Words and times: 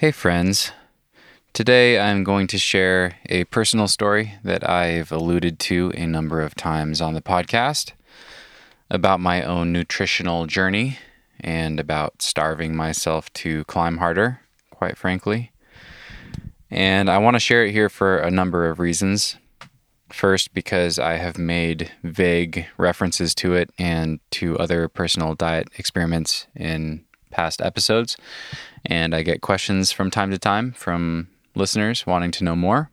Hey, 0.00 0.12
friends. 0.12 0.70
Today 1.52 1.98
I'm 1.98 2.22
going 2.22 2.46
to 2.46 2.56
share 2.56 3.16
a 3.28 3.42
personal 3.46 3.88
story 3.88 4.34
that 4.44 4.62
I've 4.70 5.10
alluded 5.10 5.58
to 5.58 5.90
a 5.96 6.06
number 6.06 6.40
of 6.40 6.54
times 6.54 7.00
on 7.00 7.14
the 7.14 7.20
podcast 7.20 7.90
about 8.88 9.18
my 9.18 9.42
own 9.42 9.72
nutritional 9.72 10.46
journey 10.46 10.98
and 11.40 11.80
about 11.80 12.22
starving 12.22 12.76
myself 12.76 13.32
to 13.32 13.64
climb 13.64 13.96
harder, 13.96 14.38
quite 14.70 14.96
frankly. 14.96 15.50
And 16.70 17.10
I 17.10 17.18
want 17.18 17.34
to 17.34 17.40
share 17.40 17.64
it 17.64 17.72
here 17.72 17.88
for 17.88 18.18
a 18.18 18.30
number 18.30 18.70
of 18.70 18.78
reasons. 18.78 19.36
First, 20.12 20.54
because 20.54 21.00
I 21.00 21.14
have 21.14 21.38
made 21.38 21.90
vague 22.04 22.66
references 22.76 23.34
to 23.34 23.54
it 23.54 23.70
and 23.80 24.20
to 24.30 24.56
other 24.60 24.86
personal 24.86 25.34
diet 25.34 25.66
experiments 25.76 26.46
in 26.54 27.04
past 27.30 27.60
episodes. 27.62 28.16
And 28.84 29.14
I 29.14 29.22
get 29.22 29.40
questions 29.40 29.92
from 29.92 30.10
time 30.10 30.30
to 30.30 30.38
time 30.38 30.72
from 30.72 31.28
listeners 31.54 32.06
wanting 32.06 32.30
to 32.32 32.44
know 32.44 32.56
more. 32.56 32.90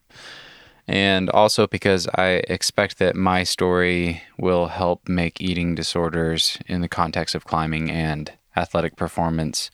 And 0.88 1.30
also 1.32 1.66
because 1.66 2.08
I 2.16 2.44
expect 2.48 3.00
that 3.00 3.16
my 3.16 3.44
story 3.44 4.22
will 4.38 4.68
help 4.68 5.08
make 5.10 5.42
eating 5.42 5.74
disorders 5.74 6.60
in 6.68 6.82
the 6.82 6.88
context 6.88 7.34
of 7.34 7.46
climbing 7.46 7.90
and 7.90 8.32
athletic 8.56 8.96
performance 8.96 9.72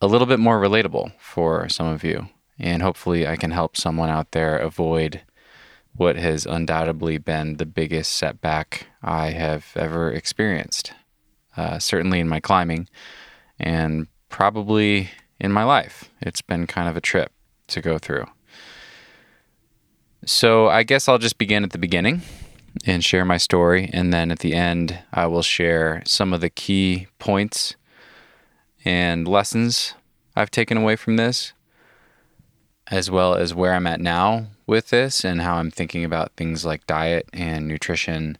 a 0.00 0.06
little 0.06 0.26
bit 0.26 0.38
more 0.38 0.60
relatable 0.60 1.12
for 1.18 1.68
some 1.68 1.86
of 1.86 2.04
you. 2.04 2.28
And 2.58 2.82
hopefully, 2.82 3.26
I 3.26 3.36
can 3.36 3.50
help 3.50 3.76
someone 3.76 4.10
out 4.10 4.30
there 4.30 4.56
avoid 4.56 5.22
what 5.96 6.16
has 6.16 6.46
undoubtedly 6.46 7.18
been 7.18 7.56
the 7.56 7.66
biggest 7.66 8.12
setback 8.12 8.86
I 9.02 9.30
have 9.30 9.72
ever 9.76 10.12
experienced, 10.12 10.92
uh, 11.56 11.78
certainly 11.78 12.20
in 12.20 12.28
my 12.28 12.40
climbing 12.40 12.88
and 13.58 14.06
probably 14.28 15.10
in 15.40 15.52
my 15.52 15.64
life. 15.64 16.10
It's 16.20 16.42
been 16.42 16.66
kind 16.66 16.88
of 16.88 16.96
a 16.96 17.00
trip 17.00 17.32
to 17.68 17.80
go 17.80 17.98
through. 17.98 18.26
So 20.26 20.68
I 20.68 20.82
guess 20.82 21.08
I'll 21.08 21.18
just 21.18 21.38
begin 21.38 21.64
at 21.64 21.72
the 21.72 21.78
beginning 21.78 22.22
and 22.86 23.04
share 23.04 23.24
my 23.24 23.36
story. 23.36 23.90
And 23.92 24.12
then 24.12 24.30
at 24.30 24.40
the 24.40 24.54
end, 24.54 24.98
I 25.12 25.26
will 25.26 25.42
share 25.42 26.02
some 26.06 26.32
of 26.32 26.40
the 26.40 26.50
key 26.50 27.08
points 27.18 27.76
and 28.84 29.28
lessons 29.28 29.94
I've 30.36 30.50
taken 30.50 30.76
away 30.76 30.96
from 30.96 31.16
this, 31.16 31.52
as 32.88 33.10
well 33.10 33.34
as 33.34 33.54
where 33.54 33.74
I'm 33.74 33.86
at 33.86 34.00
now 34.00 34.46
with 34.66 34.90
this 34.90 35.24
and 35.24 35.42
how 35.42 35.56
I'm 35.56 35.70
thinking 35.70 36.04
about 36.04 36.32
things 36.36 36.64
like 36.64 36.86
diet 36.86 37.28
and 37.32 37.68
nutrition 37.68 38.38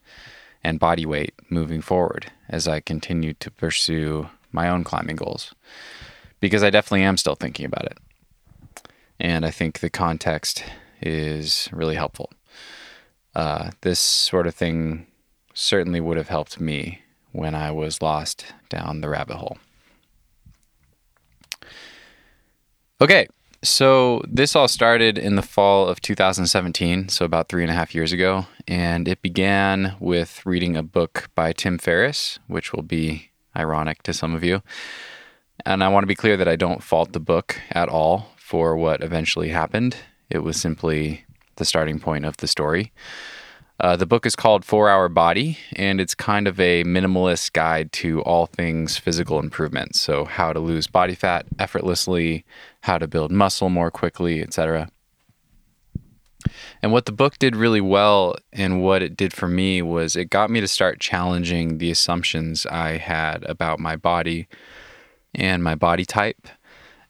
and 0.63 0.81
body 0.81 1.07
weight 1.07 1.35
moving 1.51 1.83
forward 1.83 2.33
as 2.49 2.67
I 2.67 2.81
continue 2.81 3.35
to 3.35 3.51
pursue 3.51 4.29
my 4.55 4.69
own 4.69 4.85
climbing 4.85 5.17
goals 5.17 5.55
because 6.41 6.63
I 6.63 6.71
definitely 6.71 7.03
am 7.03 7.17
still 7.17 7.35
thinking 7.35 7.67
about 7.67 7.87
it. 7.87 7.99
And 9.19 9.45
I 9.45 9.51
think 9.51 9.81
the 9.81 9.91
context 9.91 10.65
is 11.01 11.69
really 11.73 11.95
helpful. 11.95 12.31
Uh, 13.35 13.71
this 13.81 13.99
sort 13.99 14.47
of 14.47 14.55
thing 14.55 15.07
certainly 15.53 16.01
would 16.01 16.17
have 16.17 16.29
helped 16.29 16.61
me 16.61 17.01
when 17.33 17.55
I 17.55 17.71
was 17.71 18.01
lost 18.01 18.47
down 18.69 19.01
the 19.01 19.09
rabbit 19.09 19.37
hole. 19.37 19.59
Okay, 23.01 23.27
so 23.63 24.23
this 24.29 24.55
all 24.55 24.69
started 24.69 25.19
in 25.19 25.37
the 25.37 25.43
fall 25.43 25.89
of 25.89 26.01
2017, 26.01 27.09
so 27.09 27.25
about 27.25 27.49
three 27.49 27.63
and 27.63 27.71
a 27.71 27.75
half 27.75 27.95
years 27.95 28.13
ago, 28.13 28.47
and 28.69 29.09
it 29.09 29.21
began 29.21 29.97
with 29.99 30.45
reading 30.47 30.77
a 30.77 30.83
book 30.83 31.29
by 31.35 31.53
Tim 31.53 31.79
Ferriss, 31.79 32.39
which 32.47 32.73
will 32.73 32.83
be 32.83 33.31
ironic 33.57 34.03
to 34.05 34.13
some 34.13 34.35
of 34.35 34.45
you. 34.45 34.63
And 35.65 35.83
I 35.85 35.89
want 35.89 36.03
to 36.03 36.09
be 36.09 36.15
clear 36.15 36.37
that 36.37 36.49
I 36.49 36.57
don't 36.57 36.83
fault 36.83 37.13
the 37.13 37.21
book 37.21 37.61
at 37.71 37.89
all 37.89 38.31
for 38.37 38.77
what 38.77 39.03
eventually 39.03 39.49
happened. 39.49 39.97
It 40.31 40.41
was 40.41 40.61
simply 40.61 41.25
the 41.57 41.65
starting 41.65 42.01
point 42.01 42.25
of 42.25 42.37
the 42.39 42.49
story. 42.49 42.93
Uh, 43.81 43.97
the 43.97 44.07
book 44.07 44.25
is 44.25 44.37
called 44.37 44.65
Four 44.65 44.89
Hour 44.89 45.09
Body, 45.09 45.59
and 45.75 46.01
it's 46.01 46.15
kind 46.15 46.47
of 46.47 46.61
a 46.61 46.85
minimalist 46.85 47.53
guide 47.53 47.91
to 47.93 48.23
all 48.23 48.47
things 48.47 48.97
physical 48.97 49.41
improvement. 49.41 49.97
So, 49.97 50.25
how 50.25 50.53
to 50.53 50.61
lose 50.61 50.87
body 50.87 51.17
fat 51.17 51.47
effortlessly, 51.59 52.45
how 52.83 52.99
to 52.99 53.09
build 53.09 53.33
muscle 53.33 53.71
more 53.71 53.91
quickly, 53.91 54.41
etc. 54.41 54.89
And 56.83 56.93
what 56.93 57.07
the 57.07 57.13
book 57.13 57.39
did 57.39 57.57
really 57.57 57.81
well 57.81 58.37
and 58.53 58.83
what 58.83 59.03
it 59.03 59.17
did 59.17 59.33
for 59.33 59.49
me 59.49 59.83
was 59.83 60.17
it 60.17 60.31
got 60.31 60.51
me 60.51 60.61
to 60.61 60.69
start 60.69 61.01
challenging 61.01 61.79
the 61.79 61.91
assumptions 61.91 62.67
I 62.67 62.99
had 62.99 63.45
about 63.45 63.81
my 63.81 63.97
body 63.97 64.49
and 65.35 65.63
my 65.63 65.75
body 65.75 66.05
type 66.05 66.47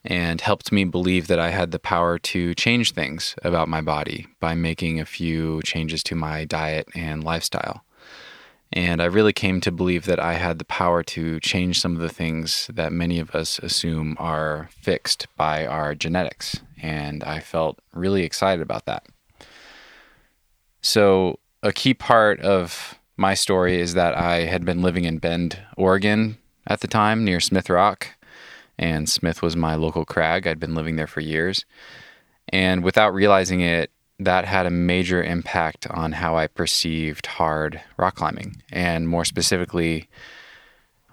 and 0.03 0.41
helped 0.41 0.71
me 0.71 0.83
believe 0.83 1.27
that 1.27 1.39
I 1.39 1.49
had 1.49 1.71
the 1.71 1.79
power 1.79 2.19
to 2.19 2.53
change 2.53 2.91
things 2.91 3.35
about 3.43 3.67
my 3.67 3.81
body 3.81 4.27
by 4.39 4.53
making 4.53 4.99
a 4.99 5.05
few 5.05 5.61
changes 5.63 6.03
to 6.03 6.15
my 6.15 6.45
diet 6.45 6.87
and 6.93 7.23
lifestyle. 7.23 7.83
And 8.71 9.01
I 9.01 9.05
really 9.05 9.33
came 9.33 9.61
to 9.61 9.71
believe 9.71 10.05
that 10.05 10.19
I 10.19 10.33
had 10.33 10.59
the 10.59 10.65
power 10.65 11.01
to 11.03 11.39
change 11.39 11.79
some 11.79 11.95
of 11.95 12.01
the 12.01 12.09
things 12.09 12.69
that 12.73 12.91
many 12.91 13.19
of 13.19 13.33
us 13.33 13.57
assume 13.59 14.15
are 14.19 14.69
fixed 14.71 15.27
by 15.35 15.65
our 15.65 15.95
genetics. 15.95 16.59
And 16.81 17.23
I 17.23 17.39
felt 17.39 17.79
really 17.93 18.23
excited 18.23 18.61
about 18.61 18.85
that. 18.85 19.05
So, 20.85 21.39
a 21.63 21.73
key 21.73 21.95
part 21.95 22.39
of 22.41 22.99
my 23.17 23.33
story 23.33 23.81
is 23.81 23.95
that 23.95 24.15
I 24.15 24.41
had 24.41 24.65
been 24.65 24.83
living 24.83 25.05
in 25.05 25.17
Bend, 25.17 25.57
Oregon 25.77 26.37
at 26.67 26.81
the 26.81 26.87
time, 26.87 27.25
near 27.25 27.39
Smith 27.39 27.71
Rock. 27.71 28.09
And 28.77 29.09
Smith 29.09 29.41
was 29.41 29.55
my 29.55 29.73
local 29.73 30.05
crag. 30.05 30.45
I'd 30.45 30.59
been 30.59 30.75
living 30.75 30.95
there 30.95 31.07
for 31.07 31.21
years. 31.21 31.65
And 32.49 32.83
without 32.83 33.15
realizing 33.15 33.61
it, 33.61 33.89
that 34.19 34.45
had 34.45 34.67
a 34.67 34.69
major 34.69 35.23
impact 35.23 35.87
on 35.89 36.11
how 36.11 36.37
I 36.37 36.45
perceived 36.45 37.25
hard 37.25 37.81
rock 37.97 38.17
climbing, 38.17 38.61
and 38.71 39.09
more 39.09 39.25
specifically, 39.25 40.07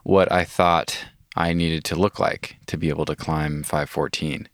what 0.04 0.30
I 0.30 0.44
thought 0.44 1.06
I 1.34 1.54
needed 1.54 1.82
to 1.84 1.96
look 1.96 2.18
like 2.18 2.56
to 2.66 2.76
be 2.76 2.90
able 2.90 3.06
to 3.06 3.16
climb 3.16 3.62
514. 3.62 4.50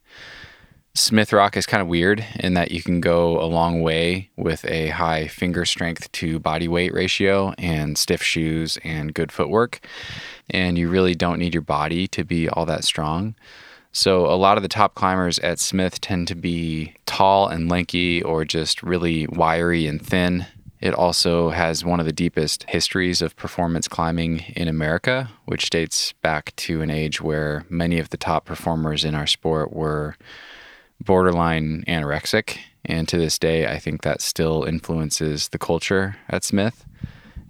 Smith 0.98 1.32
Rock 1.32 1.56
is 1.56 1.64
kind 1.64 1.80
of 1.80 1.86
weird 1.86 2.26
in 2.40 2.54
that 2.54 2.72
you 2.72 2.82
can 2.82 3.00
go 3.00 3.40
a 3.40 3.46
long 3.46 3.82
way 3.82 4.30
with 4.36 4.64
a 4.64 4.88
high 4.88 5.28
finger 5.28 5.64
strength 5.64 6.10
to 6.10 6.40
body 6.40 6.66
weight 6.66 6.92
ratio 6.92 7.54
and 7.56 7.96
stiff 7.96 8.20
shoes 8.20 8.78
and 8.82 9.14
good 9.14 9.30
footwork. 9.30 9.78
And 10.50 10.76
you 10.76 10.88
really 10.88 11.14
don't 11.14 11.38
need 11.38 11.54
your 11.54 11.62
body 11.62 12.08
to 12.08 12.24
be 12.24 12.48
all 12.48 12.66
that 12.66 12.82
strong. 12.82 13.36
So, 13.92 14.26
a 14.26 14.34
lot 14.34 14.58
of 14.58 14.62
the 14.62 14.68
top 14.68 14.96
climbers 14.96 15.38
at 15.38 15.60
Smith 15.60 16.00
tend 16.00 16.26
to 16.28 16.34
be 16.34 16.94
tall 17.06 17.46
and 17.46 17.70
lanky 17.70 18.20
or 18.20 18.44
just 18.44 18.82
really 18.82 19.28
wiry 19.28 19.86
and 19.86 20.04
thin. 20.04 20.46
It 20.80 20.94
also 20.94 21.50
has 21.50 21.84
one 21.84 22.00
of 22.00 22.06
the 22.06 22.12
deepest 22.12 22.64
histories 22.68 23.22
of 23.22 23.36
performance 23.36 23.86
climbing 23.86 24.40
in 24.56 24.66
America, 24.66 25.30
which 25.44 25.70
dates 25.70 26.12
back 26.22 26.54
to 26.56 26.82
an 26.82 26.90
age 26.90 27.20
where 27.20 27.64
many 27.68 28.00
of 28.00 28.10
the 28.10 28.16
top 28.16 28.44
performers 28.44 29.04
in 29.04 29.14
our 29.14 29.26
sport 29.28 29.72
were 29.72 30.16
borderline 31.04 31.84
anorexic. 31.86 32.58
And 32.84 33.08
to 33.08 33.18
this 33.18 33.38
day, 33.38 33.66
I 33.66 33.78
think 33.78 34.02
that 34.02 34.20
still 34.20 34.64
influences 34.64 35.48
the 35.48 35.58
culture 35.58 36.16
at 36.28 36.44
Smith. 36.44 36.86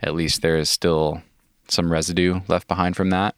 At 0.02 0.14
least 0.14 0.42
there 0.42 0.56
is 0.56 0.68
still 0.68 1.22
some 1.68 1.92
residue 1.92 2.40
left 2.48 2.66
behind 2.68 2.96
from 2.96 3.10
that. 3.10 3.36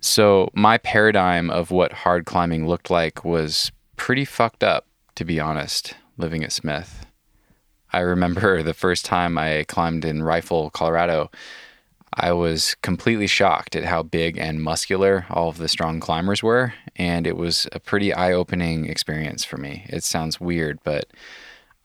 So, 0.00 0.50
my 0.54 0.78
paradigm 0.78 1.50
of 1.50 1.72
what 1.72 1.92
hard 1.92 2.24
climbing 2.24 2.68
looked 2.68 2.88
like 2.88 3.24
was 3.24 3.72
pretty 3.96 4.24
fucked 4.24 4.62
up, 4.62 4.86
to 5.16 5.24
be 5.24 5.40
honest, 5.40 5.94
living 6.16 6.44
at 6.44 6.52
Smith. 6.52 7.04
I 7.92 8.00
remember 8.00 8.62
the 8.62 8.74
first 8.74 9.04
time 9.04 9.36
I 9.36 9.64
climbed 9.66 10.04
in 10.04 10.22
Rifle, 10.22 10.70
Colorado, 10.70 11.30
I 12.18 12.32
was 12.32 12.74
completely 12.82 13.26
shocked 13.26 13.76
at 13.76 13.84
how 13.84 14.02
big 14.02 14.36
and 14.36 14.62
muscular 14.62 15.26
all 15.30 15.48
of 15.48 15.58
the 15.58 15.68
strong 15.68 16.00
climbers 16.00 16.42
were. 16.42 16.74
And 16.96 17.26
it 17.26 17.36
was 17.36 17.68
a 17.72 17.80
pretty 17.80 18.12
eye 18.12 18.32
opening 18.32 18.86
experience 18.86 19.44
for 19.44 19.56
me. 19.56 19.86
It 19.88 20.02
sounds 20.02 20.40
weird, 20.40 20.80
but 20.82 21.06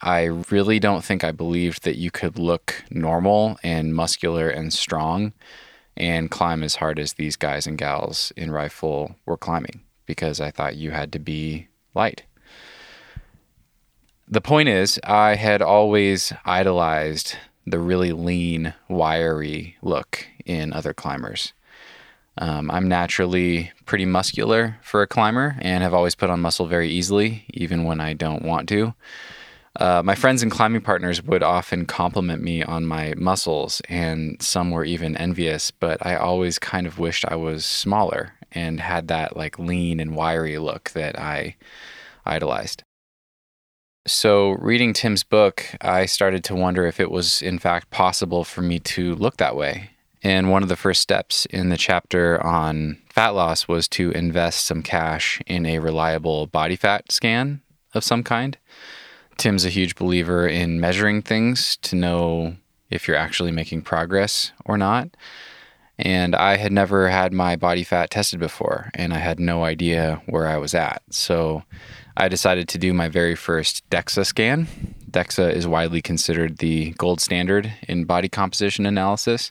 I 0.00 0.24
really 0.50 0.78
don't 0.80 1.04
think 1.04 1.24
I 1.24 1.32
believed 1.32 1.84
that 1.84 1.96
you 1.96 2.10
could 2.10 2.38
look 2.38 2.84
normal 2.90 3.58
and 3.62 3.94
muscular 3.94 4.48
and 4.48 4.72
strong 4.72 5.32
and 5.96 6.30
climb 6.30 6.62
as 6.62 6.76
hard 6.76 6.98
as 6.98 7.14
these 7.14 7.36
guys 7.36 7.66
and 7.66 7.78
gals 7.78 8.32
in 8.36 8.50
rifle 8.50 9.16
were 9.26 9.36
climbing 9.36 9.82
because 10.06 10.40
I 10.40 10.50
thought 10.50 10.76
you 10.76 10.90
had 10.90 11.12
to 11.12 11.18
be 11.18 11.68
light. 11.94 12.24
The 14.26 14.40
point 14.40 14.68
is, 14.68 14.98
I 15.04 15.36
had 15.36 15.62
always 15.62 16.32
idolized 16.44 17.36
the 17.66 17.78
really 17.78 18.12
lean, 18.12 18.74
wiry 18.88 19.76
look 19.82 20.26
in 20.44 20.72
other 20.72 20.92
climbers. 20.92 21.52
Um, 22.36 22.70
I'm 22.70 22.88
naturally 22.88 23.70
pretty 23.86 24.06
muscular 24.06 24.76
for 24.82 25.02
a 25.02 25.06
climber 25.06 25.56
and 25.60 25.82
have 25.82 25.94
always 25.94 26.14
put 26.14 26.30
on 26.30 26.40
muscle 26.40 26.66
very 26.66 26.90
easily, 26.90 27.44
even 27.54 27.84
when 27.84 28.00
I 28.00 28.12
don't 28.12 28.42
want 28.42 28.68
to. 28.70 28.94
Uh, 29.76 30.02
my 30.04 30.14
friends 30.14 30.42
and 30.42 30.52
climbing 30.52 30.82
partners 30.82 31.22
would 31.22 31.42
often 31.42 31.84
compliment 31.84 32.42
me 32.42 32.62
on 32.62 32.86
my 32.86 33.12
muscles, 33.16 33.82
and 33.88 34.40
some 34.40 34.70
were 34.70 34.84
even 34.84 35.16
envious, 35.16 35.72
but 35.72 36.04
I 36.06 36.14
always 36.14 36.60
kind 36.60 36.86
of 36.86 36.98
wished 37.00 37.24
I 37.26 37.34
was 37.34 37.64
smaller 37.64 38.34
and 38.52 38.78
had 38.78 39.08
that 39.08 39.36
like 39.36 39.58
lean 39.58 39.98
and 39.98 40.14
wiry 40.14 40.58
look 40.58 40.90
that 40.90 41.18
I 41.18 41.56
idolized. 42.24 42.84
So, 44.06 44.50
reading 44.60 44.92
Tim's 44.92 45.22
book, 45.22 45.64
I 45.80 46.04
started 46.04 46.44
to 46.44 46.54
wonder 46.54 46.84
if 46.86 47.00
it 47.00 47.10
was 47.10 47.40
in 47.40 47.58
fact 47.58 47.88
possible 47.88 48.44
for 48.44 48.60
me 48.60 48.78
to 48.80 49.14
look 49.14 49.38
that 49.38 49.56
way. 49.56 49.92
And 50.22 50.50
one 50.50 50.62
of 50.62 50.68
the 50.68 50.76
first 50.76 51.00
steps 51.00 51.46
in 51.46 51.70
the 51.70 51.78
chapter 51.78 52.38
on 52.44 52.98
fat 53.08 53.30
loss 53.30 53.66
was 53.66 53.88
to 53.88 54.10
invest 54.10 54.66
some 54.66 54.82
cash 54.82 55.40
in 55.46 55.64
a 55.64 55.78
reliable 55.78 56.46
body 56.46 56.76
fat 56.76 57.10
scan 57.10 57.62
of 57.94 58.04
some 58.04 58.22
kind. 58.22 58.58
Tim's 59.38 59.64
a 59.64 59.70
huge 59.70 59.94
believer 59.94 60.46
in 60.46 60.80
measuring 60.80 61.22
things 61.22 61.78
to 61.78 61.96
know 61.96 62.56
if 62.90 63.08
you're 63.08 63.16
actually 63.16 63.52
making 63.52 63.82
progress 63.82 64.52
or 64.66 64.76
not. 64.76 65.16
And 65.98 66.34
I 66.34 66.58
had 66.58 66.72
never 66.72 67.08
had 67.08 67.32
my 67.32 67.56
body 67.56 67.84
fat 67.84 68.10
tested 68.10 68.38
before, 68.38 68.90
and 68.92 69.14
I 69.14 69.18
had 69.18 69.40
no 69.40 69.64
idea 69.64 70.20
where 70.26 70.46
I 70.46 70.58
was 70.58 70.74
at. 70.74 71.02
So 71.08 71.62
I 72.16 72.28
decided 72.28 72.68
to 72.68 72.78
do 72.78 72.92
my 72.92 73.08
very 73.08 73.34
first 73.34 73.88
DEXA 73.90 74.24
scan. 74.26 74.68
DEXA 75.10 75.52
is 75.52 75.66
widely 75.66 76.00
considered 76.00 76.58
the 76.58 76.90
gold 76.92 77.20
standard 77.20 77.72
in 77.88 78.04
body 78.04 78.28
composition 78.28 78.86
analysis. 78.86 79.50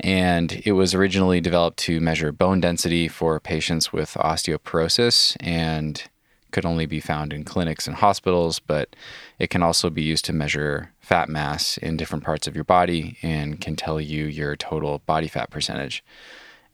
And 0.00 0.62
it 0.66 0.72
was 0.72 0.94
originally 0.94 1.40
developed 1.40 1.78
to 1.80 2.00
measure 2.00 2.30
bone 2.30 2.60
density 2.60 3.08
for 3.08 3.40
patients 3.40 3.90
with 3.92 4.14
osteoporosis 4.14 5.36
and 5.40 6.02
could 6.50 6.66
only 6.66 6.86
be 6.86 7.00
found 7.00 7.32
in 7.32 7.44
clinics 7.44 7.86
and 7.86 7.96
hospitals, 7.96 8.58
but 8.58 8.94
it 9.38 9.48
can 9.48 9.62
also 9.62 9.88
be 9.88 10.02
used 10.02 10.26
to 10.26 10.32
measure 10.32 10.92
fat 11.00 11.28
mass 11.28 11.78
in 11.78 11.96
different 11.96 12.24
parts 12.24 12.46
of 12.46 12.54
your 12.54 12.64
body 12.64 13.16
and 13.22 13.60
can 13.60 13.76
tell 13.76 14.00
you 14.00 14.26
your 14.26 14.56
total 14.56 15.00
body 15.06 15.28
fat 15.28 15.50
percentage. 15.50 16.04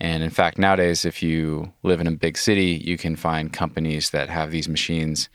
And 0.02 0.24
in 0.24 0.30
fact, 0.30 0.58
nowadays, 0.58 1.04
if 1.04 1.22
you 1.22 1.72
live 1.84 2.00
in 2.00 2.08
a 2.08 2.10
big 2.10 2.36
city, 2.36 2.82
you 2.84 2.98
can 2.98 3.14
find 3.14 3.52
companies 3.52 4.10
that 4.10 4.28
have 4.28 4.50
these 4.50 4.68
machines 4.68 5.28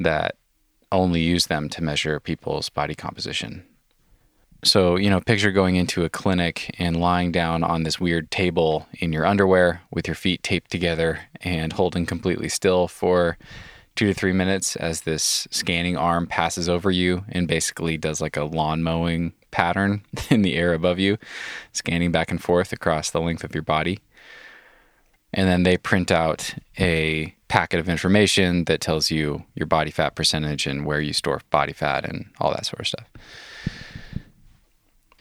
that 0.00 0.34
only 0.90 1.20
use 1.20 1.46
them 1.46 1.68
to 1.68 1.84
measure 1.84 2.18
people's 2.18 2.68
body 2.68 2.96
composition. 2.96 3.64
So, 4.64 4.96
you 4.96 5.08
know, 5.08 5.20
picture 5.20 5.52
going 5.52 5.76
into 5.76 6.04
a 6.04 6.10
clinic 6.10 6.74
and 6.80 6.96
lying 6.96 7.30
down 7.30 7.62
on 7.62 7.84
this 7.84 8.00
weird 8.00 8.32
table 8.32 8.88
in 8.98 9.12
your 9.12 9.24
underwear 9.24 9.82
with 9.92 10.08
your 10.08 10.16
feet 10.16 10.42
taped 10.42 10.72
together 10.72 11.20
and 11.40 11.72
holding 11.72 12.04
completely 12.04 12.48
still 12.48 12.88
for 12.88 13.38
two 13.94 14.08
to 14.08 14.14
three 14.14 14.32
minutes 14.32 14.74
as 14.74 15.02
this 15.02 15.46
scanning 15.52 15.96
arm 15.96 16.26
passes 16.26 16.68
over 16.68 16.90
you 16.90 17.24
and 17.28 17.46
basically 17.46 17.96
does 17.96 18.20
like 18.20 18.36
a 18.36 18.42
lawn 18.42 18.82
mowing 18.82 19.32
pattern 19.52 20.02
in 20.30 20.42
the 20.42 20.56
air 20.56 20.74
above 20.74 20.98
you, 20.98 21.16
scanning 21.72 22.10
back 22.10 22.32
and 22.32 22.42
forth 22.42 22.72
across 22.72 23.10
the 23.10 23.20
length 23.20 23.44
of 23.44 23.54
your 23.54 23.62
body. 23.62 24.00
And 25.32 25.48
then 25.48 25.62
they 25.62 25.76
print 25.76 26.10
out 26.10 26.54
a 26.78 27.34
packet 27.48 27.78
of 27.78 27.88
information 27.88 28.64
that 28.64 28.80
tells 28.80 29.10
you 29.10 29.44
your 29.54 29.66
body 29.66 29.90
fat 29.90 30.14
percentage 30.14 30.66
and 30.66 30.84
where 30.84 31.00
you 31.00 31.12
store 31.12 31.40
body 31.50 31.72
fat 31.72 32.04
and 32.04 32.26
all 32.40 32.50
that 32.50 32.66
sort 32.66 32.80
of 32.80 32.86
stuff. 32.88 33.08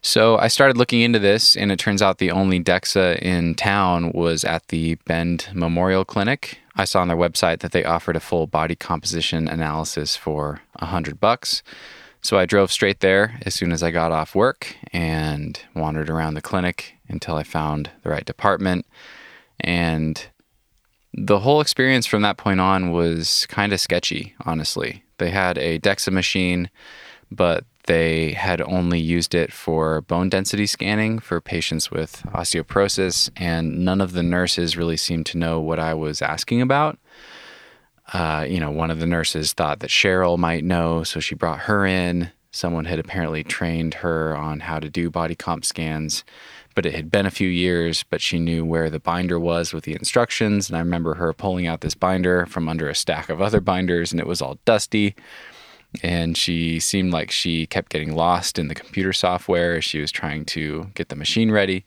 So 0.03 0.37
I 0.39 0.47
started 0.47 0.77
looking 0.77 1.01
into 1.01 1.19
this, 1.19 1.55
and 1.55 1.71
it 1.71 1.77
turns 1.77 2.01
out 2.01 2.17
the 2.17 2.31
only 2.31 2.59
DEXA 2.59 3.19
in 3.19 3.53
town 3.53 4.11
was 4.13 4.43
at 4.43 4.69
the 4.69 4.95
Bend 5.05 5.49
Memorial 5.53 6.03
Clinic. 6.03 6.57
I 6.75 6.85
saw 6.85 7.01
on 7.01 7.07
their 7.07 7.17
website 7.17 7.59
that 7.59 7.71
they 7.71 7.83
offered 7.83 8.15
a 8.15 8.19
full 8.19 8.47
body 8.47 8.75
composition 8.75 9.47
analysis 9.47 10.15
for 10.15 10.61
a 10.77 10.87
hundred 10.87 11.19
bucks. 11.19 11.61
So 12.21 12.37
I 12.37 12.45
drove 12.45 12.71
straight 12.71 12.99
there 12.99 13.39
as 13.45 13.55
soon 13.55 13.71
as 13.71 13.81
I 13.81 13.91
got 13.91 14.11
off 14.11 14.35
work 14.35 14.75
and 14.93 15.59
wandered 15.75 16.09
around 16.09 16.35
the 16.35 16.41
clinic 16.41 16.93
until 17.07 17.35
I 17.35 17.43
found 17.43 17.89
the 18.03 18.09
right 18.09 18.25
department. 18.25 18.85
And 19.59 20.23
the 21.13 21.39
whole 21.39 21.61
experience 21.61 22.05
from 22.05 22.21
that 22.21 22.37
point 22.37 22.59
on 22.59 22.91
was 22.91 23.45
kind 23.47 23.73
of 23.73 23.79
sketchy, 23.79 24.35
honestly. 24.45 25.03
They 25.17 25.31
had 25.31 25.57
a 25.57 25.79
DEXA 25.79 26.11
machine, 26.13 26.69
but 27.31 27.65
they 27.85 28.33
had 28.33 28.61
only 28.61 28.99
used 28.99 29.33
it 29.33 29.51
for 29.51 30.01
bone 30.01 30.29
density 30.29 30.67
scanning 30.67 31.19
for 31.19 31.41
patients 31.41 31.89
with 31.89 32.23
osteoporosis, 32.27 33.29
and 33.35 33.83
none 33.83 33.99
of 33.99 34.13
the 34.13 34.23
nurses 34.23 34.77
really 34.77 34.97
seemed 34.97 35.25
to 35.27 35.37
know 35.37 35.59
what 35.59 35.79
I 35.79 35.95
was 35.95 36.21
asking 36.21 36.61
about. 36.61 36.99
Uh, 38.13 38.45
you 38.47 38.59
know, 38.59 38.71
one 38.71 38.91
of 38.91 38.99
the 38.99 39.05
nurses 39.05 39.53
thought 39.53 39.79
that 39.79 39.89
Cheryl 39.89 40.37
might 40.37 40.63
know, 40.63 41.03
so 41.03 41.19
she 41.19 41.35
brought 41.35 41.59
her 41.59 41.85
in. 41.85 42.31
Someone 42.51 42.85
had 42.85 42.99
apparently 42.99 43.43
trained 43.43 43.95
her 43.95 44.35
on 44.35 44.59
how 44.59 44.79
to 44.79 44.89
do 44.89 45.09
body 45.09 45.35
comp 45.35 45.63
scans, 45.63 46.25
but 46.75 46.85
it 46.85 46.93
had 46.93 47.09
been 47.09 47.25
a 47.25 47.31
few 47.31 47.47
years, 47.47 48.03
but 48.03 48.19
she 48.19 48.39
knew 48.39 48.65
where 48.65 48.89
the 48.89 48.99
binder 48.99 49.39
was 49.39 49.73
with 49.73 49.85
the 49.85 49.93
instructions. 49.93 50.69
And 50.69 50.75
I 50.75 50.81
remember 50.81 51.13
her 51.13 51.31
pulling 51.31 51.67
out 51.67 51.79
this 51.79 51.95
binder 51.95 52.45
from 52.45 52.67
under 52.67 52.89
a 52.89 52.95
stack 52.95 53.29
of 53.29 53.41
other 53.41 53.61
binders, 53.61 54.11
and 54.11 54.19
it 54.19 54.27
was 54.27 54.41
all 54.41 54.59
dusty 54.65 55.15
and 56.03 56.37
she 56.37 56.79
seemed 56.79 57.11
like 57.11 57.31
she 57.31 57.65
kept 57.65 57.91
getting 57.91 58.15
lost 58.15 58.57
in 58.57 58.67
the 58.67 58.75
computer 58.75 59.13
software 59.13 59.77
as 59.77 59.83
she 59.83 59.99
was 59.99 60.11
trying 60.11 60.45
to 60.45 60.89
get 60.95 61.09
the 61.09 61.15
machine 61.15 61.51
ready. 61.51 61.83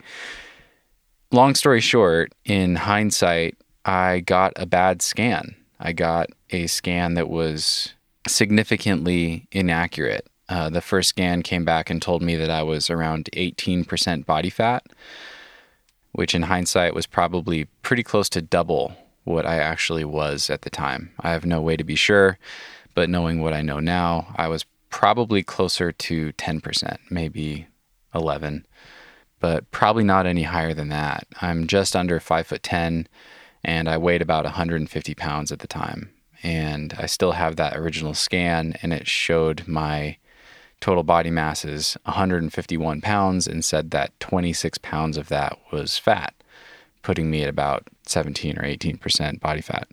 Long 1.33 1.55
story 1.55 1.81
short, 1.81 2.33
in 2.45 2.77
hindsight, 2.77 3.57
I 3.85 4.21
got 4.21 4.53
a 4.57 4.67
bad 4.67 5.03
scan. 5.03 5.57
I 5.85 5.93
got 5.93 6.31
a 6.49 6.67
scan 6.67 7.13
that 7.15 7.29
was 7.29 7.93
significantly 8.27 9.47
inaccurate. 9.53 10.27
Uh, 10.49 10.71
the 10.71 10.81
first 10.81 11.11
scan 11.11 11.43
came 11.43 11.65
back 11.65 11.91
and 11.91 12.01
told 12.01 12.23
me 12.23 12.37
that 12.37 12.51
I 12.51 12.63
was 12.63 12.89
around 12.89 13.29
18% 13.35 14.25
body 14.25 14.49
fat, 14.49 14.87
which 16.13 16.35
in 16.35 16.43
hindsight 16.43 16.95
was 16.95 17.07
probably 17.07 17.67
pretty 17.83 18.03
close 18.03 18.31
to 18.31 18.41
double 18.41 18.97
what 19.25 19.45
I 19.45 19.59
actually 19.59 20.05
was 20.05 20.49
at 20.49 20.63
the 20.63 20.71
time. 20.71 21.13
I 21.21 21.31
have 21.33 21.45
no 21.45 21.61
way 21.61 21.77
to 21.77 21.85
be 21.85 21.97
sure. 21.97 22.39
But 22.95 23.11
knowing 23.11 23.41
what 23.41 23.53
I 23.53 23.61
know 23.61 23.81
now, 23.81 24.33
I 24.37 24.49
was 24.49 24.65
probably 24.89 25.43
closer 25.43 25.93
to 25.93 26.33
10%, 26.33 26.97
maybe 27.11 27.67
11, 28.15 28.65
but 29.41 29.71
probably 29.71 30.05
not 30.05 30.27
any 30.27 30.45
higher 30.45 30.73
than 30.73 30.89
that. 30.91 31.27
I'm 31.43 31.67
just 31.67 31.97
under 31.97 32.21
5 32.21 32.47
foot 32.47 32.63
10 32.63 33.09
and 33.65 33.89
I 33.89 33.99
weighed 33.99 34.23
about 34.23 34.45
150 34.45 35.15
pounds 35.15 35.51
at 35.51 35.61
the 35.61 35.67
time. 35.67 36.11
And 36.43 36.95
I 36.99 37.07
still 37.07 37.33
have 37.33 37.57
that 37.57 37.77
original 37.77 38.15
scan 38.15 38.75
and 38.83 38.93
it 38.93 39.09
showed 39.09 39.67
my 39.67 40.19
total 40.81 41.03
body 41.03 41.31
mass 41.31 41.65
is 41.65 41.97
151 42.05 43.01
pounds 43.01 43.47
and 43.47 43.65
said 43.65 43.91
that 43.91 44.19
26 44.21 44.77
pounds 44.79 45.17
of 45.17 45.29
that 45.29 45.59
was 45.73 45.97
fat, 45.97 46.35
putting 47.03 47.31
me 47.31 47.43
at 47.43 47.49
about 47.49 47.89
17 48.07 48.59
or 48.59 48.65
18% 48.65 49.41
body 49.41 49.63
fat. 49.63 49.89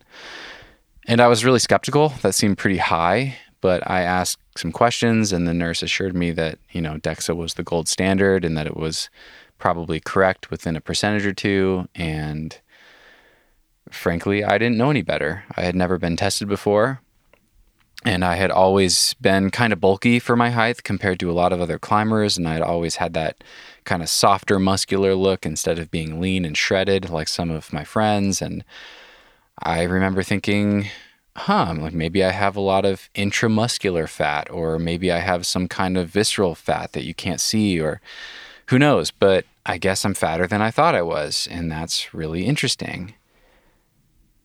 And 1.08 1.22
I 1.22 1.28
was 1.28 1.46
really 1.46 1.60
skeptical. 1.60 2.10
That 2.22 2.36
seemed 2.36 2.58
pretty 2.58 2.78
high, 2.78 3.38
but 3.62 3.90
I 3.90 4.02
asked 4.02 4.42
some 4.58 4.74
questions, 4.74 5.32
and 5.32 5.48
the 5.48 5.54
nurse 5.54 5.82
assured 5.82 6.16
me 6.16 6.32
that, 6.32 6.60
you 6.72 6.82
know, 6.82 6.98
DEXA 6.98 7.38
was 7.38 7.54
the 7.54 7.64
gold 7.64 7.88
standard 7.88 8.44
and 8.44 8.58
that 8.58 8.68
it 8.68 8.76
was 8.76 9.10
probably 9.58 10.02
correct 10.02 10.52
within 10.52 10.76
a 10.76 10.82
percentage 10.82 11.26
or 11.26 11.34
two. 11.34 11.88
And 11.96 12.60
frankly, 13.92 14.44
I 14.44 14.58
didn't 14.58 14.78
know 14.78 14.90
any 14.90 15.02
better. 15.02 15.44
I 15.56 15.62
had 15.62 15.76
never 15.76 15.98
been 15.98 16.16
tested 16.16 16.48
before. 16.48 17.02
And 18.04 18.26
I 18.26 18.36
had 18.36 18.50
always 18.50 19.14
been 19.22 19.52
kind 19.52 19.72
of 19.72 19.80
bulky 19.80 20.18
for 20.18 20.36
my 20.36 20.50
height 20.50 20.84
compared 20.84 21.20
to 21.20 21.30
a 21.30 21.34
lot 21.34 21.54
of 21.54 21.62
other 21.62 21.78
climbers. 21.78 22.36
And 22.36 22.48
I 22.48 22.54
had 22.54 22.64
always 22.64 22.96
had 22.96 23.14
that 23.14 23.44
kind 23.84 24.02
of 24.02 24.10
softer, 24.10 24.58
muscular 24.58 25.14
look 25.14 25.46
instead 25.46 25.78
of 25.78 25.92
being 25.92 26.20
lean 26.20 26.44
and 26.44 26.58
shredded 26.58 27.12
like 27.12 27.28
some 27.28 27.52
of 27.52 27.72
my 27.72 27.84
friends. 27.84 28.42
And 28.42 28.64
I 29.62 29.84
remember 29.84 30.24
thinking, 30.24 30.90
huh, 31.36 31.76
like 31.78 31.94
maybe 31.94 32.24
I 32.24 32.32
have 32.32 32.56
a 32.56 32.62
lot 32.62 32.86
of 32.86 33.10
intramuscular 33.14 34.10
fat, 34.10 34.50
or 34.50 34.80
maybe 34.80 35.12
I 35.12 35.20
have 35.20 35.46
some 35.46 35.68
kind 35.68 35.98
of 35.98 36.10
visceral 36.10 36.56
fat 36.56 36.94
that 36.94 37.06
you 37.06 37.14
can't 37.14 37.42
see, 37.42 37.80
or 37.80 38.02
who 38.68 38.80
knows. 38.80 39.12
But 39.12 39.46
I 39.66 39.78
guess 39.78 40.04
I'm 40.04 40.16
fatter 40.16 40.48
than 40.48 40.62
I 40.62 40.72
thought 40.72 40.96
I 40.96 41.04
was, 41.04 41.48
and 41.52 41.72
that's 41.72 42.14
really 42.14 42.46
interesting. 42.46 43.14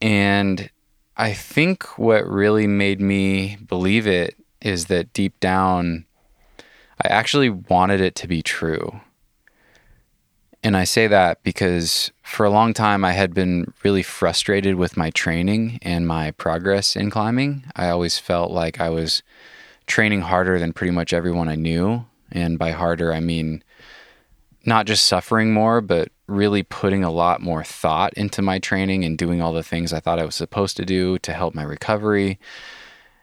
And 0.00 0.70
I 1.16 1.32
think 1.32 1.98
what 1.98 2.26
really 2.26 2.66
made 2.66 3.00
me 3.00 3.56
believe 3.66 4.06
it 4.06 4.36
is 4.60 4.86
that 4.86 5.12
deep 5.12 5.38
down, 5.40 6.04
I 7.02 7.08
actually 7.08 7.48
wanted 7.48 8.00
it 8.00 8.14
to 8.16 8.28
be 8.28 8.42
true. 8.42 9.00
And 10.62 10.76
I 10.76 10.84
say 10.84 11.06
that 11.06 11.42
because 11.42 12.10
for 12.22 12.44
a 12.44 12.50
long 12.50 12.74
time 12.74 13.04
I 13.04 13.12
had 13.12 13.32
been 13.32 13.72
really 13.84 14.02
frustrated 14.02 14.74
with 14.74 14.96
my 14.96 15.10
training 15.10 15.78
and 15.82 16.06
my 16.06 16.32
progress 16.32 16.96
in 16.96 17.08
climbing. 17.08 17.64
I 17.76 17.88
always 17.88 18.18
felt 18.18 18.50
like 18.50 18.80
I 18.80 18.88
was 18.88 19.22
training 19.86 20.22
harder 20.22 20.58
than 20.58 20.72
pretty 20.72 20.90
much 20.90 21.12
everyone 21.12 21.48
I 21.48 21.54
knew. 21.54 22.04
And 22.32 22.58
by 22.58 22.72
harder, 22.72 23.12
I 23.12 23.20
mean 23.20 23.62
not 24.64 24.86
just 24.86 25.06
suffering 25.06 25.54
more, 25.54 25.80
but 25.80 26.08
really 26.26 26.62
putting 26.62 27.04
a 27.04 27.10
lot 27.10 27.40
more 27.40 27.62
thought 27.62 28.12
into 28.14 28.42
my 28.42 28.58
training 28.58 29.04
and 29.04 29.16
doing 29.16 29.40
all 29.40 29.52
the 29.52 29.62
things 29.62 29.92
I 29.92 30.00
thought 30.00 30.18
I 30.18 30.24
was 30.24 30.34
supposed 30.34 30.76
to 30.78 30.84
do 30.84 31.18
to 31.20 31.32
help 31.32 31.54
my 31.54 31.62
recovery. 31.62 32.38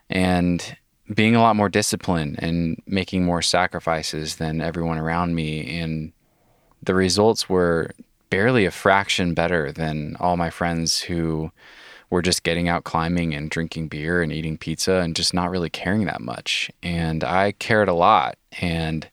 And 0.09 0.77
being 1.13 1.35
a 1.35 1.41
lot 1.41 1.55
more 1.55 1.69
disciplined 1.69 2.37
and 2.39 2.81
making 2.85 3.25
more 3.25 3.41
sacrifices 3.41 4.37
than 4.37 4.61
everyone 4.61 4.97
around 4.97 5.35
me. 5.35 5.79
And 5.79 6.13
the 6.81 6.95
results 6.95 7.49
were 7.49 7.91
barely 8.29 8.65
a 8.65 8.71
fraction 8.71 9.33
better 9.33 9.71
than 9.71 10.15
all 10.19 10.37
my 10.37 10.49
friends 10.49 11.01
who 11.01 11.51
were 12.09 12.21
just 12.21 12.43
getting 12.43 12.69
out 12.69 12.83
climbing 12.83 13.33
and 13.33 13.49
drinking 13.49 13.87
beer 13.87 14.21
and 14.21 14.31
eating 14.31 14.57
pizza 14.57 14.95
and 14.95 15.15
just 15.15 15.33
not 15.33 15.49
really 15.49 15.69
caring 15.69 16.05
that 16.05 16.21
much. 16.21 16.71
And 16.81 17.23
I 17.23 17.53
cared 17.53 17.89
a 17.89 17.93
lot 17.93 18.37
and 18.61 19.07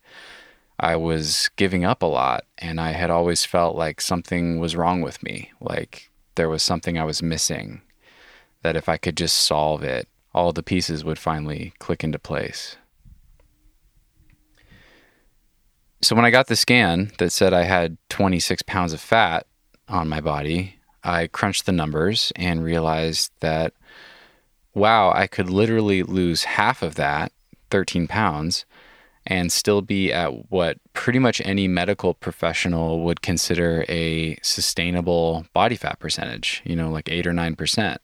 I 0.83 0.97
was 0.97 1.51
giving 1.57 1.85
up 1.85 2.03
a 2.03 2.07
lot. 2.07 2.45
And 2.59 2.81
I 2.81 2.93
had 2.93 3.11
always 3.11 3.45
felt 3.45 3.77
like 3.77 4.01
something 4.01 4.59
was 4.59 4.75
wrong 4.75 5.03
with 5.03 5.23
me, 5.23 5.53
like 5.61 6.11
there 6.35 6.49
was 6.49 6.63
something 6.63 6.99
I 6.99 7.05
was 7.05 7.23
missing, 7.23 7.83
that 8.63 8.77
if 8.77 8.89
I 8.89 8.97
could 8.97 9.17
just 9.17 9.37
solve 9.37 9.83
it, 9.83 10.09
all 10.35 10.53
the 10.53 10.63
pieces 10.63 11.05
would 11.05 11.19
finally 11.19 11.75
click 11.79 12.03
into 12.03 12.19
place. 12.19 12.77
So 16.03 16.17
when 16.17 16.25
I 16.25 16.31
got 16.31 16.47
the 16.47 16.57
scan 16.57 17.13
that 17.19 17.31
said 17.31 17.53
I 17.53 17.65
had 17.65 17.99
26 18.09 18.63
pounds 18.63 18.95
of 18.95 19.01
fat 19.01 19.47
on 19.87 20.09
my 20.09 20.21
body, 20.21 20.77
I 21.05 21.27
crunched 21.27 21.67
the 21.67 21.73
numbers 21.73 22.33
and 22.37 22.65
realized 22.65 23.33
that, 23.41 23.75
wow, 24.73 25.13
I 25.13 25.27
could 25.27 25.51
literally 25.51 26.03
lose 26.03 26.45
half 26.45 26.83
of 26.83 26.95
that, 26.95 27.33
13 27.71 28.07
pounds, 28.07 28.65
and 29.27 29.53
still 29.53 29.83
be 29.83 30.13
at 30.13 30.51
what 30.51 30.79
pretty 30.93 31.19
much 31.19 31.41
any 31.45 31.69
medical 31.69 32.15
professional 32.15 33.03
would 33.03 33.23
consider 33.23 33.85
a 33.89 34.39
sustainable 34.43 35.47
body 35.53 35.77
fat 35.77 35.99
percentage, 35.99 36.63
you 36.65 36.75
know, 36.75 36.91
like 36.91 37.11
eight 37.11 37.27
or 37.27 37.33
9%. 37.33 37.99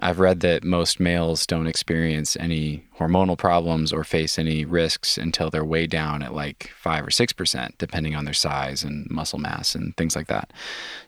I've 0.00 0.18
read 0.18 0.40
that 0.40 0.64
most 0.64 0.98
males 0.98 1.46
don't 1.46 1.68
experience 1.68 2.36
any 2.36 2.84
hormonal 2.98 3.38
problems 3.38 3.92
or 3.92 4.02
face 4.02 4.38
any 4.38 4.64
risks 4.64 5.16
until 5.16 5.50
they're 5.50 5.64
way 5.64 5.86
down 5.86 6.22
at 6.22 6.34
like 6.34 6.70
5 6.76 7.04
or 7.04 7.10
6%, 7.10 7.78
depending 7.78 8.16
on 8.16 8.24
their 8.24 8.34
size 8.34 8.82
and 8.82 9.08
muscle 9.08 9.38
mass 9.38 9.74
and 9.74 9.96
things 9.96 10.16
like 10.16 10.26
that. 10.26 10.52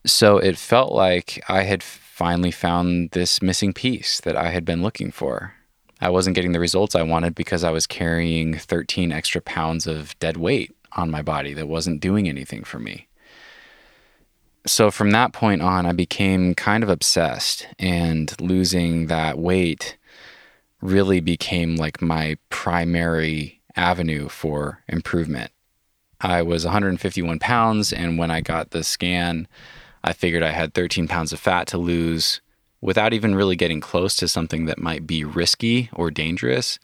So 0.04 0.38
it 0.38 0.56
felt 0.56 0.92
like 0.92 1.42
I 1.48 1.62
had 1.62 1.82
finally 1.82 2.52
found 2.52 3.10
this 3.10 3.42
missing 3.42 3.72
piece 3.72 4.20
that 4.20 4.36
I 4.36 4.50
had 4.50 4.64
been 4.64 4.82
looking 4.82 5.10
for. 5.10 5.55
I 6.06 6.10
wasn't 6.10 6.36
getting 6.36 6.52
the 6.52 6.60
results 6.60 6.94
I 6.94 7.02
wanted 7.02 7.34
because 7.34 7.64
I 7.64 7.70
was 7.70 7.86
carrying 7.86 8.56
13 8.56 9.12
extra 9.12 9.40
pounds 9.40 9.86
of 9.86 10.18
dead 10.18 10.36
weight 10.36 10.74
on 10.92 11.10
my 11.10 11.22
body 11.22 11.52
that 11.54 11.68
wasn't 11.68 12.00
doing 12.00 12.28
anything 12.28 12.64
for 12.64 12.78
me 12.78 13.08
so 14.66 14.90
from 14.90 15.12
that 15.12 15.32
point 15.32 15.62
on, 15.62 15.86
I 15.86 15.92
became 15.92 16.54
kind 16.54 16.82
of 16.82 16.90
obsessed, 16.90 17.68
and 17.78 18.38
losing 18.40 19.06
that 19.06 19.38
weight 19.38 19.96
really 20.80 21.20
became 21.20 21.76
like 21.76 22.02
my 22.02 22.36
primary 22.50 23.60
avenue 23.76 24.28
for 24.28 24.82
improvement. 24.88 25.52
I 26.20 26.42
was 26.42 26.64
151 26.64 27.38
pounds, 27.38 27.92
and 27.92 28.18
when 28.18 28.30
I 28.30 28.40
got 28.40 28.70
the 28.70 28.82
scan, 28.82 29.46
I 30.02 30.12
figured 30.12 30.42
I 30.42 30.50
had 30.50 30.74
13 30.74 31.06
pounds 31.06 31.32
of 31.32 31.40
fat 31.40 31.66
to 31.68 31.78
lose 31.78 32.40
without 32.80 33.12
even 33.12 33.34
really 33.34 33.56
getting 33.56 33.80
close 33.80 34.14
to 34.16 34.28
something 34.28 34.66
that 34.66 34.78
might 34.78 35.06
be 35.06 35.24
risky 35.24 35.88
or 35.92 36.10
dangerous. 36.10 36.78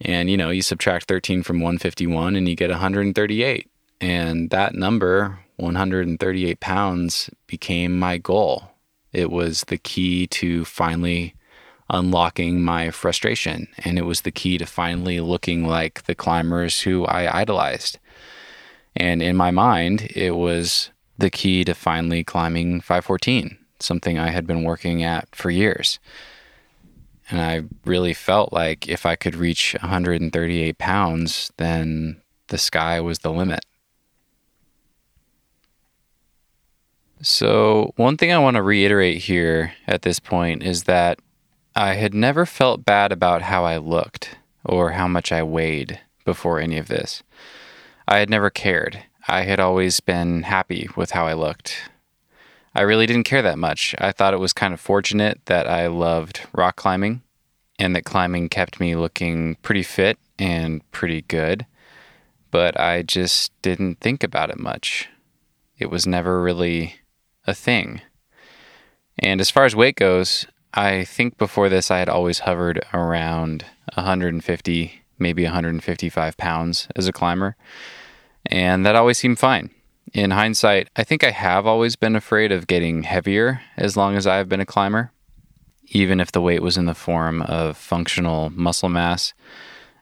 And 0.00 0.30
you 0.30 0.36
know, 0.36 0.50
you 0.50 0.62
subtract 0.62 1.08
13 1.08 1.42
from 1.42 1.60
151 1.60 2.36
and 2.36 2.48
you 2.48 2.54
get 2.54 2.70
138. 2.70 3.70
And 4.00 4.50
that 4.50 4.74
number 4.74 5.38
138 5.56 6.60
pounds 6.60 7.30
became 7.46 7.98
my 7.98 8.18
goal. 8.18 8.70
It 9.12 9.30
was 9.30 9.62
the 9.64 9.78
key 9.78 10.26
to 10.28 10.64
finally 10.66 11.34
unlocking 11.88 12.62
my 12.62 12.90
frustration. 12.90 13.68
And 13.78 13.98
it 13.98 14.02
was 14.02 14.22
the 14.22 14.30
key 14.30 14.58
to 14.58 14.66
finally 14.66 15.20
looking 15.20 15.66
like 15.66 16.04
the 16.04 16.14
climbers 16.14 16.82
who 16.82 17.04
I 17.06 17.40
idolized. 17.40 17.98
And 18.94 19.22
in 19.22 19.36
my 19.36 19.50
mind, 19.50 20.10
it 20.14 20.32
was 20.32 20.90
the 21.18 21.30
key 21.30 21.64
to 21.64 21.74
finally 21.74 22.24
climbing 22.24 22.80
514, 22.80 23.56
something 23.82 24.18
I 24.18 24.28
had 24.28 24.46
been 24.46 24.62
working 24.62 25.02
at 25.02 25.34
for 25.34 25.50
years. 25.50 25.98
And 27.30 27.40
I 27.40 27.64
really 27.84 28.14
felt 28.14 28.52
like 28.52 28.88
if 28.88 29.04
I 29.04 29.16
could 29.16 29.34
reach 29.34 29.74
138 29.80 30.78
pounds, 30.78 31.52
then 31.56 32.22
the 32.48 32.58
sky 32.58 33.00
was 33.00 33.20
the 33.20 33.32
limit. 33.32 33.64
So, 37.22 37.92
one 37.96 38.16
thing 38.16 38.30
I 38.30 38.38
want 38.38 38.56
to 38.56 38.62
reiterate 38.62 39.22
here 39.22 39.72
at 39.86 40.02
this 40.02 40.20
point 40.20 40.62
is 40.62 40.84
that 40.84 41.18
I 41.74 41.94
had 41.94 42.14
never 42.14 42.46
felt 42.46 42.84
bad 42.84 43.10
about 43.10 43.42
how 43.42 43.64
I 43.64 43.78
looked 43.78 44.36
or 44.64 44.92
how 44.92 45.08
much 45.08 45.32
I 45.32 45.42
weighed 45.42 46.00
before 46.24 46.60
any 46.60 46.78
of 46.78 46.88
this. 46.88 47.22
I 48.06 48.18
had 48.18 48.30
never 48.30 48.50
cared. 48.50 49.02
I 49.26 49.42
had 49.42 49.58
always 49.58 49.98
been 50.00 50.44
happy 50.44 50.88
with 50.94 51.12
how 51.12 51.26
I 51.26 51.32
looked. 51.32 51.90
I 52.76 52.82
really 52.82 53.06
didn't 53.06 53.24
care 53.24 53.40
that 53.40 53.58
much. 53.58 53.94
I 53.96 54.12
thought 54.12 54.34
it 54.34 54.38
was 54.38 54.52
kind 54.52 54.74
of 54.74 54.80
fortunate 54.80 55.40
that 55.46 55.66
I 55.66 55.86
loved 55.86 56.42
rock 56.52 56.76
climbing 56.76 57.22
and 57.78 57.96
that 57.96 58.04
climbing 58.04 58.50
kept 58.50 58.80
me 58.80 58.94
looking 58.94 59.54
pretty 59.62 59.82
fit 59.82 60.18
and 60.38 60.82
pretty 60.90 61.22
good, 61.22 61.64
but 62.50 62.78
I 62.78 63.00
just 63.00 63.50
didn't 63.62 64.00
think 64.00 64.22
about 64.22 64.50
it 64.50 64.58
much. 64.58 65.08
It 65.78 65.86
was 65.86 66.06
never 66.06 66.42
really 66.42 66.96
a 67.46 67.54
thing. 67.54 68.02
And 69.18 69.40
as 69.40 69.48
far 69.48 69.64
as 69.64 69.74
weight 69.74 69.96
goes, 69.96 70.44
I 70.74 71.04
think 71.04 71.38
before 71.38 71.70
this 71.70 71.90
I 71.90 72.00
had 72.00 72.10
always 72.10 72.40
hovered 72.40 72.84
around 72.92 73.64
150, 73.94 75.02
maybe 75.18 75.44
155 75.44 76.36
pounds 76.36 76.88
as 76.94 77.08
a 77.08 77.12
climber. 77.12 77.56
And 78.44 78.84
that 78.84 78.96
always 78.96 79.16
seemed 79.16 79.38
fine. 79.38 79.70
In 80.12 80.30
hindsight, 80.30 80.88
I 80.96 81.04
think 81.04 81.24
I 81.24 81.30
have 81.30 81.66
always 81.66 81.96
been 81.96 82.16
afraid 82.16 82.52
of 82.52 82.66
getting 82.66 83.02
heavier 83.02 83.60
as 83.76 83.96
long 83.96 84.16
as 84.16 84.26
I've 84.26 84.48
been 84.48 84.60
a 84.60 84.66
climber, 84.66 85.10
even 85.88 86.20
if 86.20 86.32
the 86.32 86.40
weight 86.40 86.62
was 86.62 86.76
in 86.76 86.86
the 86.86 86.94
form 86.94 87.42
of 87.42 87.76
functional 87.76 88.50
muscle 88.50 88.88
mass. 88.88 89.34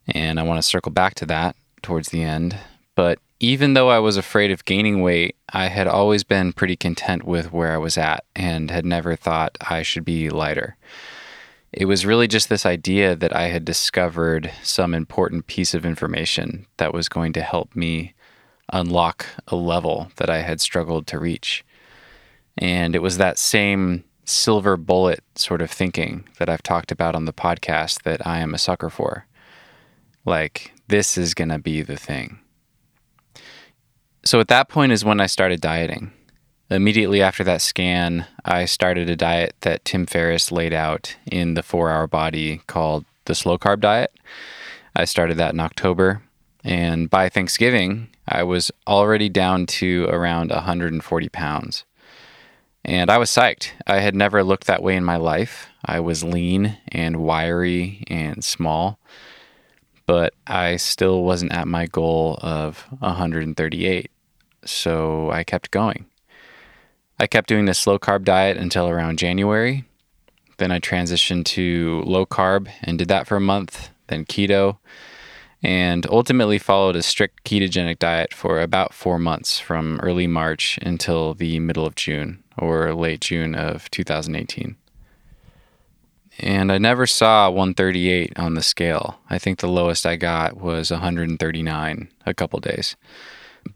And 0.06 0.38
I 0.38 0.42
want 0.42 0.58
to 0.58 0.68
circle 0.68 0.92
back 0.92 1.14
to 1.16 1.26
that 1.26 1.56
towards 1.82 2.10
the 2.10 2.22
end. 2.22 2.58
But 2.94 3.18
even 3.40 3.74
though 3.74 3.88
I 3.88 3.98
was 3.98 4.16
afraid 4.16 4.50
of 4.50 4.64
gaining 4.64 5.02
weight, 5.02 5.36
I 5.52 5.66
had 5.66 5.86
always 5.86 6.22
been 6.22 6.52
pretty 6.52 6.76
content 6.76 7.24
with 7.24 7.52
where 7.52 7.72
I 7.72 7.78
was 7.78 7.98
at 7.98 8.24
and 8.36 8.70
had 8.70 8.86
never 8.86 9.16
thought 9.16 9.58
I 9.60 9.82
should 9.82 10.04
be 10.04 10.30
lighter. 10.30 10.76
It 11.72 11.86
was 11.86 12.06
really 12.06 12.28
just 12.28 12.48
this 12.48 12.64
idea 12.64 13.16
that 13.16 13.34
I 13.34 13.48
had 13.48 13.64
discovered 13.64 14.52
some 14.62 14.94
important 14.94 15.48
piece 15.48 15.74
of 15.74 15.84
information 15.84 16.66
that 16.76 16.94
was 16.94 17.08
going 17.08 17.32
to 17.32 17.42
help 17.42 17.74
me 17.74 18.13
unlock 18.72 19.26
a 19.48 19.56
level 19.56 20.10
that 20.16 20.30
I 20.30 20.38
had 20.38 20.60
struggled 20.60 21.06
to 21.08 21.18
reach. 21.18 21.64
And 22.56 22.94
it 22.94 23.02
was 23.02 23.18
that 23.18 23.38
same 23.38 24.04
silver 24.24 24.76
bullet 24.76 25.22
sort 25.34 25.60
of 25.60 25.70
thinking 25.70 26.28
that 26.38 26.48
I've 26.48 26.62
talked 26.62 26.90
about 26.90 27.14
on 27.14 27.24
the 27.24 27.32
podcast 27.32 28.02
that 28.02 28.26
I 28.26 28.38
am 28.38 28.54
a 28.54 28.58
sucker 28.58 28.90
for. 28.90 29.26
Like, 30.24 30.72
this 30.88 31.18
is 31.18 31.34
going 31.34 31.50
to 31.50 31.58
be 31.58 31.82
the 31.82 31.96
thing. 31.96 32.38
So 34.24 34.40
at 34.40 34.48
that 34.48 34.68
point 34.68 34.92
is 34.92 35.04
when 35.04 35.20
I 35.20 35.26
started 35.26 35.60
dieting. 35.60 36.10
Immediately 36.70 37.20
after 37.20 37.44
that 37.44 37.60
scan, 37.60 38.26
I 38.44 38.64
started 38.64 39.10
a 39.10 39.16
diet 39.16 39.54
that 39.60 39.84
Tim 39.84 40.06
Ferriss 40.06 40.50
laid 40.50 40.72
out 40.72 41.14
in 41.26 41.54
the 41.54 41.62
four 41.62 41.90
hour 41.90 42.06
body 42.06 42.62
called 42.66 43.04
the 43.26 43.34
slow 43.34 43.58
carb 43.58 43.80
diet. 43.80 44.14
I 44.96 45.04
started 45.04 45.36
that 45.36 45.52
in 45.52 45.60
October. 45.60 46.22
And 46.62 47.10
by 47.10 47.28
Thanksgiving, 47.28 48.08
I 48.26 48.42
was 48.42 48.70
already 48.86 49.28
down 49.28 49.66
to 49.66 50.06
around 50.08 50.50
140 50.50 51.28
pounds. 51.28 51.84
And 52.84 53.10
I 53.10 53.18
was 53.18 53.30
psyched. 53.30 53.70
I 53.86 54.00
had 54.00 54.14
never 54.14 54.44
looked 54.44 54.66
that 54.66 54.82
way 54.82 54.96
in 54.96 55.04
my 55.04 55.16
life. 55.16 55.68
I 55.84 56.00
was 56.00 56.22
lean 56.22 56.78
and 56.88 57.18
wiry 57.18 58.04
and 58.08 58.44
small 58.44 58.98
but 60.06 60.34
I 60.46 60.76
still 60.76 61.22
wasn't 61.22 61.52
at 61.52 61.68
my 61.68 61.86
goal 61.86 62.38
of 62.42 62.86
138. 62.98 64.10
So 64.64 65.30
I 65.30 65.44
kept 65.44 65.70
going. 65.70 66.06
I 67.18 67.26
kept 67.26 67.48
doing 67.48 67.64
the 67.66 67.74
slow 67.74 67.98
carb 67.98 68.24
diet 68.24 68.56
until 68.56 68.88
around 68.88 69.18
January. 69.18 69.84
Then 70.58 70.70
I 70.70 70.78
transitioned 70.78 71.44
to 71.46 72.02
low 72.06 72.26
carb 72.26 72.68
and 72.82 72.98
did 72.98 73.08
that 73.08 73.26
for 73.26 73.36
a 73.36 73.40
month, 73.40 73.90
then 74.08 74.24
keto, 74.24 74.78
and 75.64 76.06
ultimately 76.10 76.58
followed 76.58 76.94
a 76.94 77.02
strict 77.02 77.42
ketogenic 77.44 77.98
diet 77.98 78.32
for 78.32 78.60
about 78.60 78.94
four 78.94 79.18
months 79.18 79.58
from 79.58 79.98
early 80.00 80.28
March 80.28 80.78
until 80.82 81.34
the 81.34 81.58
middle 81.58 81.86
of 81.86 81.96
June 81.96 82.44
or 82.56 82.94
late 82.94 83.20
June 83.20 83.56
of 83.56 83.90
2018 83.90 84.76
and 86.38 86.72
I 86.72 86.78
never 86.78 87.06
saw 87.06 87.48
138 87.48 88.38
on 88.38 88.54
the 88.54 88.62
scale. 88.62 89.18
I 89.30 89.38
think 89.38 89.58
the 89.58 89.68
lowest 89.68 90.04
I 90.04 90.16
got 90.16 90.56
was 90.56 90.90
139 90.90 92.08
a 92.26 92.34
couple 92.34 92.60
days. 92.60 92.96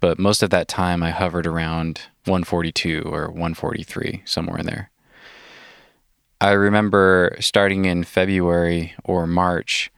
But 0.00 0.18
most 0.18 0.42
of 0.42 0.50
that 0.50 0.68
time 0.68 1.02
I 1.02 1.10
hovered 1.10 1.46
around 1.46 2.02
142 2.24 3.02
or 3.02 3.28
143, 3.28 4.22
somewhere 4.24 4.58
in 4.58 4.66
there. 4.66 4.90
I 6.40 6.50
remember 6.50 7.36
starting 7.40 7.84
in 7.84 8.04
February 8.04 8.94
or 9.04 9.26
March, 9.26 9.90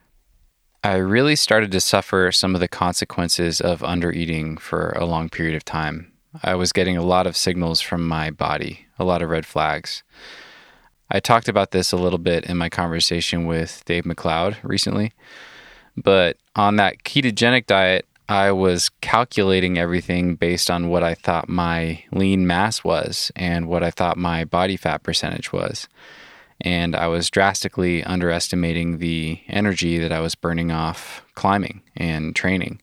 I 0.82 0.96
really 0.96 1.36
started 1.36 1.70
to 1.72 1.80
suffer 1.80 2.32
some 2.32 2.54
of 2.54 2.60
the 2.62 2.68
consequences 2.68 3.60
of 3.60 3.80
undereating 3.80 4.58
for 4.58 4.92
a 4.92 5.04
long 5.04 5.28
period 5.28 5.54
of 5.54 5.64
time. 5.64 6.10
I 6.42 6.54
was 6.54 6.72
getting 6.72 6.96
a 6.96 7.02
lot 7.02 7.26
of 7.26 7.36
signals 7.36 7.82
from 7.82 8.08
my 8.08 8.30
body, 8.30 8.86
a 8.98 9.04
lot 9.04 9.20
of 9.20 9.28
red 9.28 9.44
flags. 9.44 10.02
I 11.10 11.20
talked 11.20 11.48
about 11.48 11.72
this 11.72 11.92
a 11.92 11.98
little 11.98 12.18
bit 12.18 12.44
in 12.44 12.56
my 12.56 12.70
conversation 12.70 13.44
with 13.44 13.82
Dave 13.84 14.06
MacLeod 14.06 14.56
recently, 14.62 15.12
but 15.98 16.38
on 16.56 16.76
that 16.76 17.02
ketogenic 17.04 17.66
diet, 17.66 18.06
I 18.26 18.52
was 18.52 18.88
calculating 19.02 19.76
everything 19.76 20.36
based 20.36 20.70
on 20.70 20.88
what 20.88 21.02
I 21.02 21.14
thought 21.14 21.48
my 21.48 22.04
lean 22.10 22.46
mass 22.46 22.82
was 22.82 23.30
and 23.36 23.66
what 23.66 23.82
I 23.82 23.90
thought 23.90 24.16
my 24.16 24.46
body 24.46 24.78
fat 24.78 25.02
percentage 25.02 25.52
was. 25.52 25.88
And 26.62 26.94
I 26.94 27.06
was 27.06 27.30
drastically 27.30 28.04
underestimating 28.04 28.98
the 28.98 29.40
energy 29.48 29.98
that 29.98 30.12
I 30.12 30.20
was 30.20 30.34
burning 30.34 30.70
off 30.70 31.24
climbing 31.34 31.82
and 31.96 32.36
training. 32.36 32.80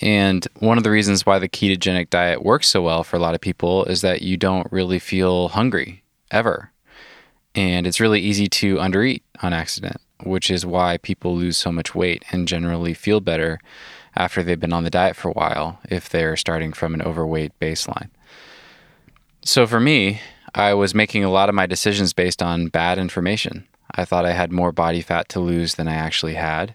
And 0.00 0.46
one 0.58 0.78
of 0.78 0.84
the 0.84 0.90
reasons 0.90 1.24
why 1.24 1.38
the 1.38 1.48
ketogenic 1.48 2.10
diet 2.10 2.44
works 2.44 2.68
so 2.68 2.82
well 2.82 3.04
for 3.04 3.16
a 3.16 3.20
lot 3.20 3.34
of 3.34 3.40
people 3.40 3.84
is 3.84 4.00
that 4.02 4.22
you 4.22 4.36
don't 4.36 4.70
really 4.70 4.98
feel 4.98 5.48
hungry 5.48 6.02
ever. 6.30 6.70
And 7.54 7.86
it's 7.86 8.00
really 8.00 8.20
easy 8.20 8.48
to 8.48 8.76
undereat 8.76 9.22
on 9.42 9.52
accident, 9.52 9.96
which 10.22 10.50
is 10.50 10.66
why 10.66 10.98
people 10.98 11.34
lose 11.36 11.56
so 11.56 11.72
much 11.72 11.94
weight 11.94 12.24
and 12.30 12.46
generally 12.46 12.92
feel 12.92 13.20
better 13.20 13.58
after 14.14 14.42
they've 14.42 14.60
been 14.60 14.72
on 14.72 14.84
the 14.84 14.90
diet 14.90 15.16
for 15.16 15.28
a 15.28 15.34
while 15.34 15.80
if 15.88 16.08
they're 16.08 16.36
starting 16.36 16.72
from 16.72 16.94
an 16.94 17.02
overweight 17.02 17.58
baseline. 17.60 18.10
So 19.42 19.66
for 19.66 19.80
me, 19.80 20.20
I 20.56 20.72
was 20.72 20.94
making 20.94 21.22
a 21.22 21.30
lot 21.30 21.50
of 21.50 21.54
my 21.54 21.66
decisions 21.66 22.14
based 22.14 22.42
on 22.42 22.68
bad 22.68 22.98
information. 22.98 23.68
I 23.90 24.06
thought 24.06 24.24
I 24.24 24.32
had 24.32 24.50
more 24.50 24.72
body 24.72 25.02
fat 25.02 25.28
to 25.30 25.40
lose 25.40 25.74
than 25.74 25.86
I 25.86 25.94
actually 25.94 26.32
had. 26.32 26.74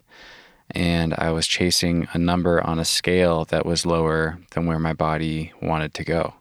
And 0.70 1.16
I 1.16 1.32
was 1.32 1.48
chasing 1.48 2.08
a 2.14 2.20
number 2.20 2.66
on 2.66 2.78
a 2.78 2.86
scale 2.86 3.44
that 3.46 3.66
was 3.66 3.84
lower 3.84 4.38
than 4.52 4.68
where 4.68 4.78
my 4.78 4.94
body 4.94 5.52
wanted 5.64 5.96
to 5.96 6.04
go. 6.04 6.36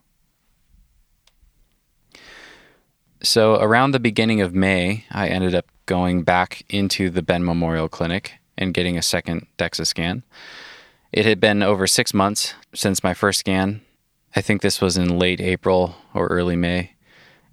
So, 3.23 3.55
around 3.55 3.93
the 3.93 4.01
beginning 4.01 4.43
of 4.43 4.55
May, 4.55 5.07
I 5.11 5.29
ended 5.29 5.55
up 5.55 5.67
going 5.87 6.23
back 6.23 6.63
into 6.69 7.09
the 7.09 7.23
Bend 7.23 7.47
Memorial 7.47 7.89
Clinic 7.89 8.35
and 8.59 8.75
getting 8.75 8.99
a 8.99 9.03
second 9.03 9.47
DEXA 9.57 9.87
scan. 9.87 10.23
It 11.11 11.25
had 11.25 11.41
been 11.41 11.63
over 11.63 11.87
six 11.87 12.13
months 12.13 12.55
since 12.75 13.03
my 13.03 13.15
first 13.15 13.41
scan. 13.41 13.81
I 14.37 14.43
think 14.43 14.61
this 14.61 14.81
was 14.81 14.99
in 14.99 15.19
late 15.19 15.41
April 15.41 15.97
or 16.13 16.27
early 16.27 16.57
May. 16.57 16.95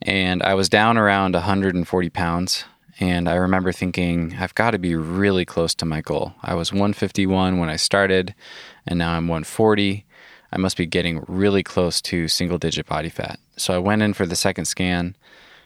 And 0.02 0.44
I 0.44 0.54
was 0.54 0.70
down 0.70 0.98
around 0.98 1.34
140 1.34 2.10
pounds. 2.10 2.66
And 3.00 3.30
I 3.30 3.36
remember 3.36 3.72
thinking, 3.72 4.36
I've 4.40 4.56
got 4.56 4.72
to 4.72 4.80
be 4.80 4.96
really 4.96 5.46
close 5.46 5.76
to 5.76 5.86
my 5.86 6.02
goal. 6.02 6.34
I 6.42 6.56
was 6.56 6.72
151 6.72 7.60
when 7.60 7.70
I 7.70 7.76
started, 7.76 8.34
and 8.88 8.98
now 8.98 9.12
I'm 9.12 9.28
140. 9.28 10.04
I 10.52 10.58
must 10.58 10.78
be 10.78 10.88
getting 10.88 11.24
really 11.28 11.62
close 11.62 12.02
to 12.04 12.28
single 12.28 12.58
digit 12.58 12.88
body 12.88 13.10
fat. 13.10 13.40
So 13.56 13.76
I 13.76 13.78
went 13.78 14.02
in 14.02 14.14
for 14.14 14.26
the 14.26 14.36
second 14.36 14.66
scan, 14.66 15.16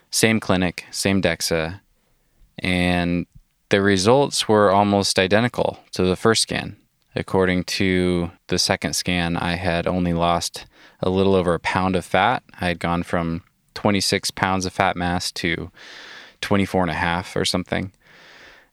same 0.09 0.41
clinic, 0.41 0.85
same 0.91 1.21
DEXA, 1.21 1.79
and 2.59 3.25
the 3.69 3.81
results 3.81 4.49
were 4.49 4.71
almost 4.71 5.17
identical 5.17 5.79
to 5.93 6.03
the 6.03 6.17
first 6.17 6.41
scan. 6.41 6.75
According 7.15 7.65
to 7.65 8.31
the 8.47 8.59
second 8.59 8.93
scan, 8.93 9.37
I 9.37 9.55
had 9.55 9.87
only 9.87 10.13
lost 10.13 10.65
a 10.99 11.09
little 11.09 11.35
over 11.35 11.53
a 11.53 11.59
pound 11.59 11.95
of 11.95 12.05
fat. 12.05 12.43
I 12.59 12.67
had 12.67 12.79
gone 12.79 13.03
from 13.03 13.43
26 13.73 14.31
pounds 14.31 14.65
of 14.65 14.73
fat 14.73 14.95
mass 14.95 15.31
to 15.33 15.71
24 16.41 16.83
and 16.83 16.91
a 16.91 16.95
half 16.95 17.35
or 17.35 17.45
something. 17.45 17.91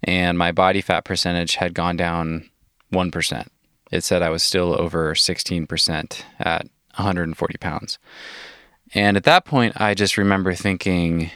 And 0.03 0.39
my 0.39 0.53
body 0.53 0.81
fat 0.81 1.05
percentage 1.05 1.57
had 1.57 1.75
gone 1.75 1.97
down 1.97 2.49
1%. 2.93 3.47
It 3.91 4.05
said 4.05 4.23
I 4.23 4.31
was 4.31 4.43
still 4.43 4.81
over 4.81 5.15
16% 5.15 6.23
at 6.39 6.69
140 6.95 7.59
pounds. 7.59 7.99
And 8.95 9.17
at 9.17 9.25
that 9.25 9.45
point, 9.45 9.81
I 9.81 9.95
just 9.95 10.17
remember 10.17 10.55
thinking, 10.55 11.31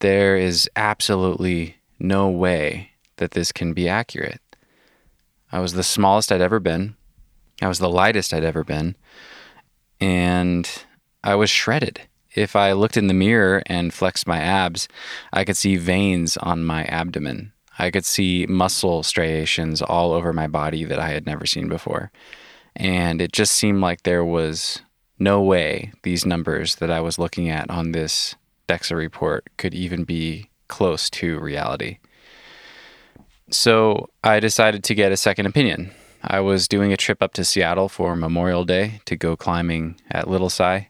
there 0.00 0.36
is 0.36 0.68
absolutely 0.76 1.76
no 1.98 2.28
way 2.28 2.90
that 3.16 3.32
this 3.32 3.52
can 3.52 3.72
be 3.72 3.88
accurate. 3.88 4.40
I 5.52 5.60
was 5.60 5.72
the 5.72 5.82
smallest 5.82 6.32
I'd 6.32 6.40
ever 6.40 6.60
been. 6.60 6.96
I 7.62 7.68
was 7.68 7.78
the 7.78 7.88
lightest 7.88 8.34
I'd 8.34 8.44
ever 8.44 8.64
been. 8.64 8.96
And 10.00 10.68
I 11.24 11.34
was 11.34 11.48
shredded. 11.48 12.00
If 12.36 12.54
I 12.54 12.72
looked 12.72 12.96
in 12.96 13.06
the 13.06 13.14
mirror 13.14 13.62
and 13.66 13.94
flexed 13.94 14.26
my 14.26 14.38
abs, 14.38 14.88
I 15.32 15.44
could 15.44 15.56
see 15.56 15.76
veins 15.76 16.36
on 16.36 16.64
my 16.64 16.84
abdomen. 16.84 17.52
I 17.78 17.90
could 17.90 18.04
see 18.04 18.46
muscle 18.46 19.02
striations 19.02 19.82
all 19.82 20.12
over 20.12 20.32
my 20.32 20.46
body 20.46 20.84
that 20.84 20.98
I 20.98 21.08
had 21.08 21.26
never 21.26 21.46
seen 21.46 21.68
before. 21.68 22.12
And 22.74 23.22
it 23.22 23.32
just 23.32 23.54
seemed 23.54 23.80
like 23.80 24.02
there 24.02 24.24
was 24.24 24.82
no 25.18 25.40
way 25.42 25.92
these 26.02 26.26
numbers 26.26 26.76
that 26.76 26.90
I 26.90 27.00
was 27.00 27.18
looking 27.18 27.48
at 27.48 27.70
on 27.70 27.92
this 27.92 28.34
DEXA 28.68 28.96
report 28.96 29.48
could 29.56 29.74
even 29.74 30.04
be 30.04 30.50
close 30.68 31.08
to 31.10 31.38
reality. 31.38 31.98
So 33.50 34.10
I 34.22 34.40
decided 34.40 34.84
to 34.84 34.94
get 34.94 35.12
a 35.12 35.16
second 35.16 35.46
opinion. 35.46 35.92
I 36.22 36.40
was 36.40 36.66
doing 36.66 36.92
a 36.92 36.96
trip 36.96 37.22
up 37.22 37.32
to 37.34 37.44
Seattle 37.44 37.88
for 37.88 38.16
Memorial 38.16 38.64
Day 38.64 39.00
to 39.04 39.16
go 39.16 39.36
climbing 39.36 40.00
at 40.10 40.28
Little 40.28 40.50
Si, 40.50 40.88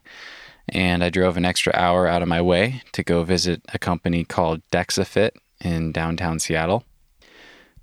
and 0.69 1.03
I 1.03 1.09
drove 1.09 1.37
an 1.37 1.45
extra 1.45 1.73
hour 1.75 2.07
out 2.07 2.21
of 2.21 2.27
my 2.27 2.41
way 2.41 2.81
to 2.93 3.03
go 3.03 3.23
visit 3.23 3.61
a 3.73 3.79
company 3.79 4.23
called 4.23 4.61
DEXAFit 4.71 5.31
in 5.61 5.91
downtown 5.91 6.39
Seattle. 6.39 6.83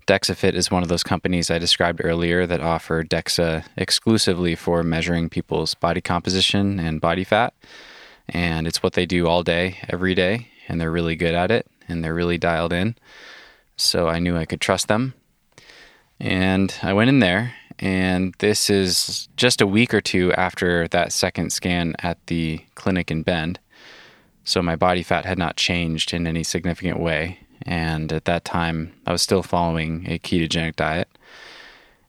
DEXAFit 0.07 0.53
is 0.53 0.71
one 0.71 0.83
of 0.83 0.91
those 0.91 1.03
companies 1.03 1.51
I 1.51 1.59
described 1.59 2.01
earlier 2.05 2.47
that 2.47 2.61
offer 2.61 3.03
DEXA 3.03 3.65
exclusively 3.77 4.55
for 4.55 4.83
measuring 4.83 5.31
people's 5.31 5.75
body 5.75 6.03
composition 6.03 6.79
and 6.79 7.01
body 7.01 7.25
fat. 7.25 7.55
And 8.29 8.67
it's 8.67 8.83
what 8.83 8.93
they 8.93 9.07
do 9.07 9.27
all 9.27 9.43
day, 9.43 9.79
every 9.89 10.15
day, 10.15 10.49
and 10.69 10.81
they're 10.81 10.91
really 10.91 11.17
good 11.17 11.35
at 11.35 11.51
it 11.51 11.67
and 11.89 12.05
they're 12.05 12.15
really 12.15 12.39
dialed 12.39 12.73
in. 12.73 12.97
So 13.77 14.09
I 14.09 14.19
knew 14.19 14.37
I 14.37 14.47
could 14.47 14.61
trust 14.61 14.89
them. 14.89 15.15
And 16.21 16.75
I 16.83 16.93
went 16.93 17.09
in 17.09 17.19
there, 17.19 17.55
and 17.79 18.35
this 18.39 18.71
is 18.71 19.29
just 19.37 19.61
a 19.61 19.67
week 19.67 19.93
or 19.93 20.01
two 20.01 20.33
after 20.35 20.89
that 20.89 21.13
second 21.13 21.53
scan 21.53 21.95
at 22.01 22.25
the 22.27 22.65
clinic 22.75 23.11
in 23.11 23.23
Bend. 23.23 23.59
So 24.45 24.63
my 24.63 24.77
body 24.77 25.03
fat 25.03 25.25
had 25.25 25.39
not 25.39 25.57
changed 25.57 26.13
in 26.13 26.27
any 26.27 26.45
significant 26.45 27.01
way. 27.01 27.39
And 27.63 28.13
at 28.13 28.27
that 28.27 28.45
time, 28.45 28.93
I 29.07 29.13
was 29.13 29.23
still 29.23 29.43
following 29.43 30.05
a 30.07 30.19
ketogenic 30.19 30.77
diet. 30.77 31.09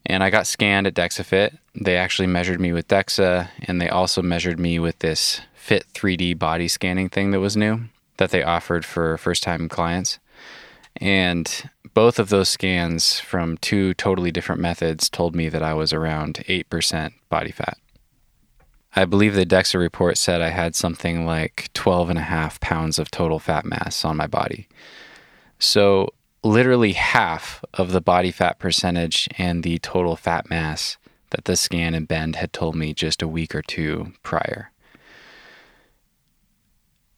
And 0.05 0.23
I 0.23 0.29
got 0.29 0.47
scanned 0.47 0.85
at 0.85 0.93
DEXAFit. 0.93 1.57
They 1.73 1.97
actually 1.97 2.27
measured 2.27 2.59
me 2.59 2.73
with 2.73 2.87
DEXA, 2.87 3.49
and 3.63 3.81
they 3.81 3.89
also 3.89 4.21
measured 4.21 4.59
me 4.59 4.79
with 4.79 4.99
this 4.99 5.41
Fit 5.55 5.85
3D 5.93 6.37
body 6.37 6.67
scanning 6.67 7.09
thing 7.09 7.31
that 7.31 7.39
was 7.39 7.57
new 7.57 7.85
that 8.17 8.29
they 8.29 8.43
offered 8.43 8.85
for 8.85 9.17
first 9.17 9.43
time 9.43 9.67
clients. 9.67 10.19
And 10.97 11.69
both 11.93 12.19
of 12.19 12.29
those 12.29 12.49
scans 12.49 13.19
from 13.19 13.57
two 13.57 13.93
totally 13.93 14.31
different 14.31 14.61
methods 14.61 15.09
told 15.09 15.35
me 15.35 15.49
that 15.49 15.63
I 15.63 15.73
was 15.73 15.93
around 15.93 16.43
8% 16.47 17.13
body 17.29 17.51
fat. 17.51 17.77
I 18.97 19.03
believe 19.03 19.35
the 19.35 19.45
DEXA 19.45 19.77
report 19.77 20.17
said 20.17 20.41
I 20.41 20.49
had 20.49 20.73
something 20.73 21.25
like 21.25 21.69
12 21.73 22.11
and 22.11 22.19
a 22.19 22.23
half 22.23 22.61
pounds 22.61 22.97
of 22.97 23.11
total 23.11 23.39
fat 23.39 23.65
mass 23.65 24.05
on 24.05 24.15
my 24.15 24.27
body. 24.27 24.67
So, 25.59 26.13
literally 26.43 26.93
half 26.93 27.63
of 27.73 27.91
the 27.91 28.01
body 28.01 28.31
fat 28.31 28.59
percentage 28.59 29.27
and 29.37 29.63
the 29.63 29.79
total 29.79 30.15
fat 30.15 30.49
mass 30.49 30.97
that 31.31 31.45
the 31.45 31.57
scan 31.57 31.93
and 31.93 32.07
bend 32.07 32.37
had 32.37 32.53
told 32.53 32.75
me 32.75 32.93
just 32.93 33.21
a 33.21 33.27
week 33.27 33.53
or 33.53 33.61
two 33.61 34.13
prior. 34.23 34.71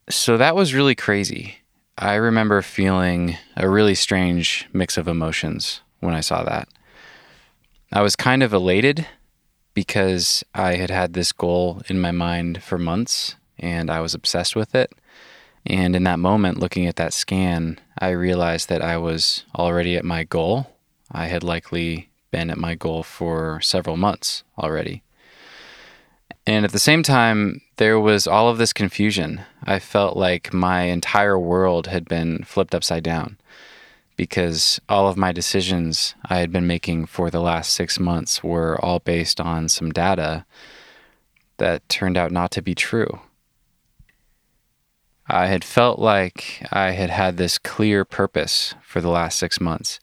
So, 0.09 0.37
that 0.37 0.55
was 0.55 0.73
really 0.73 0.95
crazy. 0.95 1.57
I 1.99 2.13
remember 2.13 2.61
feeling 2.61 3.37
a 3.55 3.67
really 3.67 3.95
strange 3.95 4.67
mix 4.71 4.97
of 4.97 5.07
emotions 5.07 5.81
when 5.99 6.13
I 6.13 6.19
saw 6.19 6.43
that. 6.43 6.67
I 7.91 8.03
was 8.03 8.15
kind 8.15 8.43
of 8.43 8.53
elated 8.53 9.07
because 9.73 10.43
I 10.53 10.75
had 10.75 10.91
had 10.91 11.13
this 11.13 11.31
goal 11.31 11.81
in 11.87 11.99
my 11.99 12.11
mind 12.11 12.61
for 12.61 12.77
months 12.77 13.35
and 13.57 13.89
I 13.89 14.01
was 14.01 14.13
obsessed 14.13 14.55
with 14.55 14.75
it. 14.75 14.93
And 15.65 15.95
in 15.95 16.03
that 16.03 16.19
moment, 16.19 16.59
looking 16.59 16.85
at 16.85 16.97
that 16.97 17.13
scan, 17.13 17.79
I 17.97 18.09
realized 18.09 18.69
that 18.69 18.83
I 18.83 18.97
was 18.97 19.45
already 19.55 19.97
at 19.97 20.05
my 20.05 20.23
goal. 20.23 20.75
I 21.11 21.25
had 21.27 21.43
likely 21.43 22.09
been 22.29 22.51
at 22.51 22.59
my 22.59 22.75
goal 22.75 23.01
for 23.01 23.59
several 23.61 23.97
months 23.97 24.43
already. 24.59 25.01
And 26.47 26.63
at 26.63 26.71
the 26.71 26.79
same 26.79 27.03
time, 27.03 27.59
there 27.75 27.99
was 27.99 28.25
all 28.25 28.47
of 28.47 28.57
this 28.57 28.71
confusion. 28.71 29.41
I 29.65 29.79
felt 29.79 30.15
like 30.15 30.53
my 30.53 30.83
entire 30.83 31.37
world 31.37 31.87
had 31.87 32.05
been 32.05 32.43
flipped 32.45 32.73
upside 32.73 33.03
down 33.03 33.37
because 34.15 34.79
all 34.87 35.09
of 35.09 35.17
my 35.17 35.33
decisions 35.33 36.15
I 36.23 36.37
had 36.37 36.49
been 36.53 36.65
making 36.65 37.07
for 37.07 37.29
the 37.29 37.41
last 37.41 37.73
six 37.73 37.99
months 37.99 38.45
were 38.45 38.79
all 38.83 38.99
based 38.99 39.41
on 39.41 39.67
some 39.67 39.91
data 39.91 40.45
that 41.57 41.87
turned 41.89 42.15
out 42.15 42.31
not 42.31 42.51
to 42.51 42.61
be 42.61 42.73
true. 42.73 43.19
I 45.27 45.47
had 45.47 45.65
felt 45.65 45.99
like 45.99 46.65
I 46.71 46.91
had 46.91 47.09
had 47.09 47.35
this 47.35 47.57
clear 47.57 48.05
purpose 48.05 48.73
for 48.81 49.01
the 49.01 49.09
last 49.09 49.37
six 49.37 49.59
months, 49.59 49.99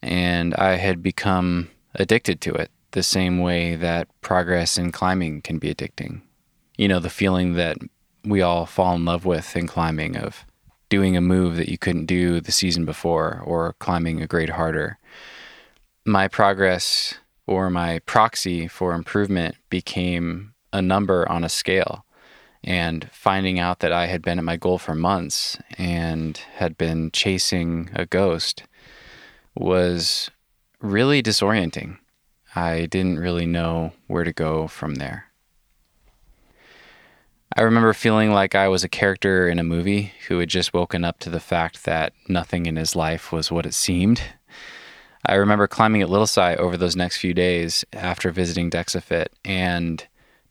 and 0.00 0.54
I 0.54 0.76
had 0.76 1.02
become 1.02 1.70
addicted 1.96 2.40
to 2.42 2.54
it 2.54 2.70
the 2.92 3.02
same 3.02 3.40
way 3.40 3.74
that 3.74 4.08
progress 4.20 4.78
in 4.78 4.92
climbing 4.92 5.42
can 5.42 5.58
be 5.58 5.74
addicting. 5.74 6.22
You 6.76 6.88
know, 6.88 7.00
the 7.00 7.10
feeling 7.10 7.54
that 7.54 7.76
we 8.24 8.40
all 8.40 8.66
fall 8.66 8.94
in 8.94 9.04
love 9.04 9.24
with 9.24 9.56
in 9.56 9.66
climbing 9.66 10.16
of 10.16 10.46
doing 10.88 11.16
a 11.16 11.20
move 11.20 11.56
that 11.56 11.68
you 11.68 11.78
couldn't 11.78 12.06
do 12.06 12.40
the 12.40 12.52
season 12.52 12.84
before 12.84 13.42
or 13.44 13.74
climbing 13.78 14.20
a 14.20 14.26
grade 14.26 14.50
harder. 14.50 14.98
My 16.04 16.28
progress 16.28 17.14
or 17.46 17.70
my 17.70 17.98
proxy 18.00 18.68
for 18.68 18.92
improvement 18.92 19.56
became 19.70 20.52
a 20.72 20.82
number 20.82 21.28
on 21.28 21.44
a 21.44 21.48
scale. 21.48 22.04
And 22.64 23.08
finding 23.10 23.58
out 23.58 23.80
that 23.80 23.92
I 23.92 24.06
had 24.06 24.22
been 24.22 24.38
at 24.38 24.44
my 24.44 24.56
goal 24.56 24.78
for 24.78 24.94
months 24.94 25.58
and 25.78 26.36
had 26.36 26.78
been 26.78 27.10
chasing 27.10 27.90
a 27.94 28.06
ghost 28.06 28.62
was 29.56 30.30
really 30.80 31.22
disorienting. 31.22 31.98
I 32.54 32.86
didn't 32.86 33.18
really 33.18 33.46
know 33.46 33.92
where 34.06 34.24
to 34.24 34.32
go 34.32 34.68
from 34.68 34.96
there. 34.96 35.26
I 37.54 37.62
remember 37.62 37.92
feeling 37.92 38.32
like 38.32 38.54
I 38.54 38.68
was 38.68 38.82
a 38.82 38.88
character 38.88 39.46
in 39.46 39.58
a 39.58 39.64
movie 39.64 40.14
who 40.28 40.38
had 40.38 40.48
just 40.48 40.72
woken 40.72 41.04
up 41.04 41.18
to 41.20 41.30
the 41.30 41.40
fact 41.40 41.84
that 41.84 42.14
nothing 42.28 42.66
in 42.66 42.76
his 42.76 42.96
life 42.96 43.30
was 43.30 43.52
what 43.52 43.66
it 43.66 43.74
seemed. 43.74 44.22
I 45.26 45.34
remember 45.34 45.66
climbing 45.66 46.02
at 46.02 46.08
Little 46.08 46.26
Si 46.26 46.40
over 46.40 46.76
those 46.76 46.96
next 46.96 47.18
few 47.18 47.34
days 47.34 47.84
after 47.92 48.30
visiting 48.30 48.70
Dexafit 48.70 49.26
and 49.44 50.06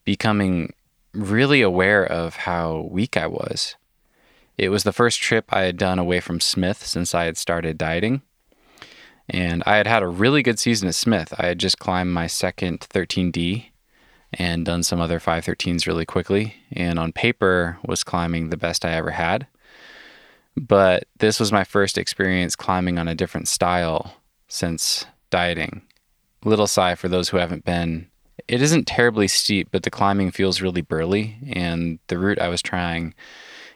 becoming 0.06 0.74
really 1.14 1.62
aware 1.62 2.06
of 2.06 2.36
how 2.36 2.88
weak 2.90 3.18
I 3.18 3.28
was. 3.28 3.76
It 4.58 4.70
was 4.70 4.84
the 4.84 4.94
first 4.94 5.20
trip 5.20 5.46
I 5.50 5.62
had 5.62 5.78
done 5.78 6.00
away 6.00 6.20
from 6.20 6.40
Smith 6.40 6.86
since 6.86 7.16
I 7.16 7.26
had 7.26 7.38
started 7.38 7.78
dieting. 7.78 8.22
And 9.32 9.64
I 9.66 9.78
had 9.78 9.88
had 9.88 10.04
a 10.04 10.08
really 10.08 10.44
good 10.44 10.60
season 10.60 10.90
at 10.90 10.96
Smith. 10.96 11.34
I 11.38 11.48
had 11.48 11.58
just 11.58 11.80
climbed 11.80 12.14
my 12.14 12.28
second 12.28 12.82
13D 12.82 13.68
and 14.34 14.66
done 14.66 14.84
some 14.84 15.00
other 15.00 15.20
513s 15.20 15.88
really 15.88 16.06
quickly. 16.06 16.56
And 16.72 17.00
on 17.00 17.14
paper, 17.14 17.78
was 17.86 18.04
climbing 18.04 18.50
the 18.50 18.58
best 18.58 18.84
I 18.84 18.92
ever 18.92 19.12
had. 19.12 19.48
But 20.58 21.06
this 21.20 21.40
was 21.40 21.52
my 21.52 21.64
first 21.64 21.98
experience 21.98 22.58
climbing 22.58 23.00
on 23.00 23.08
a 23.08 23.16
different 23.16 23.48
style 23.48 24.18
since 24.50 25.06
dieting. 25.30 25.82
Little 26.44 26.68
Si 26.68 26.96
for 26.96 27.08
those 27.08 27.30
who 27.30 27.38
haven't 27.38 27.64
been, 27.64 28.08
it 28.50 28.62
isn't 28.62 28.86
terribly 28.86 29.30
steep, 29.30 29.70
but 29.72 29.84
the 29.84 29.90
climbing 29.90 30.32
feels 30.32 30.62
really 30.62 30.82
burly. 30.82 31.38
And 31.54 32.00
the 32.08 32.18
route 32.18 32.40
I 32.40 32.50
was 32.50 32.62
trying 32.62 33.14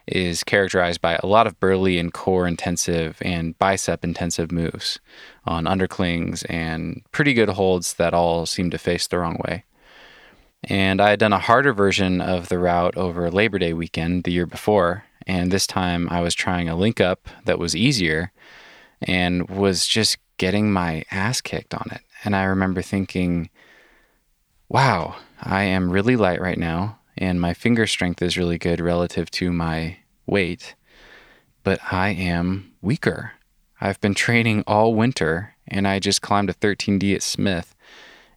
is 0.08 0.44
characterized 0.44 1.02
by 1.02 1.16
a 1.16 1.28
lot 1.28 1.48
of 1.48 1.60
burly 1.60 1.98
and 1.98 2.14
core 2.14 2.48
intensive 2.48 3.18
and 3.22 3.58
bicep 3.58 4.04
intensive 4.04 4.52
moves 4.52 5.00
on 5.46 5.66
underclings 5.66 6.46
and 6.50 7.02
pretty 7.12 7.34
good 7.34 7.50
holds 7.50 7.94
that 7.96 8.14
all 8.14 8.46
seem 8.46 8.70
to 8.70 8.78
face 8.78 9.08
the 9.08 9.18
wrong 9.18 9.40
way. 9.48 9.64
And 10.64 11.00
I 11.00 11.12
had 11.12 11.20
done 11.20 11.34
a 11.34 11.40
harder 11.40 11.74
version 11.74 12.22
of 12.22 12.50
the 12.50 12.60
route 12.60 12.98
over 12.98 13.30
Labor 13.30 13.60
Day 13.60 13.74
weekend 13.74 14.24
the 14.24 14.32
year 14.32 14.46
before. 14.48 15.06
And 15.28 15.52
this 15.52 15.68
time 15.68 16.08
I 16.10 16.22
was 16.22 16.34
trying 16.34 16.70
a 16.70 16.76
link 16.76 17.00
up 17.00 17.28
that 17.46 17.60
was 17.60 17.76
easier 17.76 18.32
and 19.02 19.50
was 19.50 19.88
just 19.88 20.18
getting 20.38 20.72
my 20.72 21.04
ass 21.12 21.42
kicked 21.42 21.74
on 21.74 21.88
it. 21.92 22.02
And 22.24 22.36
I 22.36 22.44
remember 22.44 22.82
thinking, 22.82 23.50
wow, 24.70 25.16
I 25.42 25.64
am 25.64 25.92
really 25.92 26.16
light 26.16 26.42
right 26.42 26.58
now, 26.58 27.00
and 27.18 27.40
my 27.40 27.54
finger 27.54 27.88
strength 27.88 28.22
is 28.22 28.38
really 28.38 28.58
good 28.58 28.80
relative 28.80 29.32
to 29.32 29.52
my 29.52 29.98
weight, 30.26 30.76
but 31.64 31.80
I 31.92 32.10
am 32.10 32.74
weaker. 32.82 33.34
I've 33.80 34.00
been 34.02 34.14
training 34.14 34.64
all 34.68 34.94
winter, 34.94 35.56
and 35.68 35.88
I 35.88 36.00
just 36.00 36.22
climbed 36.22 36.50
a 36.50 36.54
13D 36.54 37.16
at 37.16 37.24
Smith, 37.24 37.76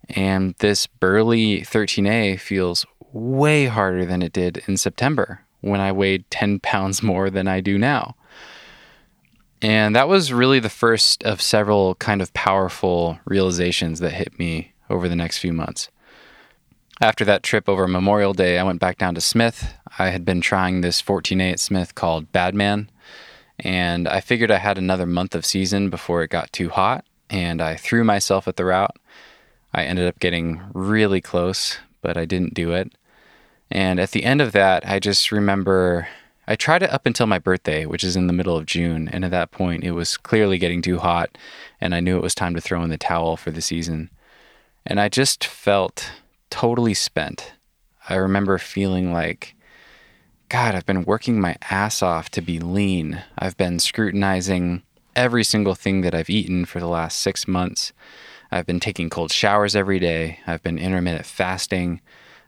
and 0.09 0.55
this 0.59 0.87
burly 0.87 1.63
13A 1.63 2.41
feels 2.41 2.87
way 3.13 3.67
harder 3.67 4.05
than 4.05 4.23
it 4.23 4.33
did 4.33 4.63
in 4.67 4.77
September 4.77 5.45
when 5.61 5.81
I 5.81 5.93
weighed 5.93 6.31
10 6.31 6.61
pounds 6.63 7.03
more 7.03 7.31
than 7.31 7.49
I 7.49 7.61
do 7.61 7.79
now. 7.79 8.17
And 9.61 9.97
that 9.97 10.09
was 10.09 10.33
really 10.33 10.61
the 10.61 10.71
first 10.71 11.25
of 11.25 11.43
several 11.43 11.97
kind 11.97 12.23
of 12.23 12.33
powerful 12.33 13.19
realizations 13.25 13.99
that 14.01 14.13
hit 14.13 14.39
me 14.39 14.73
over 14.89 15.09
the 15.09 15.17
next 15.17 15.39
few 15.39 15.53
months. 15.53 15.89
After 17.01 17.25
that 17.27 17.45
trip 17.45 17.69
over 17.69 17.87
Memorial 17.87 18.33
Day, 18.33 18.59
I 18.59 18.65
went 18.65 18.81
back 18.81 18.99
down 18.99 19.15
to 19.15 19.21
Smith. 19.21 19.73
I 20.01 20.09
had 20.09 20.25
been 20.25 20.41
trying 20.41 20.81
this 20.81 21.01
14A 21.01 21.53
at 21.53 21.61
Smith 21.61 21.95
called 21.95 22.33
Badman, 22.33 22.91
and 23.61 24.09
I 24.09 24.21
figured 24.21 24.51
I 24.51 24.59
had 24.59 24.79
another 24.79 25.07
month 25.07 25.37
of 25.37 25.47
season 25.47 25.91
before 25.91 26.25
it 26.25 26.31
got 26.31 26.53
too 26.53 26.71
hot, 26.71 27.05
and 27.31 27.63
I 27.63 27.77
threw 27.77 28.03
myself 28.03 28.49
at 28.49 28.57
the 28.57 28.65
route. 28.65 28.97
I 29.73 29.85
ended 29.85 30.09
up 30.09 30.19
getting 30.19 30.61
really 30.75 31.21
close, 31.21 31.79
but 32.03 32.17
I 32.17 32.25
didn't 32.25 32.55
do 32.55 32.73
it. 32.73 32.91
And 33.71 34.01
at 34.01 34.11
the 34.11 34.25
end 34.25 34.41
of 34.41 34.51
that, 34.51 34.85
I 34.85 34.99
just 34.99 35.31
remember 35.31 36.09
I 36.49 36.57
tried 36.57 36.83
it 36.83 36.93
up 36.93 37.07
until 37.07 37.29
my 37.29 37.39
birthday, 37.39 37.87
which 37.87 38.03
is 38.03 38.17
in 38.17 38.27
the 38.27 38.33
middle 38.33 38.57
of 38.57 38.67
June, 38.67 39.07
and 39.07 39.25
at 39.25 39.31
that 39.31 39.53
point 39.53 39.85
it 39.85 39.93
was 39.93 40.17
clearly 40.17 40.59
getting 40.59 40.83
too 40.83 40.99
hot, 40.99 41.39
and 41.81 41.95
I 41.95 42.01
knew 42.01 42.17
it 42.17 42.23
was 42.23 42.35
time 42.35 42.57
to 42.57 42.61
throw 42.61 42.83
in 42.83 42.91
the 42.91 42.99
towel 42.99 43.37
for 43.37 43.53
the 43.53 43.63
season. 43.63 44.11
And 44.85 44.99
I 44.99 45.09
just 45.09 45.45
felt 45.45 46.11
totally 46.51 46.95
spent. 46.95 47.53
I 48.09 48.15
remember 48.15 48.59
feeling 48.59 49.13
like, 49.13 49.55
God, 50.49 50.75
I've 50.75 50.87
been 50.87 51.05
working 51.05 51.41
my 51.41 51.57
ass 51.71 52.03
off 52.03 52.31
to 52.31 52.41
be 52.41 52.59
lean. 52.59 53.23
I've 53.39 53.57
been 53.57 53.79
scrutinizing 53.79 54.83
every 55.15 55.45
single 55.45 55.75
thing 55.75 56.01
that 56.03 56.15
I've 56.15 56.31
eaten 56.31 56.65
for 56.65 56.81
the 56.81 56.87
last 56.87 57.19
six 57.19 57.47
months. 57.47 57.93
I've 58.51 58.65
been 58.65 58.81
taking 58.81 59.11
cold 59.11 59.31
showers 59.31 59.77
every 59.77 59.99
day. 59.99 60.39
I've 60.47 60.63
been 60.63 60.79
intermittent 60.79 61.27
fasting. 61.27 62.01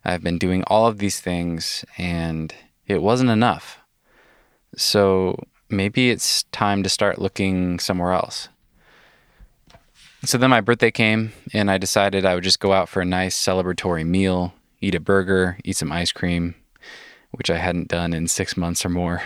I've 0.04 0.22
been 0.22 0.38
doing 0.38 0.64
all 0.64 0.86
of 0.86 0.98
these 0.98 1.20
things, 1.20 1.84
and 1.98 2.54
it 2.86 3.02
wasn't 3.02 3.30
enough. 3.30 3.78
So 4.76 5.44
maybe 5.68 6.10
it's 6.10 6.44
time 6.44 6.82
to 6.84 6.88
start 6.88 7.18
looking 7.18 7.78
somewhere 7.78 8.12
else. 8.12 8.48
So 10.22 10.36
then 10.36 10.50
my 10.50 10.60
birthday 10.60 10.90
came, 10.90 11.32
and 11.54 11.70
I 11.70 11.78
decided 11.78 12.26
I 12.26 12.34
would 12.34 12.44
just 12.44 12.60
go 12.60 12.74
out 12.74 12.90
for 12.90 13.00
a 13.00 13.06
nice 13.06 13.34
celebratory 13.34 14.06
meal, 14.06 14.52
eat 14.80 14.94
a 14.94 15.00
burger, 15.00 15.56
eat 15.64 15.76
some 15.76 15.90
ice 15.90 16.12
cream, 16.12 16.56
which 17.30 17.48
I 17.48 17.56
hadn't 17.56 17.88
done 17.88 18.12
in 18.12 18.28
six 18.28 18.54
months 18.54 18.84
or 18.84 18.90
more. 18.90 19.22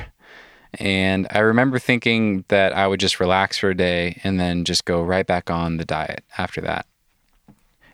And 0.75 1.27
I 1.31 1.41
remember 1.41 1.81
thinking 1.81 2.45
that 2.47 2.73
I 2.73 2.87
would 2.87 3.01
just 3.01 3.19
relax 3.19 3.59
for 3.59 3.71
a 3.71 3.77
day 3.77 4.21
and 4.23 4.39
then 4.39 4.65
just 4.65 4.85
go 4.85 5.03
right 5.03 5.27
back 5.27 5.51
on 5.51 5.79
the 5.79 5.85
diet 5.85 6.23
after 6.39 6.61
that. 6.61 6.87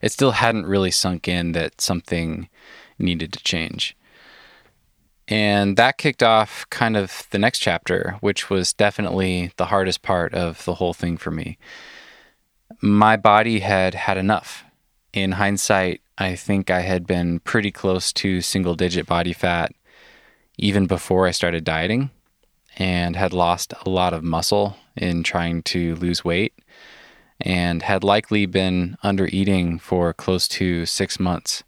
It 0.02 0.12
still 0.12 0.32
hadn't 0.32 0.66
really 0.66 0.90
sunk 0.90 1.26
in 1.26 1.52
that 1.52 1.80
something 1.80 2.50
needed 2.98 3.32
to 3.32 3.42
change. 3.42 3.96
And 5.26 5.78
that 5.78 5.96
kicked 5.96 6.22
off 6.22 6.68
kind 6.68 6.98
of 6.98 7.26
the 7.30 7.38
next 7.38 7.60
chapter, 7.60 8.16
which 8.20 8.50
was 8.50 8.74
definitely 8.74 9.52
the 9.56 9.66
hardest 9.66 10.02
part 10.02 10.34
of 10.34 10.64
the 10.66 10.74
whole 10.74 10.92
thing 10.92 11.16
for 11.16 11.30
me 11.30 11.56
my 12.81 13.16
body 13.16 13.61
had 13.61 13.95
had 13.95 14.16
enough. 14.16 14.64
In 15.12 15.33
hindsight, 15.33 16.01
I 16.19 16.37
think 16.37 16.71
I 16.71 16.81
had 16.81 17.07
been 17.07 17.40
pretty 17.40 17.71
close 17.71 18.12
to 18.14 18.40
single 18.40 18.75
digit 18.75 19.07
body 19.07 19.33
fat 19.33 19.73
even 20.57 20.87
before 20.87 21.27
I 21.27 21.31
started 21.31 21.64
dieting 21.64 22.11
and 22.77 23.16
had 23.16 23.33
lost 23.33 23.75
a 23.85 23.90
lot 23.90 24.12
of 24.12 24.23
muscle 24.23 24.77
in 24.97 25.23
trying 25.23 25.62
to 25.62 25.97
lose 25.97 26.25
weight 26.25 26.53
and 27.40 27.83
had 27.83 28.05
likely 28.05 28.47
been 28.47 28.97
under 29.03 29.27
eating 29.27 29.79
for 29.79 30.12
close 30.12 30.47
to 30.47 30.87
six 30.87 31.19
months. 31.19 31.64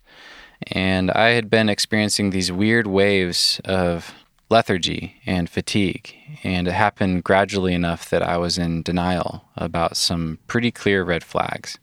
And 0.71 1.11
I 1.11 1.31
had 1.31 1.51
been 1.51 1.69
experiencing 1.69 2.31
these 2.31 2.53
weird 2.53 2.87
waves 2.87 3.61
of 3.65 4.15
lethargy 4.53 5.17
and 5.25 5.49
fatigue, 5.49 6.15
and 6.45 6.69
it 6.69 6.75
happened 6.75 7.25
gradually 7.25 7.73
enough 7.73 8.11
that 8.11 8.23
I 8.23 8.37
was 8.37 8.59
in 8.59 8.83
denial 8.83 9.49
about 9.57 9.97
some 9.97 10.39
pretty 10.47 10.71
clear 10.71 11.03
red 11.03 11.25
flags. 11.25 11.79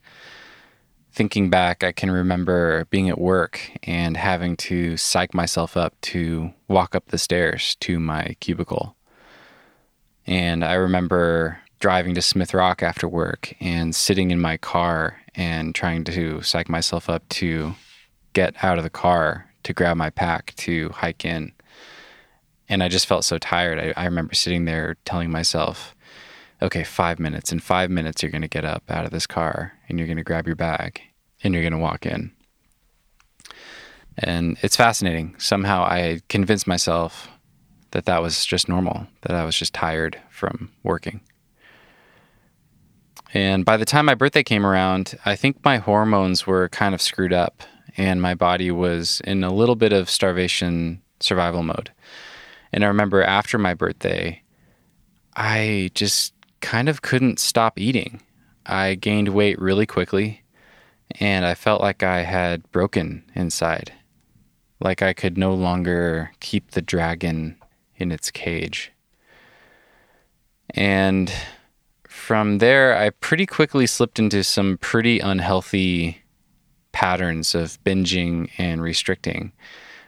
Thinking 1.11 1.49
back, 1.49 1.83
I 1.83 1.91
can 1.91 2.11
remember 2.11 2.85
being 2.91 3.09
at 3.09 3.19
work 3.19 3.59
and 3.81 4.15
having 4.15 4.55
to 4.57 4.97
psych 4.97 5.33
myself 5.33 5.75
up 5.75 5.99
to 6.01 6.53
walk 6.67 6.93
up 6.93 7.07
the 7.07 7.17
stairs 7.17 7.75
to 7.79 7.99
my 7.99 8.35
cubicle. 8.39 8.95
And 10.27 10.63
I 10.63 10.73
remember 10.75 11.57
driving 11.79 12.13
to 12.13 12.21
Smith 12.21 12.53
Rock 12.53 12.83
after 12.83 13.07
work 13.07 13.55
and 13.59 13.95
sitting 13.95 14.29
in 14.29 14.39
my 14.39 14.57
car 14.57 15.17
and 15.33 15.73
trying 15.73 16.03
to 16.03 16.43
psych 16.43 16.69
myself 16.69 17.09
up 17.09 17.27
to 17.29 17.73
get 18.33 18.63
out 18.63 18.77
of 18.77 18.83
the 18.83 18.91
car 18.91 19.49
to 19.63 19.73
grab 19.73 19.97
my 19.97 20.11
pack 20.11 20.53
to 20.57 20.89
hike 20.89 21.25
in 21.25 21.51
and 22.69 22.83
I 22.83 22.87
just 22.87 23.07
felt 23.07 23.25
so 23.25 23.37
tired. 23.37 23.79
I, 23.79 24.01
I 24.01 24.05
remember 24.05 24.35
sitting 24.35 24.65
there 24.65 24.95
telling 25.03 25.31
myself, 25.31 25.95
okay, 26.61 26.83
five 26.83 27.19
minutes. 27.19 27.51
In 27.51 27.59
five 27.59 27.89
minutes, 27.89 28.21
you're 28.21 28.31
going 28.31 28.43
to 28.43 28.47
get 28.47 28.63
up 28.63 28.83
out 28.89 29.05
of 29.05 29.11
this 29.11 29.25
car 29.25 29.73
and 29.87 29.97
you're 29.97 30.07
going 30.07 30.17
to 30.17 30.23
grab 30.23 30.45
your 30.45 30.55
bag 30.55 31.01
and 31.43 31.53
you're 31.53 31.63
going 31.63 31.73
to 31.73 31.79
walk 31.79 32.05
in. 32.05 32.31
And 34.17 34.57
it's 34.61 34.75
fascinating. 34.75 35.35
Somehow 35.39 35.83
I 35.83 36.21
convinced 36.29 36.67
myself 36.67 37.29
that 37.91 38.05
that 38.05 38.21
was 38.21 38.45
just 38.45 38.69
normal, 38.69 39.07
that 39.21 39.35
I 39.35 39.45
was 39.45 39.57
just 39.57 39.73
tired 39.73 40.19
from 40.29 40.71
working. 40.83 41.21
And 43.33 43.63
by 43.63 43.77
the 43.77 43.85
time 43.85 44.05
my 44.05 44.15
birthday 44.15 44.43
came 44.43 44.65
around, 44.65 45.17
I 45.25 45.35
think 45.35 45.63
my 45.63 45.77
hormones 45.77 46.45
were 46.45 46.69
kind 46.69 46.93
of 46.93 47.01
screwed 47.01 47.33
up 47.33 47.63
and 47.95 48.21
my 48.21 48.35
body 48.35 48.71
was 48.71 49.21
in 49.23 49.43
a 49.43 49.53
little 49.53 49.75
bit 49.75 49.93
of 49.93 50.09
starvation 50.09 51.01
survival 51.19 51.63
mode. 51.63 51.91
And 52.71 52.83
I 52.83 52.87
remember 52.87 53.23
after 53.23 53.57
my 53.57 53.73
birthday, 53.73 54.41
I 55.35 55.91
just 55.93 56.33
kind 56.61 56.89
of 56.89 57.01
couldn't 57.01 57.39
stop 57.39 57.79
eating. 57.79 58.21
I 58.65 58.95
gained 58.95 59.29
weight 59.29 59.59
really 59.59 59.85
quickly 59.85 60.43
and 61.19 61.45
I 61.45 61.55
felt 61.55 61.81
like 61.81 62.03
I 62.03 62.21
had 62.21 62.69
broken 62.71 63.23
inside, 63.33 63.93
like 64.79 65.01
I 65.01 65.13
could 65.13 65.37
no 65.37 65.53
longer 65.53 66.31
keep 66.39 66.71
the 66.71 66.81
dragon 66.81 67.57
in 67.95 68.11
its 68.11 68.29
cage. 68.29 68.91
And 70.71 71.31
from 72.07 72.59
there, 72.59 72.95
I 72.95 73.09
pretty 73.09 73.45
quickly 73.45 73.87
slipped 73.87 74.19
into 74.19 74.43
some 74.43 74.77
pretty 74.77 75.19
unhealthy 75.19 76.21
patterns 76.91 77.55
of 77.55 77.83
binging 77.83 78.49
and 78.57 78.81
restricting, 78.81 79.51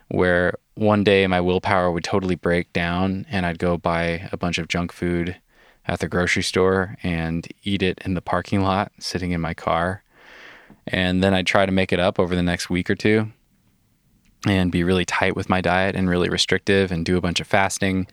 where 0.10 0.54
one 0.82 1.04
day 1.04 1.28
my 1.28 1.40
willpower 1.40 1.92
would 1.92 2.04
totally 2.04 2.34
break 2.34 2.74
down 2.74 3.24
and 3.30 3.46
I'd 3.46 3.60
go 3.60 3.78
buy 3.78 4.28
a 4.32 4.38
bunch 4.38 4.58
of 4.58 4.68
junk 4.68 4.92
food 4.92 5.38
at 5.86 6.00
the 6.00 6.08
grocery 6.08 6.42
store 6.42 6.98
and 7.04 7.48
eat 7.64 7.84
it 7.84 8.02
in 8.04 8.16
the 8.16 8.22
parking 8.22 8.62
lot 8.62 8.92
sitting 8.98 9.30
in 9.30 9.40
my 9.40 9.54
car. 9.54 10.04
And 10.88 11.24
then 11.24 11.36
I'd 11.36 11.46
try 11.46 11.68
to 11.68 11.72
make 11.72 11.94
it 11.94 12.00
up 12.00 12.20
over 12.20 12.36
the 12.36 12.42
next 12.42 12.72
week 12.72 12.90
or 12.90 12.96
two 12.96 13.32
and 14.48 14.72
be 14.72 14.84
really 14.84 15.06
tight 15.06 15.36
with 15.36 15.50
my 15.50 15.62
diet 15.62 15.96
and 15.96 16.10
really 16.10 16.30
restrictive 16.30 16.92
and 16.92 17.06
do 17.06 17.16
a 17.16 17.22
bunch 17.22 17.40
of 17.40 17.46
fasting. 17.46 18.08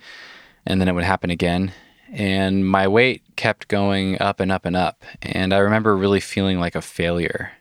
And 0.66 0.78
then 0.78 0.88
it 0.88 0.94
would 0.94 1.04
happen 1.04 1.30
again. 1.30 1.72
And 2.12 2.68
my 2.68 2.86
weight 2.86 3.22
kept 3.36 3.68
going 3.68 4.20
up 4.20 4.40
and 4.40 4.52
up 4.52 4.66
and 4.66 4.76
up. 4.76 5.04
And 5.22 5.54
I 5.54 5.58
remember 5.58 5.96
really 5.96 6.20
feeling 6.20 6.60
like 6.60 6.74
a 6.74 6.82
failure. 6.82 7.52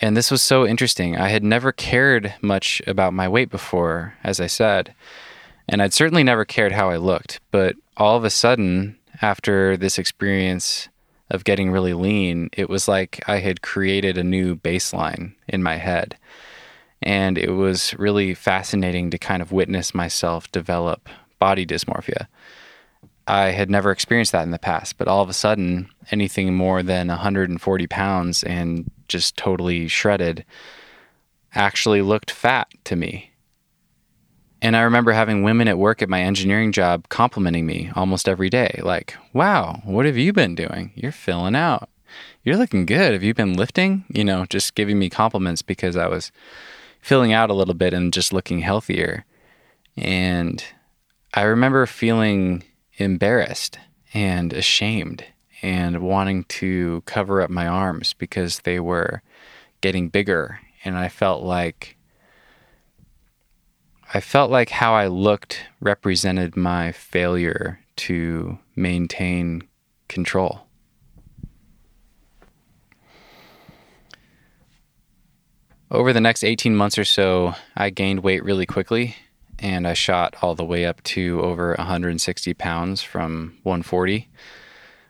And 0.00 0.16
this 0.16 0.30
was 0.30 0.40
so 0.40 0.66
interesting. 0.66 1.18
I 1.18 1.28
had 1.28 1.44
never 1.44 1.72
cared 1.72 2.34
much 2.40 2.80
about 2.86 3.12
my 3.12 3.28
weight 3.28 3.50
before, 3.50 4.14
as 4.24 4.40
I 4.40 4.46
said. 4.46 4.94
And 5.68 5.82
I'd 5.82 5.92
certainly 5.92 6.24
never 6.24 6.44
cared 6.44 6.72
how 6.72 6.88
I 6.88 6.96
looked. 6.96 7.40
But 7.50 7.76
all 7.96 8.16
of 8.16 8.24
a 8.24 8.30
sudden, 8.30 8.96
after 9.20 9.76
this 9.76 9.98
experience 9.98 10.88
of 11.30 11.44
getting 11.44 11.70
really 11.70 11.92
lean, 11.92 12.48
it 12.54 12.70
was 12.70 12.88
like 12.88 13.22
I 13.28 13.38
had 13.38 13.62
created 13.62 14.16
a 14.16 14.24
new 14.24 14.56
baseline 14.56 15.34
in 15.46 15.62
my 15.62 15.76
head. 15.76 16.16
And 17.02 17.38
it 17.38 17.50
was 17.50 17.94
really 17.98 18.34
fascinating 18.34 19.10
to 19.10 19.18
kind 19.18 19.42
of 19.42 19.52
witness 19.52 19.94
myself 19.94 20.50
develop 20.50 21.08
body 21.38 21.66
dysmorphia. 21.66 22.26
I 23.26 23.50
had 23.50 23.70
never 23.70 23.90
experienced 23.90 24.32
that 24.32 24.42
in 24.42 24.50
the 24.50 24.58
past, 24.58 24.98
but 24.98 25.08
all 25.08 25.22
of 25.22 25.28
a 25.28 25.34
sudden, 25.34 25.88
anything 26.10 26.54
more 26.54 26.82
than 26.82 27.08
140 27.08 27.86
pounds 27.86 28.42
and 28.42 28.90
just 29.08 29.36
totally 29.36 29.88
shredded 29.88 30.44
actually 31.54 32.02
looked 32.02 32.30
fat 32.30 32.68
to 32.84 32.96
me. 32.96 33.30
And 34.62 34.76
I 34.76 34.82
remember 34.82 35.12
having 35.12 35.42
women 35.42 35.68
at 35.68 35.78
work 35.78 36.02
at 36.02 36.08
my 36.08 36.20
engineering 36.20 36.70
job 36.70 37.08
complimenting 37.08 37.66
me 37.66 37.90
almost 37.96 38.28
every 38.28 38.50
day 38.50 38.80
like, 38.82 39.16
wow, 39.32 39.80
what 39.84 40.06
have 40.06 40.18
you 40.18 40.32
been 40.32 40.54
doing? 40.54 40.92
You're 40.94 41.12
filling 41.12 41.56
out. 41.56 41.88
You're 42.42 42.56
looking 42.56 42.86
good. 42.86 43.12
Have 43.12 43.22
you 43.22 43.32
been 43.32 43.54
lifting? 43.54 44.04
You 44.08 44.24
know, 44.24 44.44
just 44.46 44.74
giving 44.74 44.98
me 44.98 45.08
compliments 45.08 45.62
because 45.62 45.96
I 45.96 46.08
was 46.08 46.30
filling 47.00 47.32
out 47.32 47.50
a 47.50 47.54
little 47.54 47.74
bit 47.74 47.94
and 47.94 48.12
just 48.12 48.32
looking 48.32 48.60
healthier. 48.60 49.24
And 49.96 50.62
I 51.32 51.42
remember 51.42 51.86
feeling 51.86 52.64
embarrassed 53.00 53.78
and 54.12 54.52
ashamed 54.52 55.24
and 55.62 56.00
wanting 56.00 56.44
to 56.44 57.02
cover 57.06 57.40
up 57.40 57.50
my 57.50 57.66
arms 57.66 58.14
because 58.14 58.60
they 58.60 58.80
were 58.80 59.22
getting 59.80 60.08
bigger. 60.08 60.60
And 60.84 60.96
I 60.96 61.08
felt 61.08 61.42
like 61.42 61.96
I 64.12 64.20
felt 64.20 64.50
like 64.50 64.70
how 64.70 64.94
I 64.94 65.06
looked 65.06 65.66
represented 65.80 66.56
my 66.56 66.90
failure 66.90 67.78
to 67.96 68.58
maintain 68.74 69.62
control. 70.08 70.62
Over 75.92 76.12
the 76.12 76.20
next 76.20 76.42
18 76.42 76.74
months 76.74 76.98
or 76.98 77.04
so, 77.04 77.54
I 77.76 77.90
gained 77.90 78.20
weight 78.20 78.42
really 78.42 78.66
quickly 78.66 79.16
and 79.60 79.86
I 79.86 79.92
shot 79.92 80.34
all 80.42 80.54
the 80.54 80.64
way 80.64 80.86
up 80.86 81.02
to 81.04 81.40
over 81.42 81.74
160 81.76 82.54
pounds 82.54 83.02
from 83.02 83.56
140, 83.62 84.28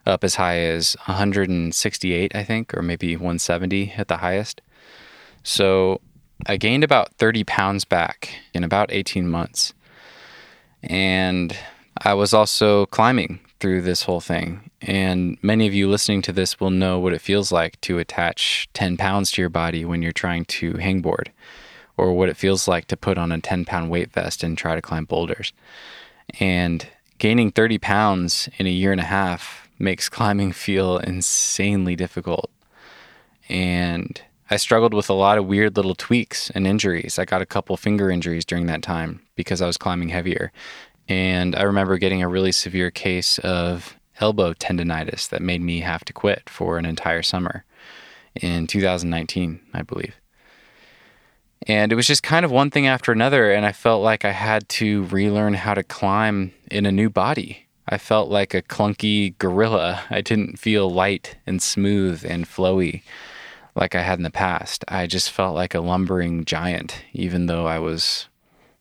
up 0.06 0.24
as 0.24 0.34
high 0.34 0.58
as 0.58 0.96
168, 1.06 2.34
I 2.34 2.44
think, 2.44 2.74
or 2.74 2.82
maybe 2.82 3.16
170 3.16 3.94
at 3.96 4.08
the 4.08 4.18
highest. 4.18 4.60
So 5.42 6.00
I 6.46 6.56
gained 6.56 6.84
about 6.84 7.14
30 7.14 7.44
pounds 7.44 7.84
back 7.84 8.30
in 8.52 8.64
about 8.64 8.92
18 8.92 9.28
months. 9.28 9.72
And 10.82 11.56
I 12.02 12.14
was 12.14 12.32
also 12.32 12.86
climbing 12.86 13.40
through 13.60 13.82
this 13.82 14.04
whole 14.04 14.20
thing. 14.20 14.70
And 14.80 15.36
many 15.42 15.66
of 15.66 15.74
you 15.74 15.88
listening 15.88 16.22
to 16.22 16.32
this 16.32 16.58
will 16.58 16.70
know 16.70 16.98
what 16.98 17.12
it 17.12 17.20
feels 17.20 17.52
like 17.52 17.80
to 17.82 17.98
attach 17.98 18.68
10 18.72 18.96
pounds 18.96 19.30
to 19.32 19.42
your 19.42 19.50
body 19.50 19.84
when 19.84 20.00
you're 20.02 20.12
trying 20.12 20.46
to 20.46 20.72
hangboard, 20.74 21.28
or 22.00 22.14
what 22.14 22.30
it 22.30 22.36
feels 22.36 22.66
like 22.66 22.86
to 22.86 22.96
put 22.96 23.18
on 23.18 23.30
a 23.30 23.40
10 23.40 23.66
pound 23.66 23.90
weight 23.90 24.10
vest 24.10 24.42
and 24.42 24.56
try 24.56 24.74
to 24.74 24.82
climb 24.82 25.04
boulders. 25.04 25.52
And 26.40 26.86
gaining 27.18 27.50
30 27.50 27.78
pounds 27.78 28.48
in 28.56 28.66
a 28.66 28.70
year 28.70 28.92
and 28.92 29.00
a 29.00 29.04
half 29.04 29.68
makes 29.78 30.08
climbing 30.08 30.52
feel 30.52 30.98
insanely 30.98 31.96
difficult. 31.96 32.50
And 33.48 34.20
I 34.50 34.56
struggled 34.56 34.94
with 34.94 35.10
a 35.10 35.14
lot 35.14 35.38
of 35.38 35.46
weird 35.46 35.76
little 35.76 35.94
tweaks 35.94 36.50
and 36.50 36.66
injuries. 36.66 37.18
I 37.18 37.24
got 37.24 37.42
a 37.42 37.46
couple 37.46 37.76
finger 37.76 38.10
injuries 38.10 38.44
during 38.44 38.66
that 38.66 38.82
time 38.82 39.20
because 39.36 39.60
I 39.60 39.66
was 39.66 39.76
climbing 39.76 40.08
heavier. 40.08 40.52
And 41.08 41.54
I 41.54 41.62
remember 41.62 41.98
getting 41.98 42.22
a 42.22 42.28
really 42.28 42.52
severe 42.52 42.90
case 42.90 43.38
of 43.40 43.96
elbow 44.20 44.52
tendonitis 44.54 45.28
that 45.28 45.42
made 45.42 45.60
me 45.60 45.80
have 45.80 46.04
to 46.06 46.12
quit 46.12 46.48
for 46.48 46.78
an 46.78 46.86
entire 46.86 47.22
summer 47.22 47.64
in 48.34 48.66
2019, 48.66 49.60
I 49.74 49.82
believe. 49.82 50.19
And 51.66 51.92
it 51.92 51.94
was 51.94 52.06
just 52.06 52.22
kind 52.22 52.44
of 52.44 52.50
one 52.50 52.70
thing 52.70 52.86
after 52.86 53.12
another. 53.12 53.52
And 53.52 53.66
I 53.66 53.72
felt 53.72 54.02
like 54.02 54.24
I 54.24 54.32
had 54.32 54.68
to 54.70 55.04
relearn 55.04 55.54
how 55.54 55.74
to 55.74 55.82
climb 55.82 56.52
in 56.70 56.86
a 56.86 56.92
new 56.92 57.10
body. 57.10 57.66
I 57.88 57.98
felt 57.98 58.30
like 58.30 58.54
a 58.54 58.62
clunky 58.62 59.36
gorilla. 59.38 60.02
I 60.10 60.20
didn't 60.20 60.58
feel 60.58 60.88
light 60.88 61.36
and 61.46 61.60
smooth 61.60 62.24
and 62.24 62.46
flowy 62.46 63.02
like 63.74 63.94
I 63.94 64.02
had 64.02 64.18
in 64.18 64.22
the 64.22 64.30
past. 64.30 64.84
I 64.88 65.06
just 65.06 65.30
felt 65.30 65.54
like 65.54 65.74
a 65.74 65.80
lumbering 65.80 66.44
giant, 66.44 67.02
even 67.12 67.46
though 67.46 67.66
I 67.66 67.78
was, 67.78 68.28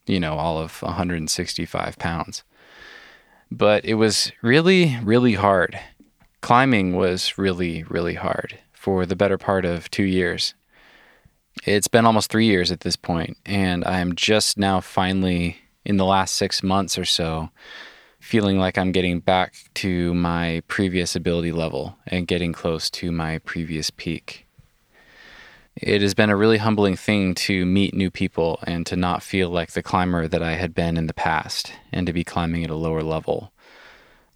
you 0.06 0.20
know, 0.20 0.36
all 0.36 0.60
of 0.60 0.82
165 0.82 1.98
pounds. 1.98 2.44
But 3.52 3.84
it 3.86 3.96
was 3.96 4.32
really, 4.42 4.98
really 5.04 5.34
hard. 5.34 5.80
Climbing 6.42 6.96
was 6.96 7.38
really, 7.38 7.84
really 7.84 8.14
hard 8.14 8.60
for 8.74 9.06
the 9.06 9.16
better 9.16 9.38
part 9.38 9.66
of 9.66 9.90
two 9.90 10.04
years. 10.04 10.54
It's 11.66 11.88
been 11.88 12.06
almost 12.06 12.32
three 12.32 12.46
years 12.46 12.72
at 12.72 12.82
this 12.82 12.96
point, 12.96 13.38
and 13.46 13.84
I 13.86 14.00
am 14.00 14.16
just 14.16 14.58
now 14.58 14.80
finally, 14.80 15.58
in 15.86 15.98
the 15.98 16.06
last 16.06 16.36
six 16.36 16.64
months 16.64 16.98
or 16.98 17.06
so, 17.06 17.50
feeling 18.20 18.58
like 18.58 18.78
I'm 18.78 18.92
getting 18.92 19.20
back 19.20 19.56
to 19.76 20.14
my 20.14 20.62
previous 20.68 21.16
ability 21.16 21.52
level 21.52 21.98
and 22.08 22.28
getting 22.28 22.54
close 22.54 22.90
to 22.92 23.12
my 23.12 23.40
previous 23.40 23.90
peak 23.90 24.46
it 25.82 26.02
has 26.02 26.14
been 26.14 26.30
a 26.30 26.36
really 26.36 26.58
humbling 26.58 26.96
thing 26.96 27.34
to 27.34 27.66
meet 27.66 27.94
new 27.94 28.12
people 28.12 28.60
and 28.64 28.86
to 28.86 28.96
not 28.96 29.24
feel 29.24 29.50
like 29.50 29.72
the 29.72 29.84
climber 29.84 30.28
that 30.28 30.44
I 30.44 30.54
had 30.54 30.76
been 30.76 30.98
in 30.98 31.08
the 31.08 31.14
past 31.14 31.72
and 31.92 32.06
to 32.06 32.14
be 32.14 32.24
climbing 32.24 32.66
at 32.66 32.70
a 32.70 32.76
lower 32.76 33.02
level, 33.02 33.54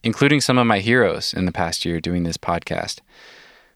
including 0.04 0.40
some 0.40 0.58
of 0.58 0.68
my 0.68 0.80
heroes 0.80 1.34
in 1.34 1.46
the 1.46 1.52
past 1.52 1.84
year 1.84 2.00
doing 2.00 2.24
this 2.24 2.38
podcast. 2.38 3.00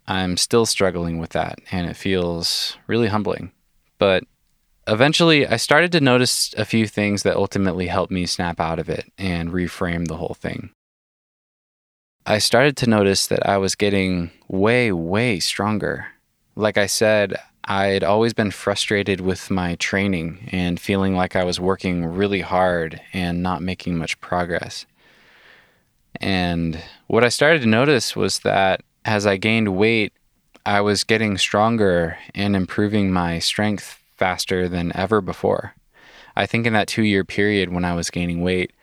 I'm 0.08 0.38
still 0.38 0.66
struggling 0.66 1.18
with 1.18 1.32
that 1.32 1.60
and 1.72 1.90
it 1.90 1.96
feels 1.96 2.78
really 2.88 3.08
humbling. 3.08 3.52
But 3.98 4.24
eventually, 4.88 5.48
I 5.48 5.58
started 5.58 5.92
to 5.94 6.02
notice 6.02 6.54
a 6.58 6.66
few 6.66 6.88
things 6.88 7.24
that 7.24 7.36
ultimately 7.36 7.88
helped 7.88 8.12
me 8.12 8.26
snap 8.26 8.60
out 8.60 8.80
of 8.80 8.90
it 8.90 9.12
and 9.18 9.52
reframe 9.52 10.08
the 10.08 10.18
whole 10.18 10.36
thing. 10.40 10.72
I 12.26 12.40
started 12.40 12.76
to 12.78 12.90
notice 12.90 13.28
that 13.28 13.48
I 13.48 13.58
was 13.58 13.76
getting 13.76 14.32
way, 14.48 14.92
way 14.92 15.40
stronger. 15.40 16.08
Like 16.56 16.78
I 16.78 16.86
said, 16.86 17.38
I'd 17.64 18.04
always 18.04 18.34
been 18.34 18.52
frustrated 18.52 19.22
with 19.22 19.50
my 19.52 19.76
training 19.76 20.50
and 20.52 20.80
feeling 20.80 21.16
like 21.16 21.36
I 21.36 21.44
was 21.44 21.60
working 21.60 22.06
really 22.06 22.42
hard 22.42 23.02
and 23.14 23.44
not 23.44 23.62
making 23.62 23.98
much 23.98 24.20
progress. 24.20 24.86
And 26.20 26.82
what 27.08 27.24
I 27.24 27.30
started 27.30 27.62
to 27.62 27.68
notice 27.68 28.16
was 28.16 28.40
that 28.40 28.82
as 29.08 29.26
I 29.26 29.38
gained 29.38 29.76
weight, 29.76 30.12
I 30.66 30.82
was 30.82 31.06
getting 31.06 31.38
stronger 31.38 32.18
and 32.36 32.56
improving 32.58 33.12
my 33.12 33.40
strength 33.40 34.04
faster 34.18 34.68
than 34.68 34.96
ever 34.96 35.22
before. 35.22 35.74
I 36.36 36.46
think 36.46 36.68
in 36.68 36.74
that 36.74 36.90
two 36.90 37.04
year 37.04 37.24
period 37.24 37.72
when 37.72 37.86
I 37.86 37.96
was 37.96 38.10
gaining 38.10 38.42
weight, 38.42 38.74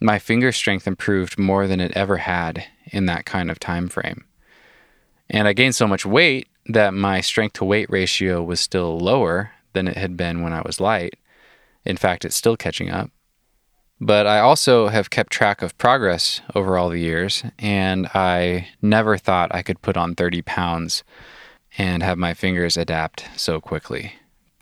my 0.00 0.20
finger 0.20 0.52
strength 0.52 0.86
improved 0.86 1.36
more 1.36 1.66
than 1.66 1.80
it 1.80 1.92
ever 1.96 2.18
had 2.18 2.64
in 2.86 3.06
that 3.06 3.26
kind 3.26 3.50
of 3.50 3.58
time 3.58 3.88
frame. 3.88 4.24
And 5.28 5.48
I 5.48 5.52
gained 5.52 5.74
so 5.74 5.86
much 5.86 6.06
weight 6.06 6.48
that 6.66 6.94
my 6.94 7.20
strength 7.20 7.54
to 7.54 7.64
weight 7.64 7.90
ratio 7.90 8.42
was 8.42 8.60
still 8.60 8.98
lower 8.98 9.50
than 9.72 9.88
it 9.88 9.96
had 9.96 10.16
been 10.16 10.42
when 10.42 10.52
I 10.52 10.62
was 10.62 10.80
light. 10.80 11.14
In 11.84 11.96
fact, 11.96 12.24
it's 12.24 12.36
still 12.36 12.56
catching 12.56 12.88
up. 12.88 13.10
But 14.00 14.26
I 14.26 14.40
also 14.40 14.88
have 14.88 15.10
kept 15.10 15.32
track 15.32 15.60
of 15.60 15.76
progress 15.76 16.40
over 16.54 16.78
all 16.78 16.88
the 16.88 17.00
years, 17.00 17.44
and 17.58 18.06
I 18.14 18.68
never 18.80 19.18
thought 19.18 19.54
I 19.54 19.62
could 19.62 19.82
put 19.82 19.96
on 19.96 20.14
30 20.14 20.40
pounds 20.42 21.04
and 21.76 22.02
have 22.02 22.16
my 22.16 22.32
fingers 22.32 22.76
adapt 22.76 23.28
so 23.36 23.60
quickly. 23.60 24.14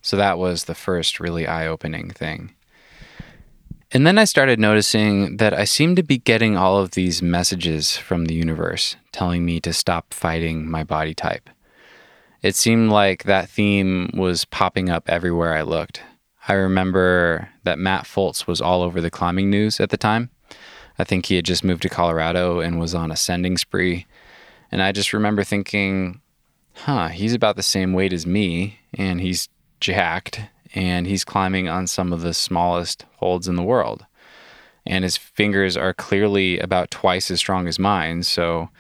So 0.03 0.17
that 0.17 0.39
was 0.39 0.65
the 0.65 0.75
first 0.75 1.21
really 1.21 1.47
eye 1.47 1.67
opening 1.67 2.11
thing. 2.11 2.55
And 3.91 4.07
then 4.07 4.19
I 4.19 4.25
started 4.25 4.59
noticing 4.59 5.39
that 5.39 5.55
I 5.55 5.65
seemed 5.65 5.97
to 5.97 6.03
be 6.03 6.19
getting 6.19 6.57
all 6.57 6.77
of 6.79 6.91
these 6.91 7.23
messages 7.23 7.97
from 7.97 8.27
the 8.27 8.35
universe 8.35 8.97
telling 9.13 9.47
me 9.47 9.61
to 9.61 9.73
stop 9.73 10.13
fighting 10.13 10.69
my 10.69 10.85
body 10.85 11.15
type. 11.15 11.49
It 12.43 12.55
seemed 12.55 12.91
like 12.91 13.25
that 13.25 13.49
theme 13.49 14.11
was 14.15 14.45
popping 14.45 14.91
up 14.91 15.09
everywhere 15.09 15.55
I 15.55 15.63
looked. 15.63 16.03
I 16.49 16.55
remember 16.55 17.51
that 17.65 17.79
Matt 17.79 18.05
Fultz 18.05 18.47
was 18.47 18.63
all 18.63 18.83
over 18.83 19.03
the 19.03 19.11
climbing 19.11 19.51
news 19.51 19.81
at 19.81 19.91
the 19.91 19.99
time. 19.99 20.31
I 20.99 21.05
think 21.05 21.27
he 21.27 21.37
had 21.37 21.45
just 21.45 21.63
moved 21.63 21.83
to 21.83 21.91
Colorado 21.91 22.61
and 22.61 22.81
was 22.81 22.95
on 22.95 23.11
a 23.13 23.17
sending 23.17 23.59
spree. 23.59 24.07
And 24.73 24.83
I 24.83 24.93
just 24.93 25.13
remember 25.13 25.45
thinking, 25.45 26.23
huh, 26.75 27.09
he's 27.09 27.35
about 27.35 27.57
the 27.57 27.63
same 27.63 27.93
weight 27.93 28.15
as 28.15 28.27
me, 28.27 28.81
and 28.95 29.21
he's 29.21 29.51
jacked, 29.81 30.41
and 30.75 31.07
he's 31.07 31.25
climbing 31.25 31.69
on 31.69 31.87
some 31.87 32.13
of 32.15 32.23
the 32.23 32.35
smallest 32.35 33.05
holds 33.17 33.47
in 33.47 33.57
the 33.57 33.63
world. 33.63 34.07
And 34.87 35.05
his 35.05 35.19
fingers 35.19 35.77
are 35.77 35.93
clearly 35.93 36.59
about 36.59 36.91
twice 36.91 37.31
as 37.31 37.39
strong 37.39 37.69
as 37.69 37.79
mine. 37.79 38.23
So 38.23 38.71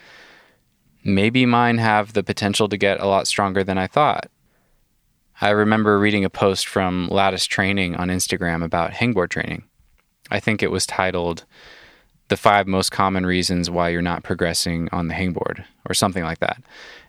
maybe 1.04 1.44
mine 1.44 1.76
have 1.78 2.14
the 2.14 2.22
potential 2.22 2.66
to 2.70 2.78
get 2.78 2.98
a 2.98 3.07
lot 3.07 3.26
stronger 3.26 3.62
than 3.62 3.76
I 3.76 3.87
thought. 3.87 4.31
I 5.40 5.51
remember 5.51 6.01
reading 6.01 6.24
a 6.24 6.31
post 6.31 6.66
from 6.66 7.07
Lattice 7.12 7.46
Training 7.46 7.94
on 7.94 8.09
Instagram 8.09 8.64
about 8.64 8.90
hangboard 8.90 9.29
training. 9.29 9.62
I 10.33 10.40
think 10.40 10.64
it 10.64 10.72
was 10.72 10.85
titled 10.85 11.44
The 12.27 12.37
Five 12.37 12.66
Most 12.66 12.90
Common 12.90 13.24
Reasons 13.24 13.70
Why 13.70 13.90
You're 13.90 14.03
Not 14.03 14.24
Progressing 14.24 14.88
on 14.90 15.07
the 15.07 15.14
Hangboard, 15.14 15.64
or 15.88 15.94
something 15.94 16.24
like 16.24 16.40
that. 16.40 16.61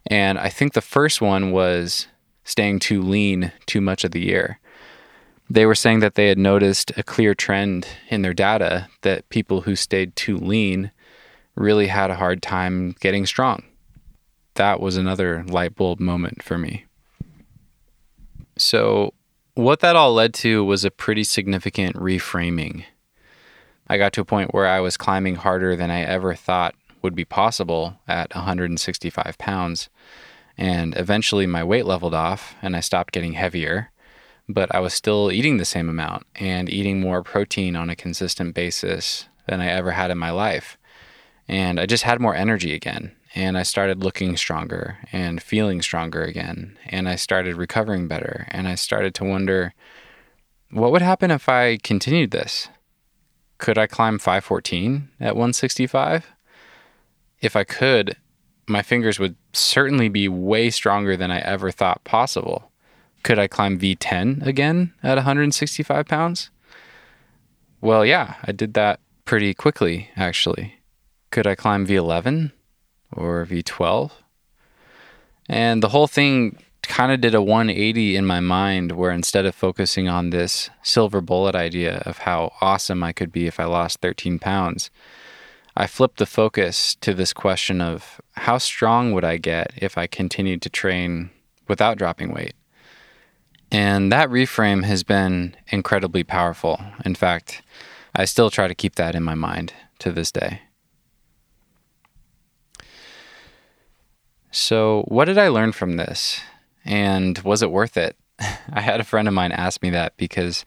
And 0.05 0.37
I 0.37 0.49
think 0.49 0.73
the 0.73 0.81
first 0.81 1.21
one 1.21 1.51
was 1.51 2.05
staying 2.43 2.79
too 2.79 3.01
lean 3.01 3.51
too 3.65 3.81
much 3.81 4.03
of 4.03 4.11
the 4.11 4.21
year. 4.21 4.59
They 5.49 5.65
were 5.65 5.73
saying 5.73 6.01
that 6.01 6.13
they 6.13 6.27
had 6.27 6.37
noticed 6.37 6.91
a 6.97 7.03
clear 7.03 7.33
trend 7.33 7.87
in 8.09 8.21
their 8.21 8.35
data 8.35 8.89
that 9.01 9.27
people 9.29 9.61
who 9.61 9.75
stayed 9.75 10.15
too 10.15 10.37
lean 10.37 10.91
really 11.55 11.87
had 11.87 12.11
a 12.11 12.15
hard 12.15 12.43
time 12.43 12.95
getting 12.99 13.25
strong. 13.25 13.63
That 14.53 14.79
was 14.79 14.97
another 14.97 15.43
light 15.47 15.75
bulb 15.75 15.99
moment 15.99 16.43
for 16.43 16.59
me. 16.59 16.85
So, 18.59 19.13
what 19.55 19.79
that 19.79 19.95
all 19.95 20.13
led 20.13 20.33
to 20.35 20.63
was 20.65 20.83
a 20.83 20.91
pretty 20.91 21.23
significant 21.23 21.95
reframing. 21.95 22.83
I 23.87 23.97
got 23.97 24.11
to 24.13 24.21
a 24.21 24.25
point 24.25 24.53
where 24.53 24.67
I 24.67 24.81
was 24.81 24.97
climbing 24.97 25.35
harder 25.35 25.75
than 25.75 25.89
I 25.89 26.01
ever 26.01 26.35
thought 26.35 26.75
would 27.01 27.15
be 27.15 27.25
possible 27.25 27.99
at 28.07 28.35
165 28.35 29.37
pounds. 29.37 29.89
And 30.57 30.95
eventually 30.97 31.47
my 31.47 31.63
weight 31.63 31.85
leveled 31.85 32.13
off 32.13 32.55
and 32.61 32.75
I 32.75 32.81
stopped 32.81 33.13
getting 33.13 33.33
heavier, 33.33 33.91
but 34.49 34.73
I 34.75 34.81
was 34.81 34.93
still 34.93 35.31
eating 35.31 35.55
the 35.55 35.65
same 35.65 35.89
amount 35.89 36.25
and 36.35 36.69
eating 36.69 36.99
more 36.99 37.23
protein 37.23 37.77
on 37.77 37.89
a 37.89 37.95
consistent 37.95 38.53
basis 38.53 39.27
than 39.47 39.61
I 39.61 39.67
ever 39.67 39.91
had 39.91 40.11
in 40.11 40.17
my 40.17 40.31
life. 40.31 40.77
And 41.47 41.79
I 41.79 41.85
just 41.85 42.03
had 42.03 42.19
more 42.19 42.35
energy 42.35 42.75
again. 42.75 43.15
And 43.35 43.57
I 43.57 43.63
started 43.63 44.03
looking 44.03 44.37
stronger 44.37 44.97
and 45.11 45.41
feeling 45.41 45.81
stronger 45.81 46.23
again. 46.23 46.77
And 46.87 47.07
I 47.07 47.15
started 47.15 47.55
recovering 47.55 48.07
better. 48.07 48.47
And 48.49 48.67
I 48.67 48.75
started 48.75 49.13
to 49.15 49.23
wonder 49.23 49.73
what 50.71 50.91
would 50.91 51.01
happen 51.01 51.31
if 51.31 51.49
I 51.49 51.77
continued 51.77 52.31
this? 52.31 52.69
Could 53.57 53.77
I 53.77 53.87
climb 53.87 54.19
514 54.19 55.09
at 55.19 55.35
165? 55.35 56.27
If 57.41 57.55
I 57.55 57.63
could, 57.63 58.15
my 58.67 58.81
fingers 58.81 59.19
would 59.19 59.35
certainly 59.53 60.09
be 60.09 60.27
way 60.27 60.69
stronger 60.69 61.17
than 61.17 61.31
I 61.31 61.39
ever 61.39 61.71
thought 61.71 62.03
possible. 62.03 62.71
Could 63.23 63.39
I 63.39 63.47
climb 63.47 63.79
V10 63.79 64.45
again 64.45 64.93
at 65.03 65.15
165 65.15 66.07
pounds? 66.07 66.51
Well, 67.81 68.05
yeah, 68.05 68.35
I 68.43 68.51
did 68.51 68.73
that 68.75 68.99
pretty 69.25 69.53
quickly, 69.53 70.09
actually. 70.15 70.75
Could 71.31 71.47
I 71.47 71.55
climb 71.55 71.85
V11 71.85 72.51
or 73.11 73.45
V12? 73.45 74.11
And 75.47 75.81
the 75.81 75.89
whole 75.89 76.07
thing 76.07 76.57
kind 76.83 77.11
of 77.11 77.21
did 77.21 77.35
a 77.35 77.41
180 77.41 78.15
in 78.15 78.25
my 78.25 78.39
mind 78.39 78.93
where 78.93 79.11
instead 79.11 79.45
of 79.45 79.53
focusing 79.53 80.07
on 80.07 80.29
this 80.29 80.69
silver 80.81 81.21
bullet 81.21 81.55
idea 81.55 81.97
of 82.05 82.19
how 82.19 82.53
awesome 82.61 83.03
I 83.03 83.13
could 83.13 83.31
be 83.31 83.47
if 83.47 83.59
I 83.59 83.65
lost 83.65 84.01
13 84.01 84.39
pounds, 84.39 84.89
I 85.77 85.87
flipped 85.87 86.17
the 86.17 86.25
focus 86.25 86.95
to 86.95 87.13
this 87.13 87.31
question 87.31 87.79
of 87.79 88.19
how 88.33 88.57
strong 88.57 89.13
would 89.13 89.23
I 89.23 89.37
get 89.37 89.71
if 89.77 89.97
I 89.97 90.07
continued 90.07 90.61
to 90.63 90.69
train 90.69 91.29
without 91.67 91.97
dropping 91.97 92.33
weight? 92.33 92.53
And 93.71 94.11
that 94.11 94.29
reframe 94.29 94.83
has 94.83 95.03
been 95.03 95.55
incredibly 95.67 96.23
powerful. 96.23 96.81
In 97.05 97.13
fact, 97.13 97.61
I 98.15 98.25
still 98.25 98.49
try 98.49 98.67
to 98.67 98.75
keep 98.75 98.95
that 98.95 99.15
in 99.15 99.23
my 99.23 99.35
mind 99.35 99.73
to 99.99 100.11
this 100.11 100.31
day. 100.31 100.61
So, 104.51 105.03
what 105.07 105.25
did 105.25 105.37
I 105.37 105.49
learn 105.49 105.71
from 105.71 105.97
this? 105.97 106.41
And 106.83 107.37
was 107.39 107.61
it 107.61 107.71
worth 107.71 107.97
it? 107.97 108.15
I 108.39 108.81
had 108.81 108.99
a 108.99 109.03
friend 109.03 109.27
of 109.27 109.33
mine 109.33 109.51
ask 109.51 109.81
me 109.81 109.89
that 109.91 110.17
because 110.17 110.65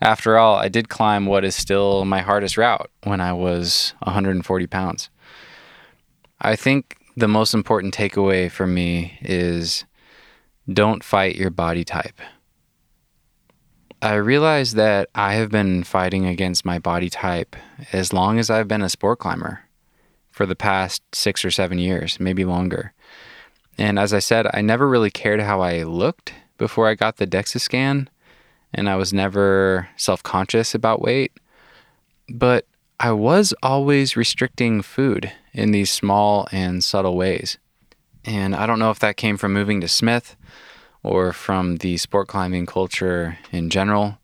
after 0.00 0.36
all, 0.36 0.56
I 0.56 0.68
did 0.68 0.88
climb 0.88 1.26
what 1.26 1.44
is 1.44 1.54
still 1.54 2.04
my 2.04 2.20
hardest 2.20 2.56
route 2.56 2.90
when 3.04 3.20
I 3.20 3.32
was 3.32 3.94
140 4.00 4.66
pounds. 4.66 5.10
I 6.40 6.56
think 6.56 6.96
the 7.16 7.28
most 7.28 7.54
important 7.54 7.94
takeaway 7.94 8.50
for 8.50 8.66
me 8.66 9.18
is 9.22 9.84
don't 10.70 11.04
fight 11.04 11.36
your 11.36 11.50
body 11.50 11.84
type. 11.84 12.20
I 14.02 14.14
realize 14.14 14.74
that 14.74 15.08
I 15.14 15.34
have 15.34 15.50
been 15.50 15.84
fighting 15.84 16.26
against 16.26 16.64
my 16.64 16.78
body 16.78 17.08
type 17.08 17.56
as 17.92 18.12
long 18.12 18.38
as 18.38 18.50
I've 18.50 18.68
been 18.68 18.82
a 18.82 18.88
sport 18.88 19.20
climber 19.20 19.60
for 20.30 20.46
the 20.46 20.56
past 20.56 21.02
six 21.14 21.44
or 21.44 21.50
seven 21.50 21.78
years, 21.78 22.18
maybe 22.18 22.44
longer. 22.44 22.92
And 23.78 23.98
as 23.98 24.12
I 24.12 24.18
said, 24.18 24.46
I 24.52 24.60
never 24.60 24.88
really 24.88 25.10
cared 25.10 25.40
how 25.40 25.60
I 25.60 25.82
looked 25.82 26.32
before 26.58 26.88
I 26.88 26.94
got 26.94 27.16
the 27.16 27.26
DEXA 27.26 27.60
scan 27.60 28.08
and 28.72 28.88
I 28.88 28.96
was 28.96 29.12
never 29.12 29.88
self 29.96 30.22
conscious 30.22 30.74
about 30.74 31.00
weight. 31.00 31.32
But 32.28 32.66
I 32.98 33.12
was 33.12 33.54
always 33.62 34.16
restricting 34.16 34.82
food 34.82 35.32
in 35.52 35.70
these 35.70 35.90
small 35.90 36.48
and 36.52 36.82
subtle 36.82 37.16
ways. 37.16 37.58
And 38.24 38.54
I 38.54 38.66
don't 38.66 38.78
know 38.78 38.90
if 38.90 38.98
that 39.00 39.16
came 39.16 39.36
from 39.36 39.52
moving 39.52 39.80
to 39.80 39.88
Smith 39.88 40.36
or 41.02 41.32
from 41.32 41.76
the 41.76 41.96
sport 41.98 42.28
climbing 42.28 42.66
culture 42.66 43.38
in 43.52 43.70
general. 43.70 44.18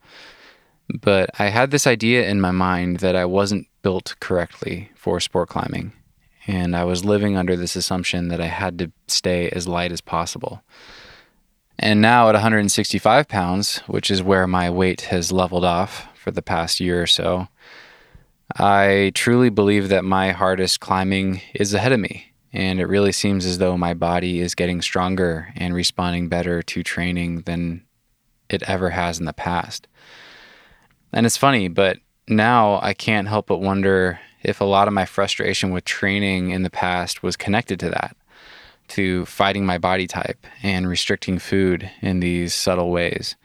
But 1.00 1.30
I 1.38 1.46
had 1.46 1.70
this 1.70 1.86
idea 1.86 2.28
in 2.28 2.40
my 2.40 2.50
mind 2.50 2.98
that 2.98 3.14
I 3.14 3.24
wasn't 3.24 3.68
built 3.82 4.16
correctly 4.20 4.90
for 4.94 5.20
sport 5.20 5.48
climbing. 5.48 5.92
And 6.50 6.74
I 6.74 6.82
was 6.82 7.04
living 7.04 7.36
under 7.36 7.54
this 7.54 7.76
assumption 7.76 8.26
that 8.26 8.40
I 8.40 8.48
had 8.48 8.76
to 8.80 8.90
stay 9.06 9.48
as 9.50 9.68
light 9.68 9.92
as 9.92 10.00
possible. 10.00 10.64
And 11.78 12.00
now 12.00 12.28
at 12.28 12.34
165 12.34 13.28
pounds, 13.28 13.78
which 13.86 14.10
is 14.10 14.20
where 14.20 14.48
my 14.48 14.68
weight 14.68 15.02
has 15.02 15.30
leveled 15.30 15.64
off 15.64 16.08
for 16.18 16.32
the 16.32 16.42
past 16.42 16.80
year 16.80 17.00
or 17.00 17.06
so, 17.06 17.46
I 18.56 19.12
truly 19.14 19.48
believe 19.48 19.90
that 19.90 20.04
my 20.04 20.32
hardest 20.32 20.80
climbing 20.80 21.40
is 21.54 21.72
ahead 21.72 21.92
of 21.92 22.00
me. 22.00 22.32
And 22.52 22.80
it 22.80 22.86
really 22.86 23.12
seems 23.12 23.46
as 23.46 23.58
though 23.58 23.78
my 23.78 23.94
body 23.94 24.40
is 24.40 24.56
getting 24.56 24.82
stronger 24.82 25.52
and 25.54 25.72
responding 25.72 26.28
better 26.28 26.62
to 26.62 26.82
training 26.82 27.42
than 27.42 27.84
it 28.48 28.64
ever 28.64 28.90
has 28.90 29.20
in 29.20 29.24
the 29.24 29.32
past. 29.32 29.86
And 31.12 31.26
it's 31.26 31.36
funny, 31.36 31.68
but 31.68 31.98
now 32.26 32.80
I 32.82 32.92
can't 32.92 33.28
help 33.28 33.46
but 33.46 33.60
wonder 33.60 34.18
if 34.42 34.60
a 34.60 34.64
lot 34.64 34.88
of 34.88 34.94
my 34.94 35.04
frustration 35.04 35.70
with 35.70 35.84
training 35.84 36.50
in 36.50 36.62
the 36.62 36.70
past 36.70 37.22
was 37.22 37.36
connected 37.36 37.78
to 37.80 37.90
that 37.90 38.16
to 38.88 39.24
fighting 39.26 39.64
my 39.64 39.78
body 39.78 40.06
type 40.06 40.46
and 40.62 40.88
restricting 40.88 41.38
food 41.38 41.90
in 42.02 42.20
these 42.20 42.52
subtle 42.52 42.90
ways 42.90 43.36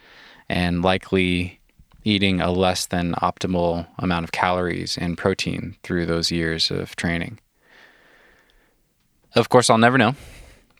and 0.50 0.82
likely 0.82 1.60
eating 2.04 2.42
a 2.42 2.52
less 2.52 2.86
than 2.86 3.14
optimal 3.16 3.88
amount 4.00 4.24
of 4.24 4.32
calories 4.32 4.98
and 4.98 5.18
protein 5.18 5.76
through 5.84 6.06
those 6.06 6.32
years 6.32 6.72
of 6.72 6.96
training. 6.96 7.40
Of 9.36 9.50
course, 9.50 9.70
I'll 9.70 9.78
never 9.78 9.98
know, 9.98 10.16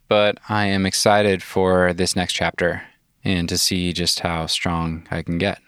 but 0.08 0.38
I 0.48 0.66
am 0.66 0.86
excited 0.86 1.44
for 1.44 1.94
this 1.94 2.16
next 2.16 2.34
chapter 2.34 2.84
and 3.24 3.50
to 3.50 3.58
see 3.58 3.92
just 3.92 4.20
how 4.22 4.46
strong 4.46 5.08
I 5.12 5.24
can 5.24 5.38
get. 5.38 5.60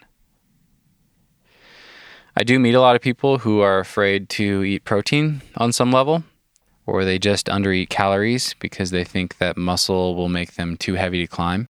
I 2.38 2.44
do 2.44 2.60
meet 2.60 2.76
a 2.76 2.80
lot 2.80 2.94
of 2.94 3.02
people 3.02 3.38
who 3.38 3.62
are 3.62 3.80
afraid 3.80 4.28
to 4.28 4.62
eat 4.62 4.84
protein 4.84 5.42
on 5.56 5.72
some 5.72 5.90
level, 5.90 6.22
or 6.86 7.04
they 7.04 7.18
just 7.18 7.46
undereat 7.46 7.88
calories 7.88 8.54
because 8.60 8.92
they 8.92 9.02
think 9.02 9.38
that 9.38 9.56
muscle 9.56 10.14
will 10.14 10.28
make 10.28 10.54
them 10.54 10.76
too 10.76 10.94
heavy 10.94 11.18
to 11.18 11.26
climb. 11.26 11.66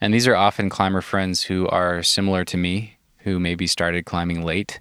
And 0.00 0.14
these 0.14 0.28
are 0.28 0.36
often 0.36 0.70
climber 0.70 1.00
friends 1.00 1.42
who 1.42 1.66
are 1.66 2.04
similar 2.04 2.44
to 2.44 2.56
me, 2.56 2.98
who 3.24 3.40
maybe 3.40 3.66
started 3.66 4.06
climbing 4.06 4.44
late 4.44 4.78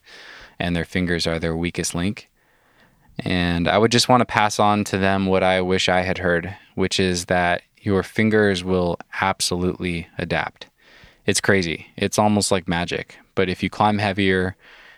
and 0.60 0.76
their 0.76 0.86
fingers 0.86 1.26
are 1.26 1.40
their 1.40 1.58
weakest 1.58 1.96
link. 1.96 2.30
And 3.18 3.68
I 3.68 3.80
would 3.80 3.92
just 3.92 4.08
want 4.08 4.22
to 4.22 4.26
pass 4.26 4.60
on 4.60 4.84
to 4.84 5.00
them 5.00 5.26
what 5.26 5.42
I 5.42 5.62
wish 5.62 5.90
I 5.90 6.02
had 6.02 6.20
heard, 6.20 6.56
which 6.76 7.00
is 7.00 7.26
that 7.26 7.64
your 7.82 8.04
fingers 8.04 8.64
will 8.64 9.00
absolutely 9.20 10.10
adapt. 10.20 10.68
It's 11.26 11.42
crazy. 11.42 11.88
It's 11.98 12.20
almost 12.20 12.52
like 12.52 12.68
magic. 12.68 13.18
But 13.34 13.50
if 13.50 13.64
you 13.64 13.70
climb 13.70 13.98
heavier, 13.98 14.56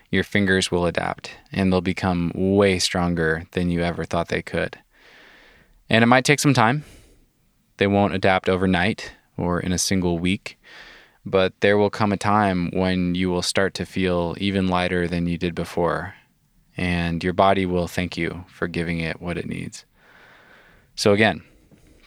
your 0.10 0.24
fingers 0.24 0.72
will 0.72 0.86
adapt 0.86 1.32
and 1.52 1.72
they'll 1.72 1.82
become 1.82 2.32
way 2.36 2.80
stronger 2.80 3.46
than 3.52 3.70
you 3.70 3.82
ever 3.82 4.06
thought 4.06 4.30
they 4.30 4.42
could. 4.42 4.78
And 5.90 6.04
it 6.04 6.08
might 6.08 6.26
take 6.26 6.40
some 6.40 6.54
time. 6.54 6.84
They 7.78 7.88
won't 7.88 8.14
adapt 8.14 8.50
overnight 8.50 9.14
or 9.38 9.60
in 9.60 9.72
a 9.72 9.78
single 9.78 10.18
week, 10.18 10.58
but 11.26 11.60
there 11.62 11.78
will 11.78 11.90
come 11.90 12.12
a 12.12 12.18
time 12.18 12.72
when 12.72 13.16
you 13.16 13.30
will 13.30 13.42
start 13.42 13.74
to 13.76 13.86
feel 13.86 14.36
even 14.40 14.68
lighter 14.68 15.08
than 15.08 15.28
you 15.28 15.38
did 15.38 15.54
before, 15.54 16.16
and 16.76 17.24
your 17.24 17.34
body 17.34 17.66
will 17.66 17.88
thank 17.88 18.18
you 18.18 18.46
for 18.48 18.68
giving 18.68 19.00
it 19.00 19.22
what 19.22 19.38
it 19.38 19.48
needs. 19.48 19.86
So, 20.96 21.14
again, 21.14 21.44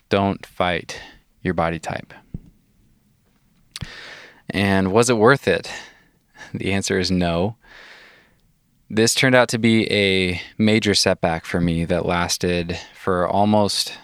don't 0.08 0.44
fight 0.44 1.00
your 1.42 1.54
body 1.54 1.78
type. 1.78 2.12
And 4.48 4.90
was 4.90 5.08
it 5.08 5.16
worth 5.16 5.46
it? 5.46 5.70
The 6.52 6.72
answer 6.72 6.98
is 6.98 7.10
no. 7.10 7.56
This 8.92 9.14
turned 9.14 9.36
out 9.36 9.48
to 9.50 9.58
be 9.58 9.88
a 9.92 10.42
major 10.58 10.96
setback 10.96 11.44
for 11.44 11.60
me 11.60 11.84
that 11.84 12.04
lasted 12.04 12.76
for 12.92 13.24
almost 13.24 13.96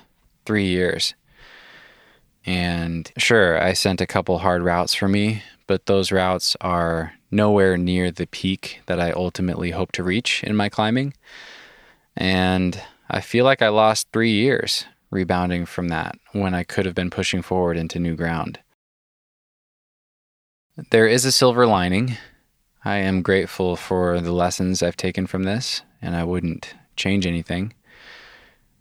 three 0.45 0.67
years. 0.67 1.15
And 2.45 3.11
sure, 3.19 3.61
I 3.61 3.73
sent 3.73 4.01
a 4.01 4.07
couple 4.07 4.39
hard 4.39 4.63
routes 4.63 4.95
for 4.95 5.09
me, 5.09 5.43
but 5.67 5.87
those 5.87 6.13
routes 6.13 6.57
are 6.61 7.15
nowhere 7.33 7.77
near 7.77 8.13
the 8.13 8.29
peak 8.29 8.81
that 8.87 9.01
I 9.01 9.11
ultimately 9.11 9.73
hope 9.73 9.91
to 9.93 10.05
reach 10.05 10.45
in 10.45 10.55
my 10.55 10.69
climbing. 10.69 11.15
And 12.17 12.81
I 13.11 13.21
feel 13.23 13.45
like 13.45 13.63
I 13.63 13.69
lost 13.69 14.07
three 14.13 14.31
years 14.31 14.85
rebounding 15.11 15.67
from 15.67 15.89
that 15.89 16.17
when 16.31 16.55
I 16.55 16.63
could 16.63 16.87
have 16.87 16.95
been 16.95 17.11
pushing 17.11 17.43
forward 17.43 17.77
into 17.77 17.99
new 17.99 18.15
ground. 18.15 18.61
There 20.93 21.09
is 21.09 21.25
a 21.25 21.33
silver 21.33 21.67
lining. 21.67 22.17
I 22.87 22.99
am 22.99 23.21
grateful 23.23 23.75
for 23.75 24.21
the 24.21 24.31
lessons 24.31 24.81
I've 24.81 24.97
taken 24.97 25.27
from 25.27 25.43
this, 25.43 25.83
and 26.01 26.15
I 26.15 26.23
wouldn't 26.23 26.73
change 26.95 27.27
anything. 27.27 27.75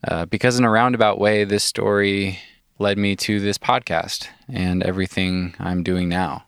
Uh, 0.07 0.25
because, 0.25 0.59
in 0.59 0.63
a 0.63 0.69
roundabout 0.69 1.17
way, 1.17 1.43
this 1.43 1.63
story 1.63 2.37
led 2.77 2.99
me 2.99 3.15
to 3.15 3.39
this 3.39 3.57
podcast 3.57 4.27
and 4.47 4.83
everything 4.83 5.55
I'm 5.57 5.81
doing 5.81 6.07
now. 6.07 6.45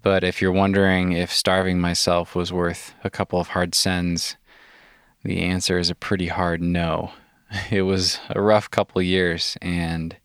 But 0.00 0.24
if 0.24 0.40
you're 0.40 0.50
wondering 0.50 1.12
if 1.12 1.30
starving 1.30 1.78
myself 1.78 2.34
was 2.34 2.54
worth 2.54 2.94
a 3.04 3.10
couple 3.10 3.38
of 3.38 3.48
hard 3.48 3.74
sends, 3.74 4.38
the 5.22 5.42
answer 5.42 5.78
is 5.78 5.90
a 5.90 5.94
pretty 5.94 6.28
hard 6.28 6.62
no. 6.62 7.12
It 7.70 7.82
was 7.82 8.18
a 8.30 8.40
rough 8.40 8.70
couple 8.70 9.02
years, 9.02 9.58
and 9.60 10.16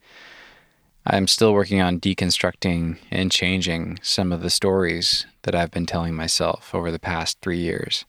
I'm 1.05 1.27
still 1.27 1.53
working 1.53 1.81
on 1.81 1.99
deconstructing 1.99 2.97
and 3.09 3.31
changing 3.31 3.99
some 4.03 4.31
of 4.31 4.41
the 4.41 4.51
stories 4.51 5.25
that 5.41 5.55
I've 5.55 5.71
been 5.71 5.87
telling 5.87 6.15
myself 6.15 6.75
over 6.75 6.91
the 6.91 6.99
past 6.99 7.39
three 7.41 7.57
years 7.57 8.05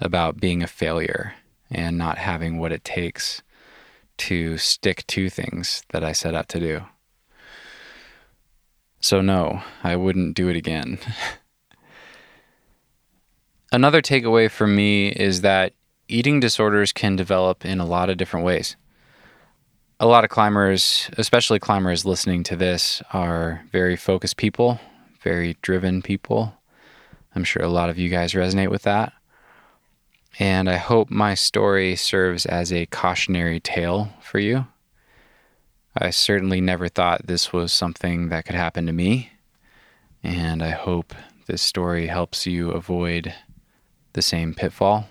about 0.00 0.40
being 0.40 0.62
a 0.62 0.66
failure 0.66 1.34
and 1.70 1.98
not 1.98 2.16
having 2.16 2.58
what 2.58 2.72
it 2.72 2.82
takes 2.82 3.42
to 4.16 4.56
stick 4.56 5.06
to 5.08 5.28
things 5.28 5.82
that 5.90 6.02
I 6.02 6.12
set 6.12 6.34
out 6.34 6.48
to 6.50 6.60
do. 6.60 6.82
So, 9.00 9.20
no, 9.20 9.62
I 9.82 9.96
wouldn't 9.96 10.34
do 10.34 10.48
it 10.48 10.56
again. 10.56 10.98
Another 13.72 14.00
takeaway 14.00 14.50
for 14.50 14.66
me 14.66 15.08
is 15.08 15.42
that 15.42 15.74
eating 16.08 16.40
disorders 16.40 16.92
can 16.92 17.16
develop 17.16 17.66
in 17.66 17.80
a 17.80 17.86
lot 17.86 18.08
of 18.08 18.16
different 18.16 18.46
ways. 18.46 18.76
A 20.00 20.06
lot 20.06 20.24
of 20.24 20.30
climbers, 20.30 21.08
especially 21.16 21.60
climbers 21.60 22.04
listening 22.04 22.42
to 22.44 22.56
this, 22.56 23.00
are 23.12 23.62
very 23.70 23.94
focused 23.94 24.36
people, 24.36 24.80
very 25.22 25.56
driven 25.62 26.02
people. 26.02 26.52
I'm 27.34 27.44
sure 27.44 27.62
a 27.62 27.68
lot 27.68 27.90
of 27.90 27.98
you 27.98 28.08
guys 28.08 28.32
resonate 28.32 28.70
with 28.70 28.82
that. 28.82 29.12
And 30.40 30.68
I 30.68 30.78
hope 30.78 31.10
my 31.10 31.34
story 31.34 31.94
serves 31.94 32.44
as 32.44 32.72
a 32.72 32.86
cautionary 32.86 33.60
tale 33.60 34.08
for 34.20 34.40
you. 34.40 34.66
I 35.96 36.10
certainly 36.10 36.60
never 36.60 36.88
thought 36.88 37.28
this 37.28 37.52
was 37.52 37.72
something 37.72 38.30
that 38.30 38.46
could 38.46 38.56
happen 38.56 38.86
to 38.86 38.92
me. 38.92 39.30
And 40.24 40.60
I 40.60 40.70
hope 40.70 41.14
this 41.46 41.62
story 41.62 42.08
helps 42.08 42.46
you 42.46 42.72
avoid 42.72 43.32
the 44.14 44.22
same 44.22 44.54
pitfall. 44.54 45.06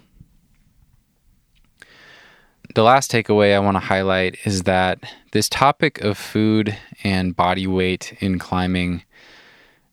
The 2.75 2.81
last 2.81 3.11
takeaway 3.11 3.53
I 3.53 3.59
want 3.59 3.75
to 3.75 3.79
highlight 3.81 4.35
is 4.45 4.63
that 4.63 4.99
this 5.31 5.47
topic 5.47 6.01
of 6.01 6.17
food 6.17 6.75
and 7.03 7.35
body 7.35 7.67
weight 7.67 8.17
in 8.19 8.39
climbing 8.39 9.03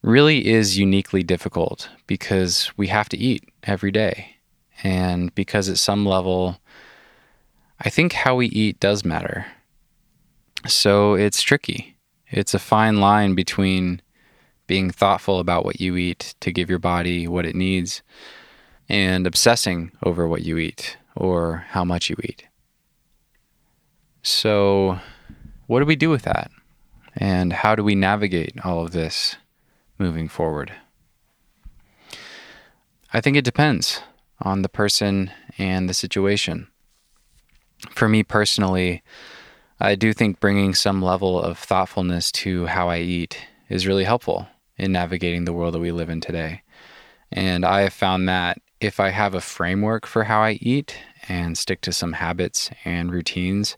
really 0.01 0.47
is 0.47 0.78
uniquely 0.78 1.22
difficult 1.22 1.91
because 2.07 2.72
we 2.78 2.87
have 2.87 3.11
to 3.11 3.18
eat 3.18 3.45
every 3.64 3.91
day. 3.91 4.37
And 4.83 5.35
because 5.35 5.68
at 5.68 5.76
some 5.76 6.07
level, 6.07 6.59
I 7.78 7.91
think 7.91 8.14
how 8.14 8.37
we 8.37 8.47
eat 8.47 8.81
does 8.81 9.05
matter. 9.05 9.45
So 10.66 11.12
it's 11.12 11.43
tricky. 11.43 11.99
It's 12.31 12.55
a 12.55 12.59
fine 12.59 12.99
line 12.99 13.35
between 13.35 14.01
being 14.66 14.91
thoughtful 14.91 15.39
about 15.39 15.66
what 15.66 15.83
you 15.83 15.97
eat 15.97 16.35
to 16.41 16.51
give 16.51 16.70
your 16.70 16.78
body 16.78 17.28
what 17.28 17.45
it 17.45 17.55
needs 17.55 18.01
and 18.89 19.26
obsessing 19.26 19.93
over 20.03 20.26
what 20.26 20.45
you 20.45 20.57
eat 20.57 20.97
or 21.14 21.66
how 21.68 21.85
much 21.85 22.09
you 22.09 22.16
eat. 22.24 22.47
So, 24.22 24.98
what 25.66 25.80
do 25.80 25.86
we 25.86 25.96
do 25.96 26.10
with 26.10 26.22
that? 26.22 26.50
And 27.16 27.52
how 27.52 27.74
do 27.74 27.82
we 27.82 27.94
navigate 27.94 28.54
all 28.64 28.84
of 28.84 28.92
this 28.92 29.36
moving 29.98 30.28
forward? 30.28 30.72
I 33.12 33.20
think 33.20 33.36
it 33.36 33.44
depends 33.44 34.00
on 34.40 34.62
the 34.62 34.68
person 34.68 35.30
and 35.58 35.88
the 35.88 35.94
situation. 35.94 36.68
For 37.90 38.08
me 38.08 38.22
personally, 38.22 39.02
I 39.80 39.94
do 39.94 40.12
think 40.12 40.40
bringing 40.40 40.74
some 40.74 41.02
level 41.02 41.40
of 41.40 41.58
thoughtfulness 41.58 42.30
to 42.32 42.66
how 42.66 42.88
I 42.88 42.98
eat 42.98 43.38
is 43.68 43.86
really 43.86 44.04
helpful 44.04 44.46
in 44.76 44.92
navigating 44.92 45.44
the 45.44 45.52
world 45.52 45.74
that 45.74 45.80
we 45.80 45.92
live 45.92 46.10
in 46.10 46.20
today. 46.20 46.62
And 47.32 47.64
I 47.64 47.82
have 47.82 47.92
found 47.92 48.28
that 48.28 48.58
if 48.80 49.00
I 49.00 49.10
have 49.10 49.34
a 49.34 49.40
framework 49.40 50.06
for 50.06 50.24
how 50.24 50.40
I 50.40 50.52
eat 50.60 50.96
and 51.28 51.56
stick 51.56 51.80
to 51.82 51.92
some 51.92 52.14
habits 52.14 52.70
and 52.84 53.12
routines, 53.12 53.76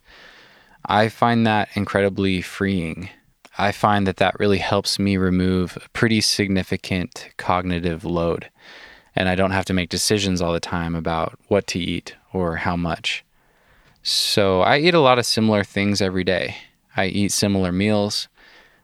I 0.85 1.09
find 1.09 1.45
that 1.47 1.69
incredibly 1.75 2.41
freeing. 2.41 3.09
I 3.57 3.71
find 3.71 4.07
that 4.07 4.17
that 4.17 4.39
really 4.39 4.57
helps 4.57 4.99
me 4.99 5.17
remove 5.17 5.77
a 5.77 5.89
pretty 5.89 6.21
significant 6.21 7.29
cognitive 7.37 8.03
load 8.03 8.49
and 9.15 9.29
I 9.29 9.35
don't 9.35 9.51
have 9.51 9.65
to 9.65 9.73
make 9.73 9.89
decisions 9.89 10.41
all 10.41 10.53
the 10.53 10.59
time 10.59 10.95
about 10.95 11.39
what 11.47 11.67
to 11.67 11.79
eat 11.79 12.15
or 12.31 12.57
how 12.57 12.75
much. 12.75 13.23
So 14.01 14.61
I 14.61 14.79
eat 14.79 14.93
a 14.93 14.99
lot 14.99 15.19
of 15.19 15.25
similar 15.25 15.63
things 15.63 16.01
every 16.01 16.23
day. 16.23 16.55
I 16.95 17.05
eat 17.05 17.31
similar 17.31 17.71
meals, 17.71 18.27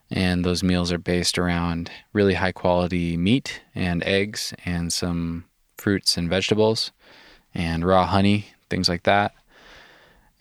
and 0.10 0.44
those 0.44 0.64
meals 0.64 0.92
are 0.92 0.98
based 0.98 1.38
around 1.38 1.92
really 2.14 2.36
high 2.36 2.52
quality 2.52 3.18
meat 3.18 3.62
and 3.76 4.04
eggs 4.04 4.54
and 4.66 4.94
some 4.94 5.46
fruits 5.78 6.18
and 6.18 6.30
vegetables 6.30 6.92
and 7.54 7.86
raw 7.86 8.06
honey, 8.06 8.48
things 8.70 8.88
like 8.88 9.04
that. 9.04 9.34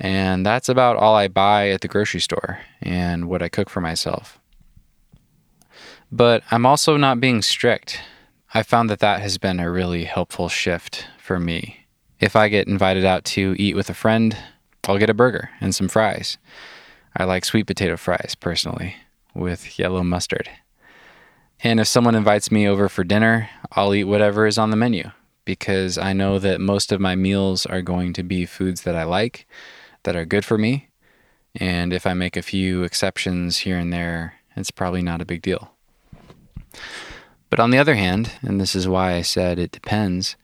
And 0.01 0.47
that's 0.47 0.69
about 0.69 0.97
all 0.97 1.17
I 1.17 1.29
buy 1.29 1.71
at 1.71 1.81
the 1.81 1.89
grocery 1.89 2.21
store 2.21 2.61
and 2.81 3.29
what 3.29 3.43
I 3.43 3.49
cook 3.49 3.69
for 3.69 3.81
myself. 3.81 4.39
But 6.11 6.43
I'm 6.51 6.65
also 6.65 6.97
not 6.97 7.21
being 7.21 7.43
strict. 7.43 8.01
I 8.55 8.63
found 8.63 8.89
that 8.91 9.01
that 9.01 9.21
has 9.21 9.39
been 9.39 9.61
a 9.61 9.71
really 9.71 10.05
helpful 10.05 10.49
shift 10.49 11.07
for 11.19 11.39
me. 11.39 11.87
If 12.21 12.35
I 12.35 12.49
get 12.49 12.69
invited 12.69 13.05
out 13.05 13.25
to 13.27 13.55
eat 13.59 13.77
with 13.77 13.91
a 13.91 13.95
friend, 13.95 14.37
I'll 14.87 14.99
get 14.99 15.11
a 15.11 15.15
burger 15.15 15.51
and 15.61 15.75
some 15.75 15.89
fries. 15.89 16.39
I 17.17 17.25
like 17.25 17.45
sweet 17.45 17.67
potato 17.67 17.97
fries 17.97 18.35
personally 18.39 18.97
with 19.35 19.79
yellow 19.79 20.03
mustard. 20.03 20.49
And 21.61 21.81
if 21.81 21.89
someone 21.89 22.15
invites 22.15 22.51
me 22.51 22.67
over 22.67 22.89
for 22.89 23.05
dinner, 23.05 23.51
I'll 23.73 23.95
eat 23.95 24.05
whatever 24.05 24.47
is 24.47 24.59
on 24.59 24.71
the 24.71 24.77
menu 24.77 25.11
because 25.45 25.99
I 25.99 26.13
know 26.13 26.39
that 26.39 26.61
most 26.61 26.93
of 26.93 27.01
my 27.01 27.17
meals 27.17 27.67
are 27.67 27.83
going 27.83 28.13
to 28.15 28.23
be 28.23 28.47
foods 28.47 28.83
that 28.83 28.95
I 28.95 29.05
like, 29.05 29.47
that 30.09 30.17
are 30.17 30.25
good 30.25 30.43
for 30.47 30.57
me. 30.57 30.89
And 31.55 31.93
if 31.93 32.07
I 32.07 32.15
make 32.15 32.35
a 32.35 32.41
few 32.41 32.83
exceptions 32.83 33.59
here 33.59 33.77
and 33.77 33.93
there, 33.93 34.37
it's 34.57 34.71
probably 34.71 35.03
not 35.03 35.21
a 35.21 35.27
big 35.27 35.43
deal. 35.43 35.75
But 37.51 37.61
on 37.61 37.73
the 37.73 37.77
other 37.77 37.95
hand, 37.95 38.33
and 38.41 38.59
this 38.59 38.75
is 38.75 38.89
why 38.89 39.13
I 39.13 39.21
said 39.21 39.59
it 39.59 39.71
depends, 39.71 40.37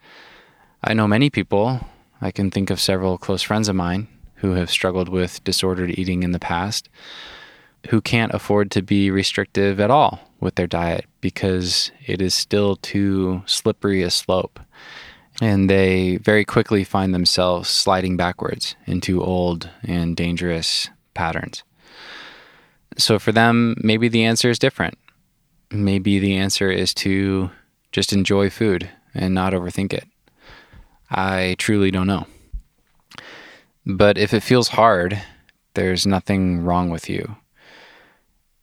I 0.82 0.92
know 0.92 1.08
many 1.08 1.30
people, 1.30 1.80
I 2.20 2.30
can 2.30 2.50
think 2.50 2.68
of 2.68 2.78
several 2.78 3.16
close 3.16 3.40
friends 3.40 3.70
of 3.70 3.74
mine 3.74 4.06
who 4.34 4.52
have 4.52 4.70
struggled 4.70 5.08
with 5.08 5.42
disordered 5.44 5.98
eating 5.98 6.22
in 6.24 6.32
the 6.32 6.38
past, 6.38 6.90
who 7.88 8.02
can't 8.02 8.34
afford 8.34 8.70
to 8.72 8.82
be 8.82 9.10
restrictive 9.10 9.80
at 9.80 9.90
all 9.90 10.20
with 10.40 10.56
their 10.56 10.66
diet 10.66 11.06
because 11.22 11.90
it 12.04 12.20
is 12.20 12.34
still 12.34 12.76
too 12.76 13.42
slippery 13.46 14.02
a 14.02 14.10
slope. 14.10 14.60
And 15.44 15.68
they 15.68 16.16
very 16.16 16.42
quickly 16.42 16.84
find 16.84 17.12
themselves 17.12 17.68
sliding 17.68 18.16
backwards 18.16 18.76
into 18.86 19.22
old 19.22 19.68
and 19.82 20.16
dangerous 20.16 20.88
patterns. 21.12 21.62
So 22.96 23.18
for 23.18 23.30
them, 23.30 23.76
maybe 23.82 24.08
the 24.08 24.24
answer 24.24 24.48
is 24.48 24.58
different. 24.58 24.96
Maybe 25.70 26.18
the 26.18 26.34
answer 26.34 26.70
is 26.70 26.94
to 26.94 27.50
just 27.92 28.10
enjoy 28.10 28.48
food 28.48 28.88
and 29.12 29.34
not 29.34 29.52
overthink 29.52 29.92
it. 29.92 30.04
I 31.10 31.56
truly 31.58 31.90
don't 31.90 32.06
know. 32.06 32.26
But 33.84 34.16
if 34.16 34.32
it 34.32 34.42
feels 34.42 34.68
hard, 34.68 35.20
there's 35.74 36.06
nothing 36.06 36.64
wrong 36.64 36.88
with 36.88 37.10
you. 37.10 37.36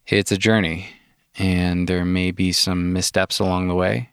It's 0.08 0.32
a 0.32 0.38
journey, 0.50 0.88
and 1.38 1.88
there 1.88 2.06
may 2.06 2.32
be 2.32 2.52
some 2.52 2.92
missteps 2.92 3.38
along 3.38 3.68
the 3.68 3.76
way. 3.76 4.11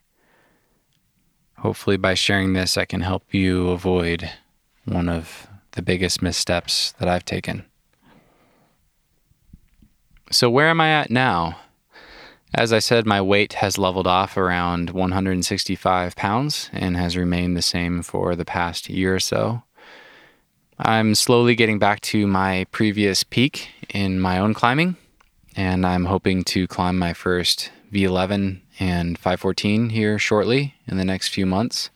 Hopefully, 1.58 1.96
by 1.96 2.14
sharing 2.14 2.52
this, 2.52 2.76
I 2.76 2.84
can 2.84 3.00
help 3.00 3.34
you 3.34 3.70
avoid 3.70 4.30
one 4.84 5.08
of 5.08 5.48
the 5.72 5.82
biggest 5.82 6.22
missteps 6.22 6.92
that 6.98 7.08
I've 7.08 7.24
taken. 7.24 7.64
So, 10.30 10.48
where 10.48 10.68
am 10.68 10.80
I 10.80 10.90
at 10.90 11.10
now? 11.10 11.58
As 12.54 12.72
I 12.72 12.78
said, 12.78 13.06
my 13.06 13.20
weight 13.20 13.54
has 13.54 13.76
leveled 13.76 14.06
off 14.06 14.36
around 14.36 14.90
165 14.90 16.16
pounds 16.16 16.70
and 16.72 16.96
has 16.96 17.16
remained 17.16 17.56
the 17.56 17.62
same 17.62 18.02
for 18.02 18.36
the 18.36 18.44
past 18.44 18.88
year 18.88 19.16
or 19.16 19.20
so. 19.20 19.62
I'm 20.78 21.14
slowly 21.14 21.56
getting 21.56 21.78
back 21.78 22.00
to 22.02 22.26
my 22.26 22.66
previous 22.70 23.24
peak 23.24 23.68
in 23.92 24.20
my 24.20 24.38
own 24.38 24.54
climbing, 24.54 24.96
and 25.56 25.84
I'm 25.84 26.04
hoping 26.04 26.44
to 26.44 26.68
climb 26.68 26.98
my 26.98 27.12
first 27.12 27.72
V11 27.92 28.60
and 28.78 29.18
514 29.18 29.90
here 29.90 30.18
shortly 30.18 30.74
in 30.86 30.96
the 30.96 31.04
next 31.04 31.28
few 31.28 31.46
months 31.46 31.90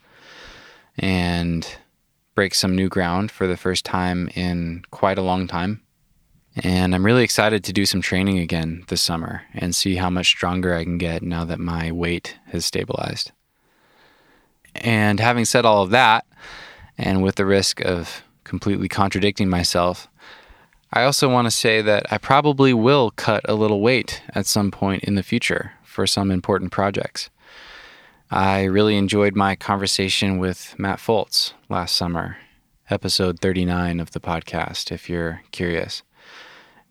and 0.99 1.77
break 2.35 2.55
some 2.55 2.75
new 2.75 2.89
ground 2.89 3.31
for 3.31 3.47
the 3.47 3.57
first 3.57 3.85
time 3.85 4.29
in 4.35 4.83
quite 4.91 5.19
a 5.19 5.23
long 5.23 5.47
time. 5.47 5.83
And 6.57 6.95
I'm 6.95 7.05
really 7.05 7.25
excited 7.25 7.65
to 7.65 7.73
do 7.73 7.87
some 7.87 8.03
training 8.03 8.39
again 8.39 8.85
this 8.89 9.01
summer 9.01 9.43
and 9.55 9.75
see 9.75 9.97
how 9.97 10.11
much 10.11 10.27
stronger 10.27 10.75
I 10.75 10.85
can 10.85 10.99
get 10.99 11.23
now 11.23 11.45
that 11.45 11.59
my 11.59 11.91
weight 11.93 12.37
has 12.47 12.67
stabilized. 12.67 13.33
And 14.75 15.19
having 15.21 15.45
said 15.45 15.65
all 15.65 15.83
of 15.83 15.91
that, 15.91 16.27
and 16.99 17.23
with 17.23 17.37
the 17.37 17.47
risk 17.47 17.81
of 17.81 18.23
completely 18.45 18.89
contradicting 18.89 19.49
myself, 19.49 20.09
I 20.93 21.05
also 21.05 21.29
want 21.31 21.47
to 21.47 21.51
say 21.51 21.81
that 21.81 22.13
I 22.13 22.19
probably 22.19 22.75
will 22.75 23.13
cut 23.13 23.49
a 23.49 23.55
little 23.55 23.81
weight 23.81 24.23
at 24.35 24.45
some 24.45 24.71
point 24.71 25.05
in 25.05 25.15
the 25.15 25.23
future 25.23 25.73
for 25.93 26.07
some 26.07 26.31
important 26.31 26.73
projects. 26.73 27.29
I 28.31 28.65
really 28.65 28.97
enjoyed 28.97 29.37
my 29.37 29.55
conversation 29.57 30.39
with 30.39 30.75
Matt 30.79 30.99
Fultz 30.99 31.53
last 31.69 31.95
summer, 31.95 32.39
episode 32.89 33.41
39 33.41 34.01
of 34.01 34.13
the 34.13 34.21
podcast, 34.21 34.91
if 34.91 35.11
you're 35.11 35.43
curious. 35.53 36.03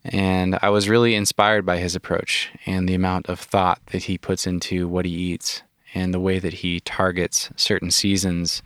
And 0.03 0.59
I 0.61 0.69
was 0.69 0.87
really 0.87 1.15
inspired 1.15 1.65
by 1.65 1.79
his 1.79 1.95
approach 1.95 2.51
and 2.67 2.87
the 2.87 2.93
amount 2.93 3.27
of 3.27 3.39
thought 3.39 3.81
that 3.87 4.03
he 4.03 4.19
puts 4.19 4.45
into 4.45 4.87
what 4.87 5.05
he 5.05 5.11
eats 5.11 5.63
and 5.95 6.13
the 6.13 6.19
way 6.19 6.37
that 6.37 6.53
he 6.53 6.79
targets 6.79 7.49
certain 7.55 7.89
seasons 7.89 8.61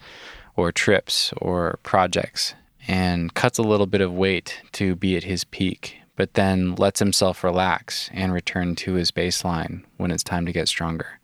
or 0.58 0.72
trips 0.72 1.34
or 1.38 1.80
projects 1.84 2.56
and 2.88 3.34
cuts 3.34 3.58
a 3.58 3.64
little 3.64 3.88
bit 3.88 4.02
of 4.02 4.14
weight 4.14 4.62
to 4.74 4.96
be 4.96 5.16
at 5.16 5.24
his 5.24 5.46
peak, 5.46 6.00
but 6.16 6.34
then 6.34 6.76
lets 6.76 7.00
himself 7.00 7.44
relax 7.44 8.10
and 8.14 8.34
return 8.34 8.76
to 8.76 8.94
his 8.94 9.12
baseline 9.12 9.84
when 9.98 10.12
it's 10.12 10.24
time 10.24 10.46
to 10.46 10.54
get 10.54 10.68
stronger. 10.68 11.20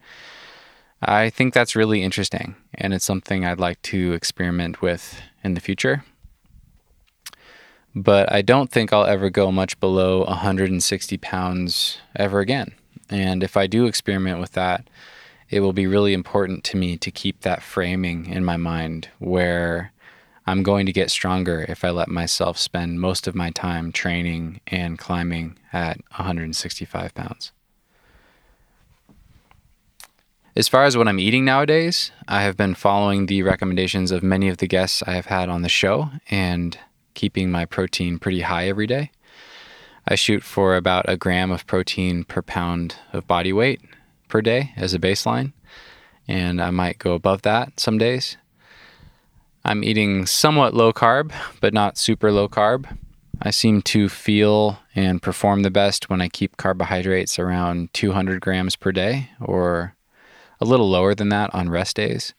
I 1.02 1.30
think 1.30 1.54
that's 1.54 1.76
really 1.76 2.04
interesting, 2.04 2.56
and 2.76 2.94
it's 2.94 3.06
something 3.06 3.44
I'd 3.44 3.60
like 3.60 3.82
to 3.84 4.14
experiment 4.14 4.82
with 4.82 5.22
in 5.44 5.56
the 5.56 5.62
future 5.62 6.04
but 7.94 8.32
I 8.32 8.42
don't 8.42 8.72
think 8.72 8.94
I'll 8.94 9.06
ever 9.06 9.30
go 9.30 9.52
much 9.52 9.80
below 9.80 10.24
160 10.26 11.18
pounds 11.18 11.98
ever 12.16 12.39
again. 12.39 12.74
And 13.10 13.44
if 13.44 13.58
I 13.58 13.68
do 13.68 13.86
experiment 13.86 14.39
with 14.39 14.54
that, 14.54 14.88
it 15.50 15.60
will 15.60 15.74
be 15.74 15.88
really 15.88 16.14
important 16.14 16.64
to 16.66 16.78
me 16.78 16.98
to 16.98 17.12
keep 17.12 17.42
that 17.42 17.62
framing 17.62 18.28
in 18.28 18.46
my 18.46 18.56
mind 18.56 19.10
where 19.20 19.92
I'm 20.46 20.64
going 20.64 20.86
to 20.86 20.92
get 20.92 21.12
stronger 21.12 21.66
if 21.70 21.84
I 21.86 21.92
let 21.92 22.08
myself 22.08 22.58
spend 22.58 23.00
most 23.00 23.28
of 23.28 23.36
my 23.36 23.52
time 23.52 23.92
training 23.92 24.60
and 24.68 24.98
climbing 24.98 25.58
at 25.72 25.98
165 26.12 27.14
pounds. 27.14 27.52
As 30.56 30.68
far 30.68 30.84
as 30.84 30.98
what 30.98 31.08
I'm 31.08 31.20
eating 31.20 31.46
nowadays, 31.46 32.12
I 32.28 32.42
have 32.42 32.58
been 32.58 32.76
following 32.76 33.26
the 33.26 33.44
recommendations 33.44 34.12
of 34.12 34.22
many 34.22 34.50
of 34.50 34.58
the 34.58 34.68
guests 34.68 35.02
I 35.08 35.14
have 35.14 35.28
had 35.28 35.48
on 35.48 35.62
the 35.62 35.70
show 35.70 36.10
and 36.30 36.78
keeping 37.14 37.52
my 37.52 37.64
protein 37.66 38.20
pretty 38.20 38.42
high 38.42 38.68
every 38.68 38.88
day. 38.88 39.12
I 40.08 40.16
shoot 40.16 40.44
for 40.44 40.76
about 40.76 41.08
a 41.08 41.16
gram 41.16 41.52
of 41.52 41.68
protein 41.68 42.24
per 42.26 42.42
pound 42.42 42.96
of 43.14 43.28
body 43.28 43.54
weight 43.54 43.82
per 44.28 44.42
day 44.42 44.74
as 44.76 44.94
a 44.94 45.00
baseline, 45.00 45.54
and 46.28 46.62
I 46.62 46.72
might 46.72 46.98
go 46.98 47.14
above 47.14 47.44
that 47.44 47.80
some 47.80 47.98
days. 47.98 48.36
I'm 49.64 49.84
eating 49.84 50.26
somewhat 50.26 50.74
low 50.74 50.91
carb, 50.91 51.32
but 51.59 51.74
not 51.74 51.97
super 51.97 52.32
low 52.32 52.49
carb. 52.49 52.97
I 53.41 53.51
seem 53.51 53.82
to 53.84 54.09
feel 54.09 54.80
and 54.95 55.22
perform 55.22 55.62
the 55.62 55.72
best 55.72 56.09
when 56.09 56.22
I 56.22 56.30
keep 56.30 56.57
carbohydrates 56.57 57.38
around 57.38 57.93
200 57.93 58.41
grams 58.41 58.76
per 58.76 58.91
day 58.91 59.30
or 59.39 59.95
a 60.59 60.66
little 60.66 60.89
lower 60.89 61.16
than 61.16 61.30
that 61.30 61.53
on 61.53 61.70
rest 61.70 61.95
days, 61.95 62.34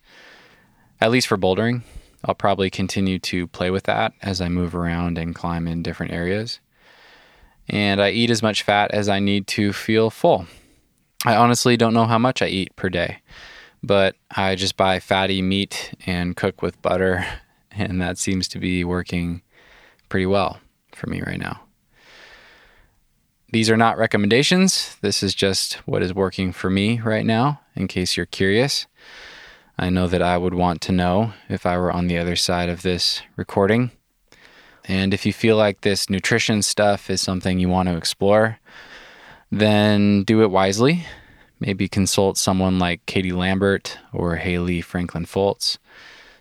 at 1.01 1.11
least 1.11 1.27
for 1.27 1.37
bouldering. 1.37 1.83
I'll 2.25 2.35
probably 2.35 2.71
continue 2.71 3.19
to 3.21 3.49
play 3.49 3.71
with 3.71 3.85
that 3.85 4.15
as 4.23 4.41
I 4.41 4.49
move 4.49 4.75
around 4.75 5.19
and 5.19 5.35
climb 5.35 5.67
in 5.67 5.83
different 5.83 6.13
areas. 6.13 6.61
And 7.69 8.01
I 8.01 8.11
eat 8.11 8.31
as 8.31 8.43
much 8.43 8.63
fat 8.63 8.93
as 8.93 9.09
I 9.09 9.19
need 9.19 9.47
to 9.49 9.73
feel 9.73 10.11
full. 10.11 10.47
I 11.25 11.37
honestly 11.37 11.77
don't 11.77 11.95
know 11.95 12.07
how 12.07 12.19
much 12.19 12.43
I 12.43 12.47
eat 12.47 12.75
per 12.77 12.89
day, 12.89 13.19
but 13.83 14.17
I 14.31 14.55
just 14.55 14.77
buy 14.77 15.01
fatty 15.01 15.43
meat 15.43 15.95
and 16.07 16.37
cook 16.37 16.63
with 16.63 16.81
butter, 16.83 17.27
and 17.71 18.01
that 18.01 18.19
seems 18.19 18.49
to 18.49 18.59
be 18.59 18.85
working 18.85 19.43
pretty 20.09 20.27
well 20.27 20.61
for 20.93 21.09
me 21.09 21.23
right 21.23 21.41
now. 21.41 21.61
These 23.53 23.69
are 23.69 23.77
not 23.77 23.99
recommendations. 23.99 24.97
This 25.03 25.23
is 25.23 25.35
just 25.35 25.75
what 25.87 26.03
is 26.03 26.15
working 26.15 26.53
for 26.53 26.71
me 26.71 27.01
right 27.01 27.27
now, 27.27 27.61
in 27.75 27.87
case 27.87 28.17
you're 28.17 28.25
curious. 28.25 28.87
I 29.79 29.91
know 29.91 30.07
that 30.07 30.23
I 30.23 30.39
would 30.39 30.55
want 30.55 30.81
to 30.83 30.93
know 30.93 31.35
if 31.49 31.67
I 31.67 31.77
were 31.77 31.93
on 31.93 32.07
the 32.07 32.19
other 32.19 32.37
side 32.37 32.69
of 32.69 32.83
this 32.83 33.21
recording. 33.37 33.91
And 34.85 35.13
if 35.13 35.27
you 35.27 35.33
feel 35.33 35.57
like 35.57 35.83
this 35.83 36.09
nutrition 36.11 36.63
stuff 36.63 37.11
is 37.11 37.21
something 37.21 37.59
you 37.59 37.69
want 37.69 37.89
to 37.89 37.97
explore, 37.97 38.59
then 39.51 40.25
do 40.25 40.43
it 40.43 40.51
wisely. 40.51 41.07
Maybe 41.63 41.87
consult 41.87 42.39
someone 42.39 42.81
like 42.81 43.07
Katie 43.07 43.31
Lambert 43.31 43.97
or 44.13 44.35
Haley 44.35 44.81
Franklin 44.81 45.27
Foltz, 45.27 45.79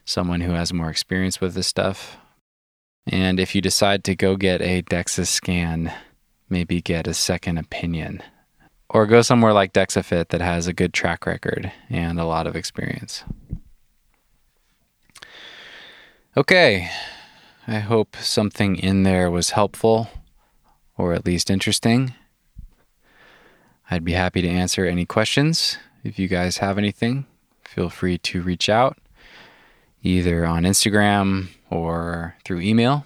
someone 0.03 0.41
who 0.41 0.53
has 0.53 0.74
more 0.74 0.89
experience 0.89 1.39
with 1.39 1.53
this 1.53 1.67
stuff. 1.67 2.17
And 3.05 3.39
if 3.39 3.53
you 3.53 3.61
decide 3.61 4.03
to 4.05 4.15
go 4.15 4.36
get 4.36 4.63
a 4.63 4.82
DEXA 4.82 5.28
scan, 5.28 5.93
maybe 6.49 6.82
get 6.82 7.05
a 7.05 7.13
second 7.13 7.59
opinion 7.59 8.24
or 8.89 9.05
go 9.05 9.22
somewhere 9.22 9.53
like 9.53 9.74
DexaFit 9.74 10.30
that 10.30 10.41
has 10.41 10.65
a 10.65 10.74
good 10.74 10.91
track 10.91 11.28
record 11.28 11.72
and 11.88 12.19
a 12.19 12.26
lot 12.26 12.47
of 12.47 12.55
experience. 12.55 13.24
Okay, 16.36 16.89
I 17.67 17.78
hope 17.78 18.15
something 18.15 18.76
in 18.76 19.03
there 19.03 19.30
was 19.30 19.51
helpful 19.51 20.09
or 20.97 21.13
at 21.13 21.28
least 21.28 21.51
interesting. 21.51 22.15
I'd 23.91 24.03
be 24.03 24.13
happy 24.13 24.41
to 24.41 24.47
answer 24.47 24.85
any 24.85 25.05
questions. 25.05 25.77
If 26.03 26.17
you 26.17 26.27
guys 26.27 26.57
have 26.57 26.79
anything, 26.79 27.27
feel 27.63 27.89
free 27.89 28.17
to 28.17 28.41
reach 28.41 28.69
out 28.69 28.97
either 30.01 30.45
on 30.47 30.63
Instagram 30.63 31.49
or 31.69 32.35
through 32.43 32.61
email. 32.61 33.05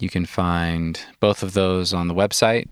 You 0.00 0.08
can 0.08 0.26
find 0.26 0.98
both 1.20 1.44
of 1.44 1.52
those 1.52 1.94
on 1.94 2.08
the 2.08 2.14
website, 2.14 2.66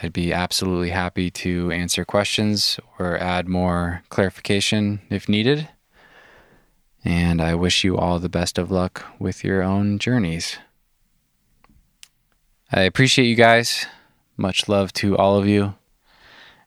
I'd 0.00 0.12
be 0.12 0.32
absolutely 0.32 0.90
happy 0.90 1.28
to 1.30 1.72
answer 1.72 2.04
questions 2.04 2.78
or 2.98 3.18
add 3.18 3.48
more 3.48 4.04
clarification 4.10 5.00
if 5.10 5.28
needed. 5.28 5.68
And 7.04 7.40
I 7.40 7.56
wish 7.56 7.82
you 7.82 7.96
all 7.96 8.20
the 8.20 8.28
best 8.28 8.58
of 8.58 8.70
luck 8.70 9.04
with 9.18 9.42
your 9.42 9.62
own 9.62 9.98
journeys. 9.98 10.58
I 12.70 12.82
appreciate 12.82 13.26
you 13.26 13.34
guys. 13.34 13.86
Much 14.36 14.68
love 14.68 14.92
to 14.94 15.16
all 15.16 15.36
of 15.36 15.48
you. 15.48 15.74